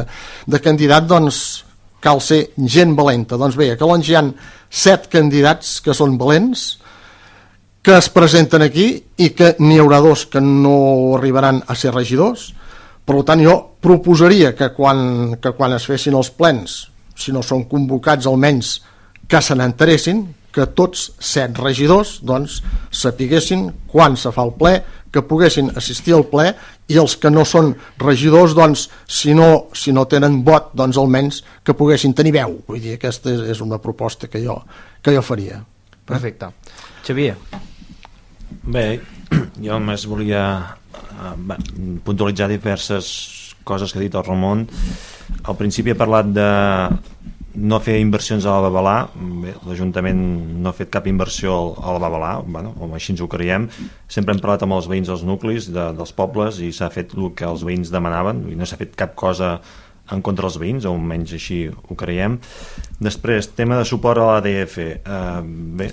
de 0.48 0.61
candidat, 0.64 1.07
doncs 1.09 1.64
cal 2.00 2.22
ser 2.24 2.48
gent 2.57 2.94
valenta. 2.96 3.37
Doncs 3.37 3.59
bé, 3.59 3.72
a 3.72 3.78
Calonge 3.81 4.12
hi 4.12 4.16
ha 4.18 4.24
set 4.70 5.09
candidats 5.12 5.78
que 5.85 5.96
són 5.96 6.16
valents, 6.20 6.78
que 7.83 7.96
es 7.96 8.09
presenten 8.12 8.64
aquí 8.64 8.88
i 9.20 9.31
que 9.37 9.54
n'hi 9.61 9.78
haurà 9.81 10.00
dos 10.04 10.26
que 10.33 10.40
no 10.44 11.16
arribaran 11.16 11.62
a 11.66 11.76
ser 11.78 11.94
regidors. 11.94 12.50
Per 13.09 13.22
tant, 13.24 13.40
jo 13.40 13.54
proposaria 13.81 14.52
que 14.57 14.72
quan, 14.76 15.37
que 15.40 15.54
quan 15.57 15.72
es 15.76 15.87
fessin 15.88 16.16
els 16.18 16.28
plens, 16.35 16.83
si 17.16 17.33
no 17.33 17.42
són 17.42 17.64
convocats 17.70 18.28
almenys, 18.28 18.74
que 19.28 19.40
se 19.44 19.57
n'enteressin, 19.57 20.20
que 20.58 20.66
tots 20.74 21.12
set 21.22 21.58
regidors 21.62 22.16
doncs, 22.26 22.58
sapiguessin 22.90 23.68
quan 23.90 24.18
se 24.18 24.32
fa 24.34 24.42
el 24.48 24.56
ple, 24.58 24.80
que 25.12 25.22
poguessin 25.24 25.70
assistir 25.78 26.12
al 26.16 26.26
ple 26.28 26.50
i 26.90 26.98
els 27.00 27.14
que 27.20 27.30
no 27.32 27.44
són 27.48 27.70
regidors, 28.00 28.54
doncs, 28.56 28.88
si, 29.06 29.32
no, 29.36 29.68
si 29.76 29.94
no 29.94 30.04
tenen 30.10 30.42
vot, 30.44 30.72
doncs 30.76 30.98
almenys 31.00 31.40
que 31.64 31.76
poguessin 31.78 32.14
tenir 32.16 32.34
veu. 32.36 32.58
Vull 32.68 32.82
dir, 32.82 32.96
aquesta 32.98 33.32
és 33.54 33.62
una 33.64 33.80
proposta 33.80 34.28
que 34.28 34.42
jo, 34.44 34.58
que 35.00 35.14
jo 35.14 35.24
faria. 35.24 35.62
Perfecte. 36.08 36.50
Xavier. 37.06 37.36
Bé, 38.68 38.86
jo 39.64 39.78
només 39.78 40.08
volia 40.08 40.42
eh, 40.92 41.58
puntualitzar 42.04 42.50
diverses 42.50 43.12
coses 43.68 43.92
que 43.92 44.00
ha 44.00 44.04
dit 44.04 44.16
el 44.16 44.26
Ramon. 44.26 44.66
Al 45.44 45.56
principi 45.56 45.92
he 45.92 45.98
parlat 45.98 46.32
de, 46.32 46.50
no 47.58 47.80
fer 47.82 47.98
inversions 48.02 48.46
a 48.46 48.54
la 48.56 48.68
Babalà 48.68 48.96
l'Ajuntament 49.66 50.20
no 50.62 50.70
ha 50.70 50.76
fet 50.76 50.92
cap 50.94 51.08
inversió 51.10 51.56
a 51.80 51.96
la 51.96 52.02
Babalà 52.02 52.32
bueno, 52.46 52.74
així 52.94 53.14
ens 53.14 53.24
ho 53.24 53.28
creiem 53.30 53.68
sempre 54.06 54.34
hem 54.34 54.42
parlat 54.42 54.64
amb 54.66 54.78
els 54.78 54.88
veïns 54.90 55.10
dels 55.10 55.26
nuclis 55.26 55.70
de, 55.74 55.90
dels 55.98 56.14
pobles 56.14 56.62
i 56.64 56.70
s'ha 56.72 56.90
fet 56.94 57.16
el 57.18 57.32
que 57.34 57.48
els 57.48 57.66
veïns 57.66 57.92
demanaven 57.94 58.46
i 58.52 58.56
no 58.58 58.68
s'ha 58.68 58.80
fet 58.80 58.96
cap 58.98 59.16
cosa 59.18 59.58
en 60.12 60.22
contra 60.24 60.46
dels 60.46 60.58
veïns, 60.60 60.86
o 60.88 60.94
almenys 60.94 61.34
així 61.36 61.58
ho 61.68 61.96
creiem. 61.98 62.38
Després, 63.04 63.50
tema 63.58 63.76
de 63.76 63.84
suport 63.88 64.22
a 64.22 64.28
l'ADF. 64.30 64.78
Eh, 64.80 65.40
bé, 65.80 65.90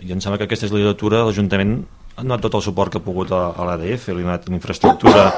i 0.00 0.14
em 0.14 0.22
sembla 0.24 0.38
que 0.40 0.48
aquesta 0.48 0.70
legislatura, 0.72 1.24
l'Ajuntament 1.26 1.82
ha 2.18 2.24
donat 2.24 2.42
tot 2.42 2.56
el 2.58 2.62
suport 2.64 2.90
que 2.90 2.98
ha 2.98 3.04
pogut 3.04 3.30
a, 3.30 3.52
l'ADF, 3.68 4.08
li 4.10 4.24
ha 4.24 4.26
donat 4.26 4.48
una 4.50 4.58
infraestructura 4.58 5.28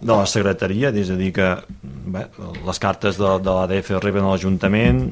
de 0.00 0.12
la 0.12 0.24
secretaria, 0.30 0.88
és 0.96 1.10
a 1.12 1.18
dir 1.20 1.30
que 1.36 1.50
bé, 2.14 2.24
les 2.64 2.80
cartes 2.80 3.18
de, 3.20 3.32
de 3.44 3.56
l'ADF 3.58 3.90
arriben 3.98 4.24
a 4.24 4.32
l'Ajuntament, 4.32 5.02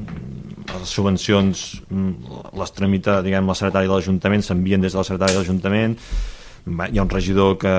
les 0.73 0.89
subvencions 0.89 1.61
mm, 1.85 2.39
les 2.57 2.73
tramita 2.73 3.19
diguem, 3.21 3.45
la 3.45 3.57
secretària 3.59 3.91
de 3.91 3.93
l'Ajuntament, 3.93 4.45
s'envien 4.45 4.81
des 4.81 4.95
de 4.95 5.01
la 5.01 5.05
secretària 5.05 5.37
de 5.37 5.43
l'Ajuntament, 5.43 5.95
hi 6.65 6.97
ha 6.97 7.05
un 7.05 7.11
regidor 7.11 7.57
que, 7.61 7.73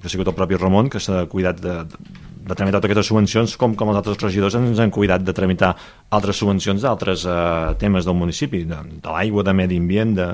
que 0.00 0.08
ha 0.08 0.12
sigut 0.12 0.30
el 0.30 0.38
propi 0.38 0.56
Ramon 0.56 0.88
que 0.88 1.02
s'ha 1.02 1.24
cuidat 1.28 1.60
de, 1.60 1.74
de 1.84 2.56
tramitar 2.56 2.78
totes 2.78 2.92
aquestes 2.92 3.10
subvencions 3.10 3.56
com, 3.60 3.74
com 3.76 3.90
els 3.90 4.00
altres 4.00 4.22
regidors 4.22 4.56
ens 4.56 4.80
han 4.80 4.92
cuidat 4.94 5.24
de 5.26 5.34
tramitar 5.36 5.74
altres 6.16 6.40
subvencions 6.40 6.86
d'altres 6.86 7.26
eh, 7.26 7.74
temes 7.82 8.06
del 8.08 8.16
municipi, 8.16 8.62
de, 8.70 8.78
de 9.02 9.10
l'aigua, 9.10 9.44
de 9.44 9.54
medi 9.58 9.80
ambient, 9.82 10.14
de, 10.16 10.30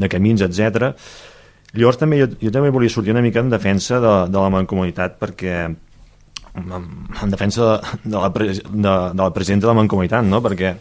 de 0.00 0.10
camins, 0.10 0.46
etc. 0.46 0.94
Llavors 1.76 2.00
també 2.00 2.18
jo, 2.18 2.26
jo 2.40 2.50
també 2.54 2.72
volia 2.74 2.90
sortir 2.90 3.14
una 3.14 3.22
mica 3.22 3.42
en 3.44 3.52
defensa 3.52 4.00
de, 4.02 4.14
de 4.32 4.40
la 4.40 4.50
mancomunitat 4.50 5.20
perquè 5.20 5.54
en 6.54 7.30
defensa 7.30 7.62
de, 7.62 8.10
de, 8.10 8.16
la, 8.16 8.28
de, 8.28 9.14
de 9.14 9.22
la 9.22 9.30
presidenta 9.32 9.66
de 9.66 9.70
la 9.70 9.78
Mancomunitat, 9.78 10.26
no? 10.26 10.40
perquè 10.42 10.74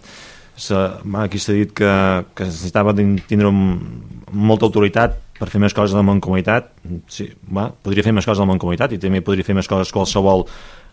va, 1.05 1.23
aquí 1.23 1.39
s'ha 1.39 1.55
dit 1.55 1.71
que, 1.75 1.91
que 2.35 2.47
necessitava 2.49 2.95
tindre 2.95 3.51
molta 3.51 4.67
autoritat 4.67 5.17
per 5.39 5.47
fer 5.51 5.61
més 5.63 5.75
coses 5.75 5.95
a 5.95 6.01
la 6.01 6.07
Mancomunitat. 6.07 6.73
Sí, 7.07 7.29
va, 7.55 7.69
podria 7.71 8.03
fer 8.03 8.13
més 8.15 8.27
coses 8.27 8.41
a 8.41 8.47
la 8.47 8.51
Mancomunitat 8.53 8.95
i 8.95 9.01
també 9.01 9.21
podria 9.25 9.47
fer 9.47 9.55
més 9.57 9.69
coses 9.69 9.93
qualsevol 9.95 10.47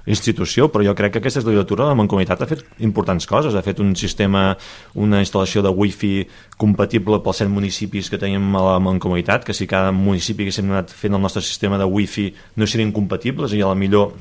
institució, 0.06 0.68
però 0.70 0.84
jo 0.86 0.94
crec 0.96 1.16
que 1.16 1.20
aquesta 1.20 1.42
legislatura 1.42 1.88
la 1.90 1.96
Mancomunitat 1.98 2.42
ha 2.42 2.48
fet 2.48 2.62
importants 2.86 3.26
coses, 3.26 3.54
ha 3.54 3.62
fet 3.66 3.80
un 3.82 3.94
sistema, 3.98 4.52
una 4.94 5.20
instal·lació 5.24 5.64
de 5.66 5.72
wifi 5.74 6.12
compatible 6.56 7.18
pels 7.24 7.42
set 7.42 7.50
municipis 7.50 8.10
que 8.10 8.20
tenim 8.22 8.54
a 8.56 8.62
la 8.70 8.76
Mancomunitat, 8.82 9.44
que 9.44 9.56
si 9.56 9.66
cada 9.66 9.90
municipi 9.92 10.46
que 10.46 10.54
s'hem 10.54 10.70
anat 10.70 10.94
fent 10.94 11.18
el 11.18 11.22
nostre 11.22 11.42
sistema 11.42 11.78
de 11.78 11.88
wifi 11.90 12.30
no 12.56 12.70
serien 12.70 12.94
compatibles 12.94 13.52
i 13.52 13.62
a 13.62 13.72
la 13.72 13.78
millor 13.78 14.14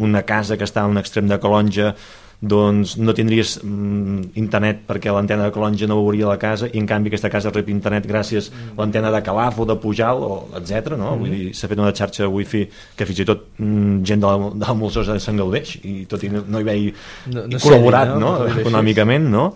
una 0.00 0.24
casa 0.24 0.56
que 0.56 0.66
està 0.66 0.86
a 0.86 0.90
un 0.90 0.98
extrem 0.98 1.28
de 1.28 1.38
Calonja 1.40 1.94
doncs 2.40 2.94
no 2.96 3.12
tindries 3.12 3.58
mm, 3.60 4.32
internet 4.40 4.80
perquè 4.88 5.12
l'antena 5.12 5.44
de 5.44 5.52
Calonja 5.52 5.84
no 5.90 5.98
veuria 6.00 6.30
la 6.30 6.38
casa 6.40 6.70
i 6.70 6.80
en 6.80 6.86
canvi 6.88 7.12
aquesta 7.12 7.28
casa 7.28 7.52
rep 7.52 7.68
internet 7.68 8.08
gràcies 8.08 8.48
a 8.48 8.78
l'antena 8.78 9.10
de 9.12 9.20
Calaf 9.26 9.60
o 9.60 9.66
de 9.68 9.76
Pujal 9.76 10.24
o 10.24 10.32
etc. 10.56 10.94
No? 10.96 11.12
Mm. 11.12 11.20
Vull 11.20 11.34
dir, 11.36 11.52
s'ha 11.54 11.68
fet 11.68 11.82
una 11.82 11.92
xarxa 11.92 12.30
wifi 12.32 12.64
que 12.96 13.08
fins 13.08 13.20
i 13.20 13.28
tot 13.28 13.44
mm, 13.58 14.00
gent 14.08 14.24
de 14.24 14.32
la, 14.32 14.50
de 14.56 14.64
la 14.64 14.76
Molsosa 14.78 15.18
se'n 15.20 15.40
gaudeix 15.40 15.76
i 15.84 16.06
tot 16.08 16.24
i 16.24 16.32
no, 16.32 16.46
no 16.48 16.62
hi 16.62 16.68
veia 16.70 16.96
no, 17.28 17.44
no 17.44 17.60
col·laborat 17.60 18.16
no? 18.16 18.20
no? 18.24 18.50
econòmicament 18.64 19.28
no? 19.28 19.50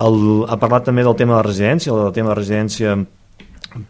El, 0.00 0.20
ha 0.48 0.56
parlat 0.56 0.88
també 0.88 1.04
del 1.04 1.18
tema 1.18 1.36
de 1.36 1.42
la 1.42 1.48
residència 1.50 1.92
el 1.92 2.14
tema 2.16 2.30
de 2.30 2.32
la 2.32 2.40
residència 2.40 2.96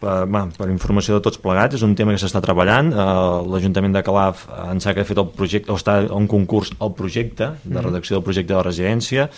per, 0.01 0.15
va, 0.29 0.43
per 0.57 0.69
informació 0.71 1.17
de 1.17 1.23
tots 1.25 1.39
plegats 1.41 1.77
és 1.77 1.83
un 1.85 1.95
tema 1.97 2.13
que 2.13 2.21
s'està 2.21 2.41
treballant 2.43 2.91
eh, 2.93 3.07
l'Ajuntament 3.51 3.95
de 3.95 4.03
Calaf 4.05 4.45
ens 4.67 4.87
ha 4.87 4.95
fet 4.95 5.17
el 5.17 5.29
projecte 5.35 5.73
o 5.73 5.79
està 5.79 5.99
un 6.15 6.29
concurs 6.31 6.73
al 6.79 6.93
projecte 6.97 7.53
de 7.63 7.75
mm. 7.75 7.83
redacció 7.87 8.17
del 8.17 8.25
projecte 8.27 8.53
de 8.53 8.59
la 8.59 8.67
residència 8.67 9.29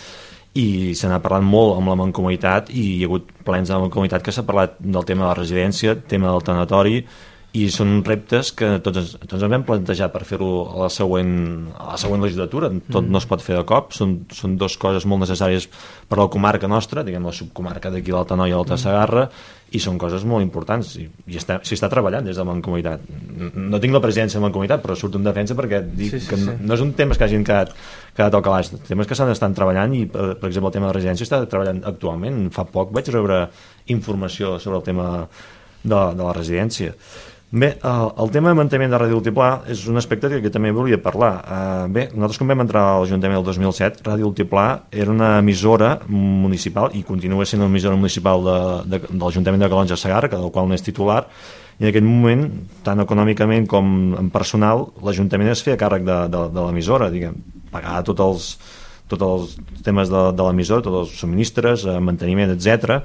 i 0.54 0.94
se 0.94 1.10
n'ha 1.10 1.18
parlat 1.22 1.42
molt 1.42 1.80
amb 1.80 1.90
la 1.90 1.98
Mancomunitat 1.98 2.70
i 2.70 2.82
hi 2.82 2.98
ha 3.02 3.08
hagut 3.08 3.30
plens 3.46 3.70
de 3.70 3.74
la 3.74 3.82
Mancomunitat 3.86 4.22
que 4.22 4.34
s'ha 4.34 4.46
parlat 4.46 4.76
del 4.78 5.06
tema 5.08 5.24
de 5.24 5.30
la 5.32 5.38
residència, 5.40 5.96
tema 5.98 6.30
del 6.30 6.44
tanatori 6.46 7.00
i 7.54 7.68
són 7.70 8.00
reptes 8.02 8.50
que 8.58 8.66
tots, 8.82 9.12
tots 9.14 9.42
ens 9.46 9.52
vam 9.52 9.62
plantejar 9.66 10.08
per 10.10 10.24
fer-ho 10.26 10.48
a, 10.64 10.78
la 10.82 10.88
següent, 10.90 11.34
a 11.78 11.92
la 11.92 11.98
següent 12.02 12.24
legislatura. 12.24 12.72
Tot 12.88 13.04
mm. 13.04 13.12
no 13.14 13.20
es 13.20 13.26
pot 13.30 13.44
fer 13.44 13.54
de 13.54 13.62
cop. 13.68 13.92
Són, 13.94 14.16
són 14.34 14.56
dues 14.58 14.74
coses 14.82 15.06
molt 15.06 15.22
necessàries 15.22 15.68
per 16.10 16.18
a 16.18 16.24
la 16.24 16.30
comarca 16.34 16.66
nostra 16.70 17.04
diguem 17.06 17.28
la 17.28 17.34
subcomarca 17.36 17.92
d'aquí 17.94 18.10
l'Alta 18.10 18.34
Noia 18.34 18.50
i 18.50 18.56
l'Alta 18.56 18.74
mm. 18.74 18.82
Segarra 18.82 19.28
i 19.70 19.82
són 19.82 20.00
coses 20.02 20.26
molt 20.26 20.42
importants. 20.42 20.96
I, 20.98 21.06
i 21.30 21.38
està, 21.38 21.60
s'hi 21.62 21.78
està 21.78 21.86
treballant 21.92 22.26
des 22.26 22.34
de 22.34 22.42
la 22.42 22.48
Mancomunitat 22.50 23.04
no 23.54 23.78
tinc 23.82 23.94
la 23.94 24.02
presidència 24.02 24.40
de 24.40 24.42
la 24.42 24.48
Mancomunitat 24.48 24.82
però 24.82 24.96
surto 24.98 25.20
en 25.20 25.26
defensa 25.26 25.54
perquè 25.58 25.80
dic 25.84 26.10
sí, 26.10 26.20
sí, 26.24 26.30
que 26.32 26.38
no, 26.40 26.56
sí. 26.56 26.66
no 26.66 26.74
és 26.74 26.82
un 26.82 26.90
tema 26.98 27.14
que 27.14 27.26
hagin 27.26 27.46
quedat, 27.46 27.70
quedat 28.16 28.34
al 28.34 28.42
calaix. 28.46 28.72
Temes 28.88 29.06
que 29.06 29.18
s'han 29.18 29.30
estat 29.30 29.54
treballant 29.54 29.94
i 29.94 30.08
per, 30.10 30.32
per 30.40 30.50
exemple 30.50 30.72
el 30.72 30.78
tema 30.80 30.88
de 30.88 30.92
la 30.92 30.98
residència 30.98 31.28
està 31.28 31.44
treballant 31.46 31.84
actualment. 31.86 32.48
Fa 32.54 32.66
poc 32.66 32.90
vaig 32.98 33.14
rebre 33.14 33.44
informació 33.94 34.56
sobre 34.58 34.82
el 34.82 34.88
tema 34.90 35.06
de, 35.84 36.02
de 36.18 36.22
la 36.24 36.34
residència 36.34 36.98
Bé, 37.54 37.78
el, 37.84 38.08
el 38.18 38.30
tema 38.34 38.50
de 38.50 38.58
manteniment 38.58 38.90
de 38.90 38.98
Ràdio 38.98 39.20
Altiplà 39.20 39.48
és 39.70 39.84
un 39.86 39.94
aspecte 40.00 40.26
que, 40.42 40.50
també 40.50 40.72
volia 40.74 40.96
parlar. 40.98 41.30
Uh, 41.38 41.82
bé, 41.86 42.08
nosaltres 42.10 42.40
quan 42.40 42.48
vam 42.50 42.62
entrar 42.64 42.80
a 42.82 42.96
l'Ajuntament 42.98 43.38
el 43.38 43.44
2007, 43.46 44.02
Ràdio 44.08 44.26
Altiplà 44.26 44.64
era 44.90 45.12
una 45.12 45.28
emissora 45.38 45.92
municipal 46.10 46.90
i 46.98 47.04
continua 47.06 47.46
sent 47.46 47.62
una 47.62 47.70
emissora 47.70 47.94
municipal 47.94 48.42
de, 48.42 48.56
de, 48.90 49.00
de 49.04 49.20
l'Ajuntament 49.20 49.62
de 49.62 49.68
Calonja 49.70 50.00
Segarra, 50.00 50.32
del 50.34 50.50
qual 50.50 50.66
n'és 50.72 50.82
titular, 50.82 51.20
i 51.78 51.86
en 51.86 51.92
aquest 51.92 52.08
moment, 52.08 52.42
tant 52.82 53.04
econòmicament 53.06 53.70
com 53.70 53.94
en 54.18 54.32
personal, 54.34 54.88
l'Ajuntament 55.06 55.52
es 55.54 55.62
feia 55.62 55.78
càrrec 55.78 56.02
de, 56.10 56.18
de, 56.34 56.42
de 56.58 56.66
l'emissora, 56.66 57.12
diguem, 57.14 57.38
pagar 57.70 58.02
tots 58.10 58.26
els, 58.26 58.50
tots 59.14 59.30
els 59.30 59.54
temes 59.86 60.10
de, 60.10 60.26
de 60.34 60.50
l'emissora, 60.50 60.82
tots 60.82 61.04
els 61.04 61.16
subministres, 61.22 61.86
eh, 61.86 62.00
manteniment, 62.02 62.58
etc 62.58 63.04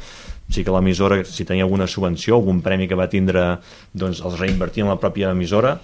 sí 0.49 0.65
que 0.65 0.73
l'emissora, 0.73 1.21
si 1.25 1.45
tenia 1.45 1.63
alguna 1.63 1.87
subvenció, 1.87 2.39
algun 2.39 2.61
premi 2.65 2.87
que 2.89 2.97
va 2.97 3.09
tindre, 3.09 3.59
doncs 3.93 4.21
els 4.25 4.39
reinvertia 4.41 4.85
en 4.85 4.91
la 4.91 4.99
pròpia 5.01 5.31
emissora, 5.35 5.75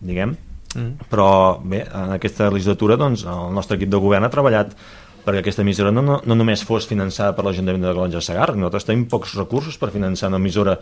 diguem, 0.00 0.34
mm. 0.74 1.10
però 1.10 1.28
bé, 1.64 1.84
en 1.86 2.16
aquesta 2.16 2.50
legislatura 2.52 2.98
doncs, 3.00 3.24
el 3.24 3.54
nostre 3.56 3.80
equip 3.80 3.92
de 3.92 4.00
govern 4.02 4.28
ha 4.28 4.32
treballat 4.32 4.74
perquè 5.20 5.42
aquesta 5.42 5.62
emissora 5.64 5.92
no, 5.92 6.02
no, 6.04 6.18
no 6.24 6.36
només 6.36 6.62
fos 6.64 6.86
finançada 6.88 7.34
per 7.36 7.44
l'Ajuntament 7.44 7.84
de 7.84 7.92
Calonja 7.92 8.22
Segarra, 8.24 8.56
nosaltres 8.56 8.88
tenim 8.88 9.06
pocs 9.10 9.36
recursos 9.36 9.76
per 9.80 9.92
finançar 9.92 10.30
una 10.32 10.40
emissora 10.40 10.78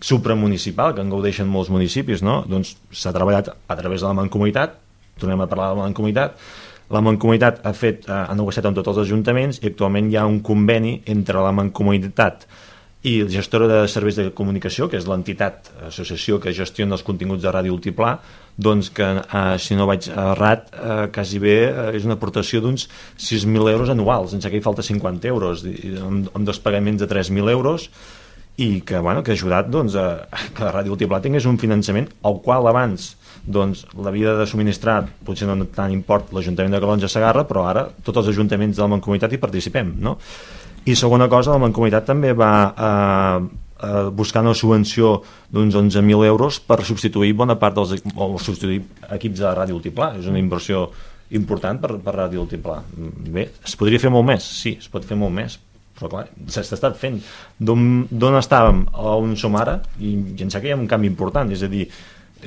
supramunicipal 0.00 0.94
que 0.94 1.02
en 1.04 1.10
gaudeixen 1.12 1.48
molts 1.50 1.70
municipis, 1.74 2.22
no? 2.24 2.40
doncs 2.48 2.76
s'ha 2.94 3.12
treballat 3.14 3.50
a 3.50 3.76
través 3.76 4.00
de 4.00 4.08
la 4.08 4.16
Mancomunitat, 4.16 4.78
tornem 5.20 5.42
a 5.42 5.48
parlar 5.50 5.72
de 5.72 5.80
la 5.80 5.88
Mancomunitat, 5.88 6.38
la 6.90 7.02
Mancomunitat 7.06 7.60
ha, 7.66 7.74
fet, 7.76 8.08
ha 8.10 8.34
negociat 8.34 8.66
amb 8.66 8.78
tots 8.78 8.90
els 8.90 9.04
ajuntaments 9.04 9.60
i 9.60 9.68
actualment 9.70 10.08
hi 10.10 10.18
ha 10.18 10.26
un 10.26 10.40
conveni 10.42 10.96
entre 11.10 11.42
la 11.42 11.52
Mancomunitat 11.54 12.46
i 12.46 12.69
la 13.02 13.28
gestora 13.32 13.66
de 13.66 13.88
serveis 13.88 14.16
de 14.16 14.30
comunicació, 14.36 14.88
que 14.90 14.98
és 14.98 15.06
l'entitat, 15.08 15.70
associació 15.88 16.38
que 16.40 16.52
gestiona 16.52 16.98
els 16.98 17.02
continguts 17.02 17.42
de 17.42 17.50
Ràdio 17.50 17.72
Altiplà, 17.72 18.18
doncs 18.60 18.90
que, 18.90 19.06
eh, 19.22 19.58
si 19.58 19.74
no 19.74 19.86
vaig 19.86 20.08
errat, 20.08 20.68
eh, 20.74 21.08
quasi 21.12 21.38
bé 21.38 21.56
eh, 21.64 21.96
és 21.96 22.04
una 22.04 22.14
aportació 22.14 22.60
d'uns 22.60 22.88
6.000 23.16 23.70
euros 23.72 23.88
anuals, 23.88 24.32
sense 24.32 24.50
que 24.50 24.58
hi 24.58 24.60
falta 24.60 24.82
50 24.82 25.28
euros, 25.28 25.64
amb, 25.64 26.28
amb 26.34 26.44
dos 26.44 26.60
pagaments 26.60 27.00
de 27.00 27.08
3.000 27.08 27.50
euros, 27.50 27.88
i 28.60 28.82
que, 28.82 28.98
bueno, 28.98 29.22
que 29.22 29.32
ha 29.32 29.34
ajudat 29.38 29.70
doncs, 29.72 29.96
a, 29.96 30.26
que 30.52 30.64
la 30.66 30.74
Ràdio 30.74 30.92
Altiplà 30.92 31.22
tingués 31.24 31.46
un 31.48 31.56
finançament 31.56 32.10
al 32.22 32.42
qual 32.44 32.68
abans 32.68 33.14
doncs, 33.46 33.86
l'havia 33.96 34.34
de 34.36 34.46
subministrar, 34.46 35.06
potser 35.24 35.48
no 35.48 35.64
tant 35.72 35.92
import 35.94 36.34
l'Ajuntament 36.36 36.74
de 36.74 36.80
Calonja 36.82 37.08
Segarra, 37.08 37.46
però 37.48 37.64
ara 37.70 37.86
tots 38.04 38.20
els 38.20 38.28
ajuntaments 38.34 38.76
de 38.76 38.84
la 38.84 38.90
Mancomunitat 38.92 39.32
hi 39.32 39.40
participem, 39.40 39.94
no? 40.04 40.18
I 40.88 40.96
segona 40.96 41.28
cosa, 41.28 41.52
la 41.52 41.60
Mancomunitat 41.60 42.06
també 42.08 42.32
va 42.32 42.52
eh, 42.72 43.46
eh, 43.84 44.08
buscar 44.16 44.42
una 44.44 44.54
subvenció 44.56 45.18
d'uns 45.52 45.76
11.000 45.76 46.26
euros 46.26 46.60
per 46.64 46.80
substituir 46.88 47.34
bona 47.36 47.58
part 47.60 47.76
dels 47.76 48.00
o 48.16 48.30
substituir 48.38 48.80
equips 49.10 49.42
de 49.42 49.54
Ràdio 49.56 49.76
Altiplà. 49.76 50.14
És 50.18 50.28
una 50.30 50.40
inversió 50.40 50.88
important 51.36 51.80
per, 51.82 51.96
per 52.02 52.14
Ràdio 52.16 52.44
Altiplà. 52.44 52.80
Bé, 53.30 53.50
es 53.66 53.76
podria 53.78 54.00
fer 54.02 54.12
molt 54.12 54.26
més? 54.30 54.46
Sí, 54.62 54.76
es 54.80 54.88
pot 54.90 55.04
fer 55.06 55.18
molt 55.18 55.34
més, 55.36 55.58
però 55.98 56.10
clar, 56.14 56.24
s'ha 56.50 56.64
estat 56.64 56.96
fent. 56.98 57.20
D'on 57.58 58.40
estàvem 58.40 58.86
a 58.94 59.18
on 59.20 59.36
som 59.38 59.58
ara? 59.60 59.78
I, 60.00 60.14
i 60.16 60.40
em 60.40 60.48
sembla 60.48 60.64
que 60.64 60.72
hi 60.72 60.74
ha 60.74 60.80
un 60.80 60.88
canvi 60.90 61.10
important, 61.12 61.52
és 61.54 61.62
a 61.66 61.70
dir, 61.70 61.86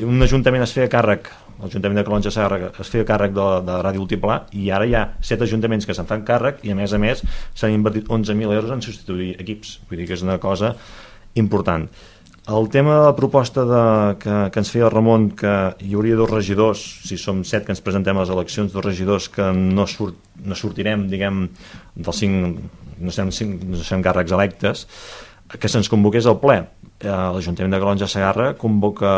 un 0.03 0.25
ajuntament 0.25 0.65
es 0.65 0.73
feia 0.75 0.89
càrrec 0.91 1.29
l'Ajuntament 1.61 1.99
de 1.99 2.05
Calonja 2.07 2.31
Serra 2.33 2.71
es 2.71 2.89
feia 2.89 3.05
càrrec 3.07 3.35
de, 3.35 3.47
de 3.67 3.77
Ràdio 3.85 4.05
Altiplà 4.05 4.39
i 4.57 4.69
ara 4.73 4.87
hi 4.87 4.95
ha 4.97 5.03
set 5.21 5.43
ajuntaments 5.45 5.85
que 5.87 5.95
se'n 5.95 6.09
fan 6.09 6.25
càrrec 6.27 6.63
i 6.65 6.73
a 6.73 6.77
més 6.79 6.93
a 6.93 7.01
més 7.01 7.23
s'han 7.53 7.75
invertit 7.75 8.09
11.000 8.09 8.55
euros 8.57 8.73
en 8.73 8.81
substituir 8.85 9.33
equips. 9.43 9.77
Vull 9.89 10.01
dir 10.01 10.09
que 10.09 10.17
és 10.17 10.25
una 10.25 10.39
cosa 10.41 10.73
important. 11.39 11.87
El 12.43 12.67
tema 12.67 12.97
de 12.97 13.03
la 13.05 13.15
proposta 13.15 13.63
de, 13.63 13.83
que, 14.19 14.37
que 14.51 14.59
ens 14.59 14.69
feia 14.73 14.89
el 14.89 14.91
Ramon 14.91 15.29
que 15.39 15.51
hi 15.79 15.93
hauria 15.95 16.17
dos 16.19 16.31
regidors, 16.31 16.81
si 17.07 17.15
som 17.15 17.39
set 17.47 17.63
que 17.63 17.71
ens 17.71 17.79
presentem 17.83 18.17
a 18.17 18.25
les 18.25 18.33
eleccions, 18.33 18.73
dos 18.73 18.83
regidors 18.83 19.29
que 19.31 19.45
no, 19.55 19.85
surt, 19.87 20.17
no 20.43 20.57
sortirem, 20.59 21.05
diguem, 21.07 21.45
dels 21.95 22.19
cinc, 22.19 22.59
no 22.99 23.15
serem, 23.15 23.31
cinc, 23.31 23.63
no 23.63 23.79
serem 23.79 24.03
càrrecs 24.03 24.35
electes, 24.35 24.83
que 25.55 25.71
se'ns 25.71 25.87
convoqués 25.87 26.27
al 26.27 26.41
ple 26.43 26.65
l'Ajuntament 27.03 27.73
de 27.73 27.79
Calonja 27.81 28.07
Segarra 28.07 28.53
convoca 28.55 29.09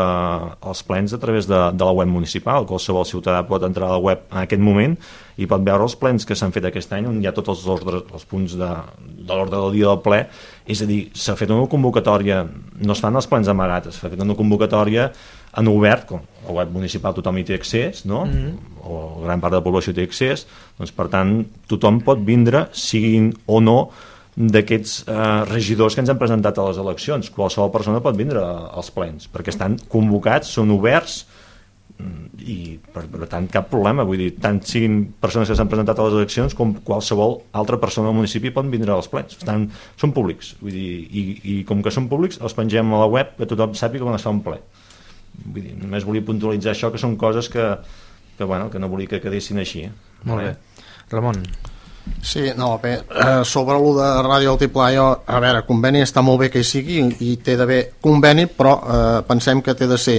els 0.66 0.82
plens 0.82 1.12
a 1.14 1.20
través 1.22 1.46
de, 1.46 1.58
de 1.70 1.84
la 1.84 1.92
web 1.94 2.08
municipal. 2.10 2.66
Qualsevol 2.66 3.06
ciutadà 3.06 3.44
pot 3.46 3.62
entrar 3.62 3.86
a 3.86 3.96
la 3.96 4.02
web 4.02 4.24
en 4.32 4.40
aquest 4.42 4.62
moment 4.62 4.96
i 5.36 5.46
pot 5.46 5.62
veure 5.62 5.86
els 5.86 5.94
plens 6.00 6.26
que 6.26 6.34
s'han 6.34 6.54
fet 6.54 6.66
aquest 6.66 6.92
any 6.96 7.06
on 7.06 7.20
hi 7.20 7.28
ha 7.28 7.34
tots 7.36 7.52
els, 7.52 7.66
ordres, 7.70 8.02
els 8.12 8.24
punts 8.26 8.56
de, 8.58 8.70
de 8.98 9.32
l'ordre 9.32 9.60
del 9.60 9.76
dia 9.76 9.90
del 9.92 10.02
ple. 10.02 10.24
És 10.66 10.82
a 10.82 10.88
dir, 10.88 11.12
s'ha 11.14 11.36
fet 11.38 11.52
una 11.52 11.68
convocatòria, 11.70 12.42
no 12.82 12.96
es 12.96 13.04
fan 13.04 13.20
els 13.20 13.30
plens 13.30 13.52
amagats, 13.52 14.00
s'ha 14.00 14.10
fet 14.10 14.24
una 14.24 14.38
convocatòria 14.38 15.10
en 15.56 15.70
obert, 15.70 16.08
com 16.10 16.26
la 16.48 16.58
web 16.58 16.74
municipal 16.74 17.14
tothom 17.16 17.38
hi 17.38 17.46
té 17.46 17.54
accés, 17.54 18.04
no? 18.04 18.24
Mm 18.26 18.32
-hmm. 18.32 18.52
o 18.82 19.22
gran 19.22 19.40
part 19.40 19.52
de 19.52 19.58
la 19.60 19.64
població 19.64 19.94
té 19.94 20.02
accés, 20.02 20.46
doncs 20.78 20.92
per 20.92 21.08
tant 21.08 21.46
tothom 21.68 22.00
pot 22.00 22.18
vindre, 22.18 22.68
siguin 22.72 23.32
o 23.46 23.60
no 23.60 23.90
d'aquests 24.36 25.06
eh, 25.08 25.22
regidors 25.48 25.96
que 25.96 26.02
ens 26.04 26.12
han 26.12 26.20
presentat 26.20 26.58
a 26.58 26.68
les 26.68 26.78
eleccions. 26.82 27.30
Qualsevol 27.32 27.72
persona 27.72 28.02
pot 28.04 28.16
vindre 28.18 28.42
als 28.44 28.92
plens, 28.92 29.30
perquè 29.32 29.52
estan 29.54 29.78
convocats, 29.92 30.50
són 30.52 30.74
oberts, 30.74 31.22
mm, 31.96 32.42
i 32.44 32.56
per, 32.92 33.06
per 33.12 33.28
tant 33.32 33.48
cap 33.52 33.70
problema. 33.72 34.04
Vull 34.08 34.20
dir, 34.20 34.30
tant 34.42 34.60
siguin 34.68 35.02
persones 35.22 35.48
que 35.48 35.56
s'han 35.58 35.72
presentat 35.72 35.98
a 35.98 36.08
les 36.08 36.18
eleccions 36.20 36.56
com 36.58 36.74
qualsevol 36.84 37.38
altra 37.56 37.80
persona 37.80 38.10
del 38.10 38.18
municipi 38.20 38.52
pot 38.52 38.68
vindre 38.72 38.92
als 38.92 39.08
plens. 39.12 39.38
Estan, 39.40 39.70
són 39.96 40.12
públics. 40.16 40.54
Vull 40.60 40.76
dir, 40.76 40.90
i, 41.06 41.28
i 41.56 41.60
com 41.68 41.80
que 41.84 41.94
són 41.94 42.10
públics 42.12 42.40
els 42.44 42.56
pengem 42.58 42.92
a 42.92 43.04
la 43.06 43.12
web 43.12 43.38
que 43.38 43.48
tothom 43.48 43.72
sàpiga 43.78 44.04
com 44.04 44.18
es 44.18 44.28
fa 44.28 44.34
un 44.36 44.42
ple. 44.44 44.60
Vull 45.46 45.62
dir, 45.62 45.78
només 45.80 46.04
volia 46.04 46.24
puntualitzar 46.24 46.76
això 46.76 46.92
que 46.92 47.00
són 47.00 47.16
coses 47.20 47.48
que, 47.52 47.72
que, 48.36 48.44
bueno, 48.44 48.68
que 48.70 48.78
no 48.78 48.92
volia 48.92 49.14
que 49.14 49.22
quedessin 49.24 49.64
així 49.64 49.86
eh? 49.88 49.94
molt 50.24 50.44
bé, 50.44 50.84
Ramon 51.12 51.42
Sí, 52.26 52.42
no, 52.56 52.78
bé, 52.82 52.94
eh, 52.94 53.44
sobre 53.44 53.76
el 53.78 53.92
de 53.94 54.08
Ràdio 54.26 54.56
Altiplà, 54.56 54.88
jo, 54.94 55.06
a 55.26 55.38
veure, 55.42 55.62
conveni 55.68 56.02
està 56.02 56.22
molt 56.26 56.40
bé 56.42 56.48
que 56.50 56.62
hi 56.62 56.66
sigui 56.66 56.98
i 57.22 57.36
té 57.42 57.54
d'haver 57.58 57.80
conveni, 58.02 58.48
però 58.50 58.74
eh, 58.80 59.22
pensem 59.28 59.62
que 59.62 59.76
té 59.78 59.86
de 59.86 59.98
ser 59.98 60.16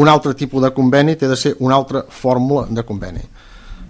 un 0.00 0.08
altre 0.08 0.32
tipus 0.34 0.62
de 0.64 0.72
conveni, 0.72 1.16
té 1.20 1.28
de 1.28 1.36
ser 1.36 1.54
una 1.60 1.76
altra 1.76 2.04
fórmula 2.08 2.66
de 2.70 2.84
conveni. 2.88 3.24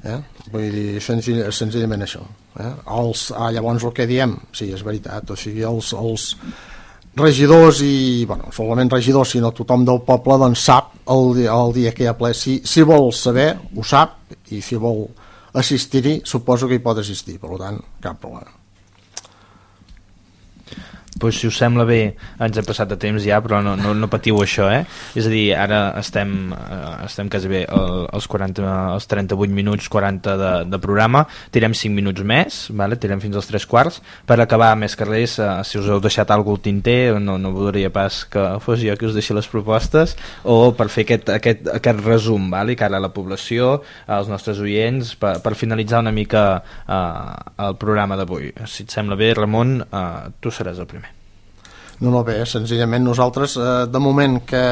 Eh? 0.03 0.19
Vull 0.51 0.69
dir, 0.75 1.01
senzill, 1.01 1.45
senzillament 1.55 2.03
això. 2.03 2.25
Eh? 2.59 2.73
Els, 2.99 3.29
ah, 3.37 3.53
llavors 3.55 3.87
el 3.87 3.95
que 3.95 4.09
diem, 4.11 4.35
sí, 4.51 4.73
és 4.75 4.83
veritat, 4.83 5.31
o 5.31 5.39
sigui, 5.39 5.63
els, 5.63 5.93
els 5.95 6.27
regidors 7.17 7.83
i, 7.87 8.25
bueno, 8.27 8.51
solament 8.55 8.91
regidors, 8.91 9.37
sinó 9.37 9.53
tothom 9.55 9.87
del 9.87 10.03
poble, 10.07 10.39
doncs 10.43 10.67
sap 10.67 10.97
el, 11.13 11.45
el 11.47 11.75
dia 11.77 11.95
que 11.95 12.07
hi 12.07 12.11
ha 12.11 12.19
ple. 12.19 12.33
Si, 12.35 12.59
si 12.67 12.83
vol 12.83 13.13
saber, 13.15 13.53
ho 13.77 13.87
sap, 13.87 14.19
i 14.51 14.61
si 14.65 14.81
vol 14.81 15.07
assistir-hi, 15.55 16.21
suposo 16.25 16.69
que 16.69 16.79
hi 16.79 16.85
pot 16.85 16.99
assistir, 17.03 17.39
per 17.43 17.57
tant, 17.61 17.81
cap 18.05 18.21
problema. 18.23 18.62
Pues, 21.19 21.39
si 21.39 21.47
us 21.47 21.59
sembla 21.59 21.85
bé, 21.89 22.15
ens 22.43 22.59
hem 22.59 22.67
passat 22.67 22.91
de 22.91 22.99
temps 23.01 23.23
ja, 23.23 23.41
però 23.45 23.61
no, 23.65 23.75
no, 23.79 23.93
no 23.95 24.09
patiu 24.11 24.41
això, 24.43 24.69
eh? 24.73 24.83
És 25.19 25.29
a 25.29 25.33
dir, 25.33 25.45
ara 25.59 25.83
estem, 26.01 26.53
eh, 26.57 26.93
estem 27.07 27.31
quasi 27.33 27.51
bé 27.51 27.63
els, 27.69 28.29
40, 28.31 28.65
els 28.97 29.09
38 29.11 29.53
minuts, 29.55 29.89
40 29.93 30.37
de, 30.41 30.53
de 30.73 30.81
programa, 30.83 31.25
tirem 31.55 31.77
5 31.77 31.95
minuts 31.95 32.25
més, 32.27 32.63
vale? 32.75 32.99
tirem 33.03 33.21
fins 33.23 33.39
als 33.39 33.51
3 33.51 33.67
quarts, 33.71 34.01
per 34.27 34.39
acabar 34.41 34.73
més 34.79 34.97
que 34.99 35.09
res, 35.09 35.39
eh, 35.43 35.51
si 35.69 35.79
us 35.81 35.89
heu 35.91 36.01
deixat 36.03 36.31
alguna 36.31 36.53
al 36.53 36.61
tinter, 36.61 37.21
no, 37.23 37.39
no 37.39 37.53
voldria 37.55 37.89
pas 37.89 38.25
que 38.29 38.43
fos 38.61 38.83
jo 38.83 38.93
que 38.99 39.07
us 39.09 39.15
deixi 39.17 39.33
les 39.33 39.49
propostes, 39.49 40.17
o 40.45 40.73
per 40.77 40.89
fer 40.93 41.07
aquest, 41.07 41.31
aquest, 41.33 41.71
aquest 41.79 42.05
resum, 42.05 42.51
vale? 42.53 42.77
cara 42.77 42.99
a 42.99 43.05
la 43.05 43.13
població, 43.15 43.79
als 44.11 44.29
nostres 44.33 44.61
oients, 44.61 45.15
per, 45.17 45.37
per 45.45 45.55
finalitzar 45.59 46.03
una 46.03 46.13
mica 46.13 46.45
eh, 46.83 47.65
el 47.69 47.79
programa 47.81 48.19
d'avui. 48.21 48.53
Si 48.67 48.85
et 48.87 48.95
sembla 48.95 49.19
bé, 49.19 49.33
Ramon, 49.39 49.81
eh, 49.87 50.07
tu 50.43 50.53
seràs 50.53 50.83
el 50.83 50.91
primer. 50.91 51.12
No, 52.03 52.11
no, 52.11 52.25
bé, 52.27 52.41
senzillament 52.51 53.05
nosaltres, 53.07 53.57
eh, 53.57 53.75
de 53.87 54.01
moment 54.03 54.41
que, 54.43 54.63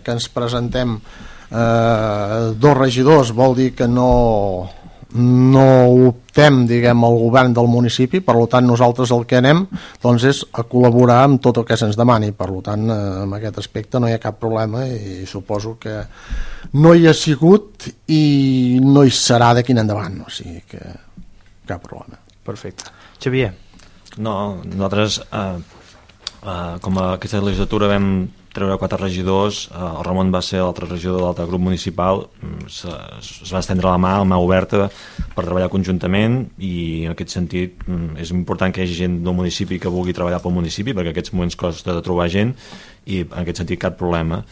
que 0.00 0.14
ens 0.16 0.28
presentem 0.32 0.94
eh, 0.96 2.52
dos 2.56 2.78
regidors, 2.78 3.34
vol 3.36 3.58
dir 3.58 3.74
que 3.76 3.88
no, 3.88 4.70
no 5.20 5.66
optem, 6.08 6.62
diguem, 6.70 7.04
al 7.04 7.18
govern 7.20 7.52
del 7.58 7.68
municipi, 7.68 8.22
per 8.24 8.38
tant 8.48 8.64
nosaltres 8.64 9.12
el 9.12 9.26
que 9.28 9.42
anem 9.42 9.66
doncs 10.02 10.24
és 10.30 10.40
a 10.56 10.64
col·laborar 10.68 11.18
amb 11.26 11.42
tot 11.44 11.60
el 11.60 11.66
que 11.68 11.76
se'ns 11.76 11.98
demani, 12.00 12.32
per 12.32 12.48
tant 12.64 12.88
eh, 12.88 13.00
en 13.26 13.36
aquest 13.36 13.60
aspecte 13.60 14.00
no 14.00 14.08
hi 14.08 14.16
ha 14.16 14.22
cap 14.22 14.40
problema 14.40 14.86
i 14.88 15.26
suposo 15.28 15.76
que 15.82 15.98
no 16.80 16.94
hi 16.96 17.04
ha 17.06 17.12
sigut 17.12 17.90
i 18.08 18.80
no 18.80 19.04
hi 19.04 19.12
serà 19.12 19.52
d'aquí 19.52 19.76
en 19.76 19.84
endavant, 19.84 20.22
o 20.24 20.32
sigui 20.32 20.64
que 20.72 20.80
cap 21.68 21.84
problema. 21.84 22.16
Perfecte. 22.42 22.88
Xavier? 23.20 23.52
No, 24.24 24.62
nosaltres 24.64 25.20
eh, 25.28 25.81
Uh, 26.42 26.74
com 26.82 26.96
a 26.98 27.12
aquesta 27.14 27.38
legislatura 27.38 27.86
vam 27.86 28.06
treure 28.50 28.74
quatre 28.74 28.98
regidors, 28.98 29.68
uh, 29.70 30.00
el 30.00 30.02
Ramon 30.02 30.32
va 30.34 30.40
ser 30.42 30.58
l'altre 30.58 30.88
regidor 30.90 31.20
de 31.20 31.22
l'altre 31.22 31.46
grup 31.46 31.62
municipal, 31.62 32.24
mm, 32.42 32.66
es, 32.66 32.80
es 33.46 33.52
va 33.54 33.60
estendre 33.62 33.86
la 33.86 34.00
mà, 34.02 34.16
la 34.18 34.26
mà 34.26 34.40
oberta 34.42 34.88
per 35.36 35.44
treballar 35.44 35.70
conjuntament 35.70 36.40
i 36.58 37.06
en 37.06 37.14
aquest 37.14 37.36
sentit 37.38 37.86
mm, 37.86 38.18
és 38.26 38.34
important 38.34 38.74
que 38.74 38.82
hi 38.82 38.88
hagi 38.88 38.98
gent 39.04 39.20
del 39.22 39.38
municipi 39.38 39.78
que 39.78 39.92
vulgui 39.94 40.16
treballar 40.18 40.42
pel 40.42 40.56
municipi 40.58 40.96
perquè 40.98 41.14
aquests 41.14 41.30
moments 41.30 41.54
costa 41.62 41.94
de 41.94 42.02
trobar 42.02 42.26
gent 42.34 42.56
i 43.06 43.22
en 43.22 43.38
aquest 43.44 43.62
sentit 43.62 43.78
cap 43.86 43.94
problema. 44.00 44.42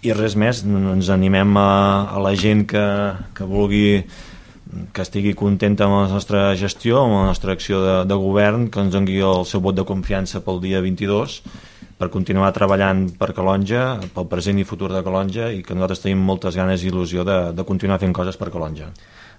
I 0.00 0.16
res 0.16 0.40
més, 0.40 0.64
ens 0.64 1.12
animem 1.12 1.58
a, 1.60 2.08
a 2.08 2.24
la 2.24 2.32
gent 2.40 2.64
que, 2.72 2.88
que 3.36 3.44
vulgui 3.44 4.00
que 4.92 5.04
estigui 5.04 5.34
contenta 5.38 5.86
amb 5.86 5.96
la 5.96 6.08
nostra 6.12 6.46
gestió, 6.58 7.02
amb 7.04 7.16
la 7.18 7.28
nostra 7.30 7.54
acció 7.56 7.80
de, 7.82 7.94
de 8.08 8.18
govern, 8.18 8.68
que 8.70 8.82
ens 8.82 8.92
doni 8.94 9.20
el 9.20 9.46
seu 9.48 9.62
vot 9.64 9.76
de 9.76 9.86
confiança 9.88 10.42
pel 10.44 10.60
dia 10.64 10.82
22 10.84 11.40
per 11.98 12.10
continuar 12.10 12.50
treballant 12.54 13.06
per 13.18 13.32
Calonja, 13.36 13.84
pel 14.14 14.26
present 14.30 14.58
i 14.58 14.66
futur 14.66 14.90
de 14.92 15.02
Calonja 15.06 15.50
i 15.54 15.62
que 15.62 15.76
nosaltres 15.76 16.02
tenim 16.02 16.24
moltes 16.26 16.58
ganes 16.58 16.82
i 16.82 16.90
il·lusió 16.90 17.22
de, 17.26 17.38
de 17.54 17.66
continuar 17.66 18.00
fent 18.02 18.14
coses 18.16 18.38
per 18.40 18.50
Calonja. 18.50 18.90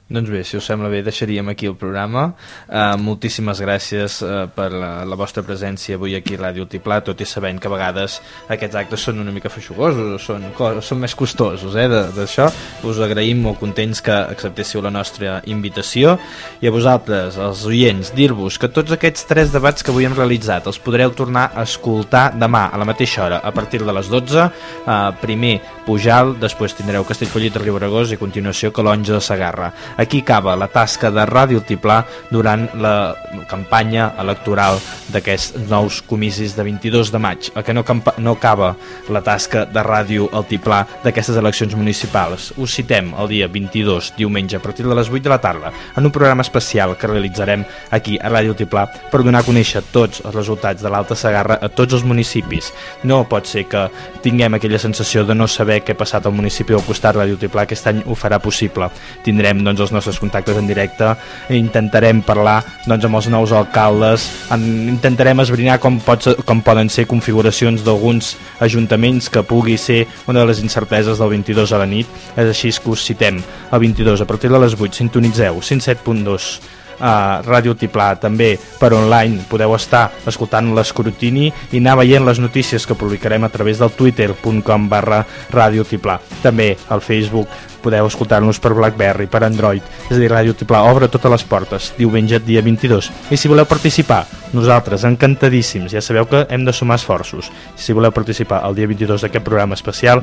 Doncs 0.05 0.29
bé, 0.29 0.43
si 0.45 0.53
us 0.53 0.65
sembla 0.69 0.85
bé, 0.85 0.99
deixaríem 1.01 1.47
aquí 1.49 1.65
el 1.65 1.73
programa. 1.81 2.27
Uh, 2.69 2.93
moltíssimes 3.01 3.57
gràcies 3.57 4.19
uh, 4.21 4.43
per 4.53 4.67
la, 4.69 4.89
la 5.01 5.15
vostra 5.17 5.41
presència 5.41 5.95
avui 5.97 6.13
aquí 6.13 6.35
a 6.37 6.43
Ràdio 6.43 6.67
Tiplà, 6.69 6.99
tot 7.01 7.23
i 7.23 7.25
sabent 7.25 7.57
que 7.57 7.65
a 7.65 7.71
vegades 7.73 8.19
aquests 8.53 8.77
actes 8.83 9.01
són 9.01 9.23
una 9.23 9.33
mica 9.33 9.49
feixugosos, 9.49 10.21
són, 10.21 10.45
són 10.85 11.01
més 11.01 11.15
costosos 11.17 11.73
eh, 11.73 11.87
d'això. 11.89 12.45
Us 12.85 12.99
agraïm 13.01 13.41
molt 13.47 13.57
contents 13.63 14.03
que 14.05 14.13
acceptéssiu 14.13 14.83
la 14.85 14.91
nostra 14.93 15.39
invitació 15.49 16.19
i 16.61 16.69
a 16.69 16.75
vosaltres, 16.75 17.41
els 17.41 17.65
oients, 17.65 18.13
dir-vos 18.13 18.61
que 18.61 18.69
tots 18.69 18.93
aquests 18.93 19.25
tres 19.25 19.49
debats 19.57 19.81
que 19.81 19.89
avui 19.89 20.05
hem 20.05 20.13
realitzat 20.13 20.69
els 20.69 20.77
podreu 20.85 21.15
tornar 21.17 21.47
a 21.49 21.65
escoltar 21.65 22.27
demà 22.37 22.67
a 22.69 22.77
la 22.77 22.85
mateixa 22.85 23.25
hora, 23.25 23.41
a 23.41 23.55
partir 23.57 23.81
de 23.81 23.97
les 23.97 24.13
12. 24.13 24.45
Uh, 24.85 25.09
primer 25.25 25.55
Pujal, 25.85 26.33
després 26.41 26.73
tindreu 26.73 27.05
Castellfollit 27.05 27.53
de 27.53 27.61
Riubregós 27.61 28.09
i 28.09 28.17
a 28.17 28.21
continuació 28.21 28.71
Calonja 28.73 29.13
de 29.13 29.21
Sagarra. 29.21 29.69
Aquí 30.01 30.23
acaba 30.23 30.55
la 30.57 30.67
tasca 30.73 31.11
de 31.13 31.21
Ràdio 31.29 31.61
Tiplà 31.61 31.99
durant 32.31 32.65
la 32.81 33.13
campanya 33.49 34.07
electoral 34.21 34.79
d'aquests 35.13 35.67
nous 35.69 35.99
comicis 36.09 36.55
de 36.57 36.65
22 36.65 37.11
de 37.13 37.21
maig. 37.21 37.51
El 37.53 37.63
que 37.63 37.75
no, 37.77 37.83
no 38.17 38.33
acaba 38.33 38.71
la 39.13 39.21
tasca 39.21 39.67
de 39.69 39.83
Ràdio 39.85 40.31
Altiplà 40.33 40.81
d'aquestes 41.03 41.37
eleccions 41.37 41.77
municipals. 41.77 42.49
Us 42.57 42.73
citem 42.79 43.13
el 43.13 43.29
dia 43.29 43.47
22, 43.51 44.15
diumenge, 44.17 44.57
a 44.57 44.63
partir 44.63 44.87
de 44.87 44.97
les 44.97 45.11
8 45.13 45.21
de 45.21 45.33
la 45.35 45.41
tarda, 45.41 45.73
en 45.95 46.09
un 46.09 46.11
programa 46.15 46.41
especial 46.41 46.97
que 46.97 47.11
realitzarem 47.11 47.65
aquí 47.91 48.17
a 48.17 48.33
Ràdio 48.33 48.55
Altiplà 48.55 48.87
per 49.11 49.21
donar 49.21 49.43
a 49.43 49.47
conèixer 49.47 49.85
tots 49.93 50.25
els 50.25 50.33
resultats 50.33 50.81
de 50.81 50.89
l'Alta 50.89 51.15
Sagarra 51.15 51.59
a 51.61 51.69
tots 51.69 51.93
els 51.93 52.07
municipis. 52.07 52.73
No 53.03 53.23
pot 53.29 53.45
ser 53.45 53.67
que 53.69 53.87
tinguem 54.25 54.57
aquella 54.57 54.81
sensació 54.81 55.23
de 55.29 55.37
no 55.37 55.47
saber 55.47 55.74
què 55.83 55.95
ha 55.95 55.99
passat 55.99 56.25
al 56.25 56.35
municipi 56.35 56.75
al 56.75 56.83
costat 56.85 57.17
Ràdio 57.17 57.35
Altiplà, 57.37 57.65
aquest 57.65 57.89
any 57.91 58.01
ho 58.05 58.15
farà 58.17 58.39
possible. 58.43 58.89
Tindrem 59.25 59.63
doncs, 59.65 59.81
els 59.83 59.93
nostres 59.95 60.19
contactes 60.21 60.57
en 60.59 60.69
directe 60.69 61.11
intentarem 61.55 62.21
parlar 62.25 62.61
doncs, 62.85 63.07
amb 63.07 63.19
els 63.19 63.29
nous 63.33 63.55
alcaldes 63.55 64.29
en, 64.55 64.63
intentarem 64.95 65.43
esbrinar 65.43 65.79
com, 65.83 65.99
pot, 66.03 66.29
com 66.45 66.63
poden 66.65 66.91
ser 66.93 67.07
configuracions 67.09 67.83
d'alguns 67.85 68.35
ajuntaments 68.63 69.29
que 69.29 69.43
pugui 69.43 69.77
ser 69.81 70.03
una 70.27 70.41
de 70.41 70.47
les 70.51 70.63
incerteses 70.63 71.19
del 71.19 71.33
22 71.35 71.75
a 71.75 71.81
la 71.81 71.89
nit. 71.89 72.09
És 72.35 72.49
així 72.49 72.71
que 72.81 72.91
us 72.91 73.05
citem. 73.05 73.41
El 73.71 73.79
22 73.79 74.21
a 74.21 74.29
partir 74.29 74.51
de 74.51 74.59
les 74.61 74.75
8 74.79 75.03
sintonitzeu 75.03 75.61
107.2 75.61 76.83
a 76.99 77.41
Ràdio 77.45 77.75
Tiplà. 77.77 78.13
També 78.21 78.55
per 78.79 78.93
online 78.95 79.45
podeu 79.49 79.75
estar 79.75 80.09
escoltant 80.27 80.73
l'escrutini 80.75 81.51
i 81.71 81.81
anar 81.81 81.97
veient 82.01 82.25
les 82.25 82.41
notícies 82.43 82.85
que 82.85 82.97
publicarem 82.97 83.43
a 83.43 83.51
través 83.53 83.79
del 83.79 83.93
twitter.com 83.95 84.89
barra 84.89 85.23
Ràdio 85.53 85.85
Tiplà. 85.87 86.19
També 86.43 86.75
al 86.89 87.01
Facebook 87.01 87.47
podeu 87.85 88.09
escoltar-nos 88.09 88.57
per 88.61 88.73
BlackBerry, 88.73 89.27
per 89.29 89.43
Android, 89.45 89.83
és 90.09 90.17
a 90.17 90.19
dir, 90.19 90.31
Ràdio 90.31 90.53
Tiplà 90.57 90.81
obre 90.89 91.07
totes 91.11 91.31
les 91.31 91.43
portes, 91.45 91.93
diumenge 91.99 92.39
dia 92.41 92.61
22. 92.65 93.11
I 93.29 93.37
si 93.37 93.47
voleu 93.51 93.65
participar, 93.69 94.25
nosaltres 94.55 95.03
encantadíssims, 95.05 95.91
ja 95.93 96.01
sabeu 96.01 96.25
que 96.31 96.45
hem 96.49 96.65
de 96.65 96.73
sumar 96.73 96.97
esforços. 96.99 97.51
Si 97.77 97.93
voleu 97.93 98.11
participar 98.15 98.63
el 98.67 98.75
dia 98.77 98.87
22 98.89 99.21
d'aquest 99.25 99.45
programa 99.45 99.75
especial, 99.77 100.17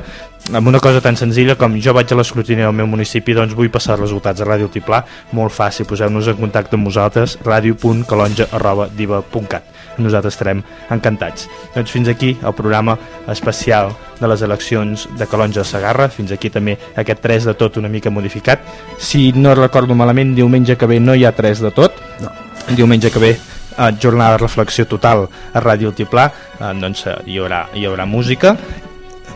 amb 0.51 0.67
una 0.67 0.79
cosa 0.83 1.01
tan 1.01 1.15
senzilla 1.19 1.55
com 1.59 1.79
jo 1.79 1.93
vaig 1.95 2.11
a 2.11 2.15
l'escrutini 2.19 2.61
del 2.65 2.75
meu 2.75 2.87
municipi, 2.89 3.35
doncs 3.37 3.55
vull 3.57 3.73
passar 3.73 3.99
resultats 3.99 4.41
a 4.41 4.45
Ràdio 4.49 4.67
Tiplà, 4.73 4.99
molt 5.31 5.53
fàcil, 5.55 5.85
poseu-nos 5.89 6.27
en 6.27 6.37
contacte 6.39 6.75
amb 6.79 6.87
nosaltres, 6.89 7.29
radio.calonja.diva.cat 7.45 9.72
nosaltres 9.97 10.33
estarem 10.33 10.63
encantats. 10.93 11.47
Doncs 11.75 11.91
fins 11.91 12.09
aquí 12.09 12.33
el 12.41 12.55
programa 12.57 12.97
especial 13.31 13.93
de 14.19 14.29
les 14.29 14.41
eleccions 14.41 15.07
de 15.17 15.27
Calonja 15.27 15.61
de 15.61 15.67
Sagarra, 15.67 16.09
fins 16.09 16.31
aquí 16.31 16.49
també 16.49 16.77
aquest 16.95 17.21
3 17.23 17.49
de 17.51 17.55
tot 17.59 17.77
una 17.81 17.91
mica 17.91 18.13
modificat. 18.13 18.63
Si 18.99 19.31
no 19.35 19.55
recordo 19.55 19.95
malament, 19.95 20.35
diumenge 20.35 20.77
que 20.77 20.89
ve 20.89 20.99
no 20.99 21.15
hi 21.15 21.25
ha 21.25 21.35
3 21.35 21.65
de 21.67 21.73
tot, 21.75 21.99
no. 22.21 22.31
diumenge 22.75 23.11
que 23.11 23.19
ve 23.19 23.35
eh, 23.35 23.91
jornada 24.01 24.37
de 24.37 24.43
reflexió 24.45 24.87
total 24.87 25.27
a 25.53 25.61
Ràdio 25.61 25.91
Altiplà, 25.91 26.29
eh, 26.59 26.73
doncs 26.79 27.07
eh, 27.07 27.19
hi, 27.27 27.39
haurà, 27.41 27.67
hi 27.73 27.85
haurà 27.89 28.05
música 28.05 28.57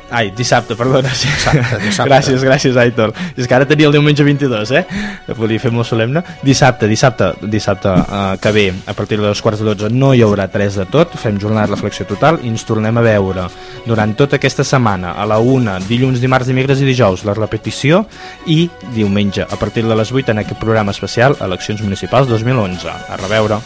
Ai, 0.10 0.32
dissabte, 0.32 0.76
perdona. 0.80 1.10
Dissabte, 1.12 1.80
dissabte. 1.84 2.10
gràcies, 2.10 2.44
gràcies, 2.44 2.78
Aitor. 2.80 3.14
És 3.36 3.48
que 3.48 3.56
ara 3.56 3.68
tenia 3.68 3.90
el 3.90 3.96
diumenge 3.96 4.24
22, 4.24 4.72
eh? 4.80 4.84
Volia 5.36 5.60
fer 5.60 5.72
molt 5.76 5.90
solemne. 5.90 6.24
Dissabte, 6.46 6.88
dissabte, 6.88 7.34
dissabte 7.44 7.92
uh, 7.92 8.36
que 8.42 8.52
ve, 8.56 8.68
a 8.88 8.96
partir 8.98 9.20
de 9.20 9.28
les 9.28 9.42
quarts 9.44 9.64
de 9.64 9.68
12, 9.68 9.92
no 9.94 10.14
hi 10.16 10.24
haurà 10.26 10.48
tres 10.52 10.80
de 10.80 10.88
tot, 10.92 11.16
fem 11.20 11.40
jornada 11.42 11.68
de 11.68 11.76
reflexió 11.76 12.08
total 12.08 12.40
i 12.44 12.52
ens 12.52 12.64
tornem 12.68 12.98
a 12.98 13.04
veure 13.04 13.48
durant 13.88 14.16
tota 14.18 14.40
aquesta 14.40 14.64
setmana, 14.68 15.16
a 15.20 15.26
la 15.28 15.40
una, 15.40 15.78
dilluns, 15.88 16.22
dimarts, 16.24 16.48
dimecres 16.48 16.84
i 16.84 16.88
dijous, 16.88 17.26
la 17.28 17.36
repetició 17.38 18.06
i 18.48 18.64
diumenge, 18.96 19.44
a 19.44 19.60
partir 19.60 19.86
de 19.88 19.96
les 19.96 20.14
8, 20.14 20.32
en 20.32 20.46
aquest 20.46 20.62
programa 20.62 20.96
especial, 20.96 21.36
Eleccions 21.44 21.84
Municipals 21.84 22.32
2011. 22.32 22.88
A 22.88 23.20
reveure. 23.20 23.60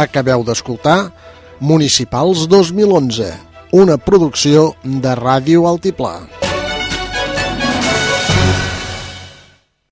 Acabeu 0.00 0.44
d'escoltar 0.46 1.10
Municipals 1.60 2.46
2011, 2.48 3.30
una 3.76 4.00
producció 4.00 4.70
de 4.84 5.12
Ràdio 5.18 5.68
Altiplà. 5.68 6.39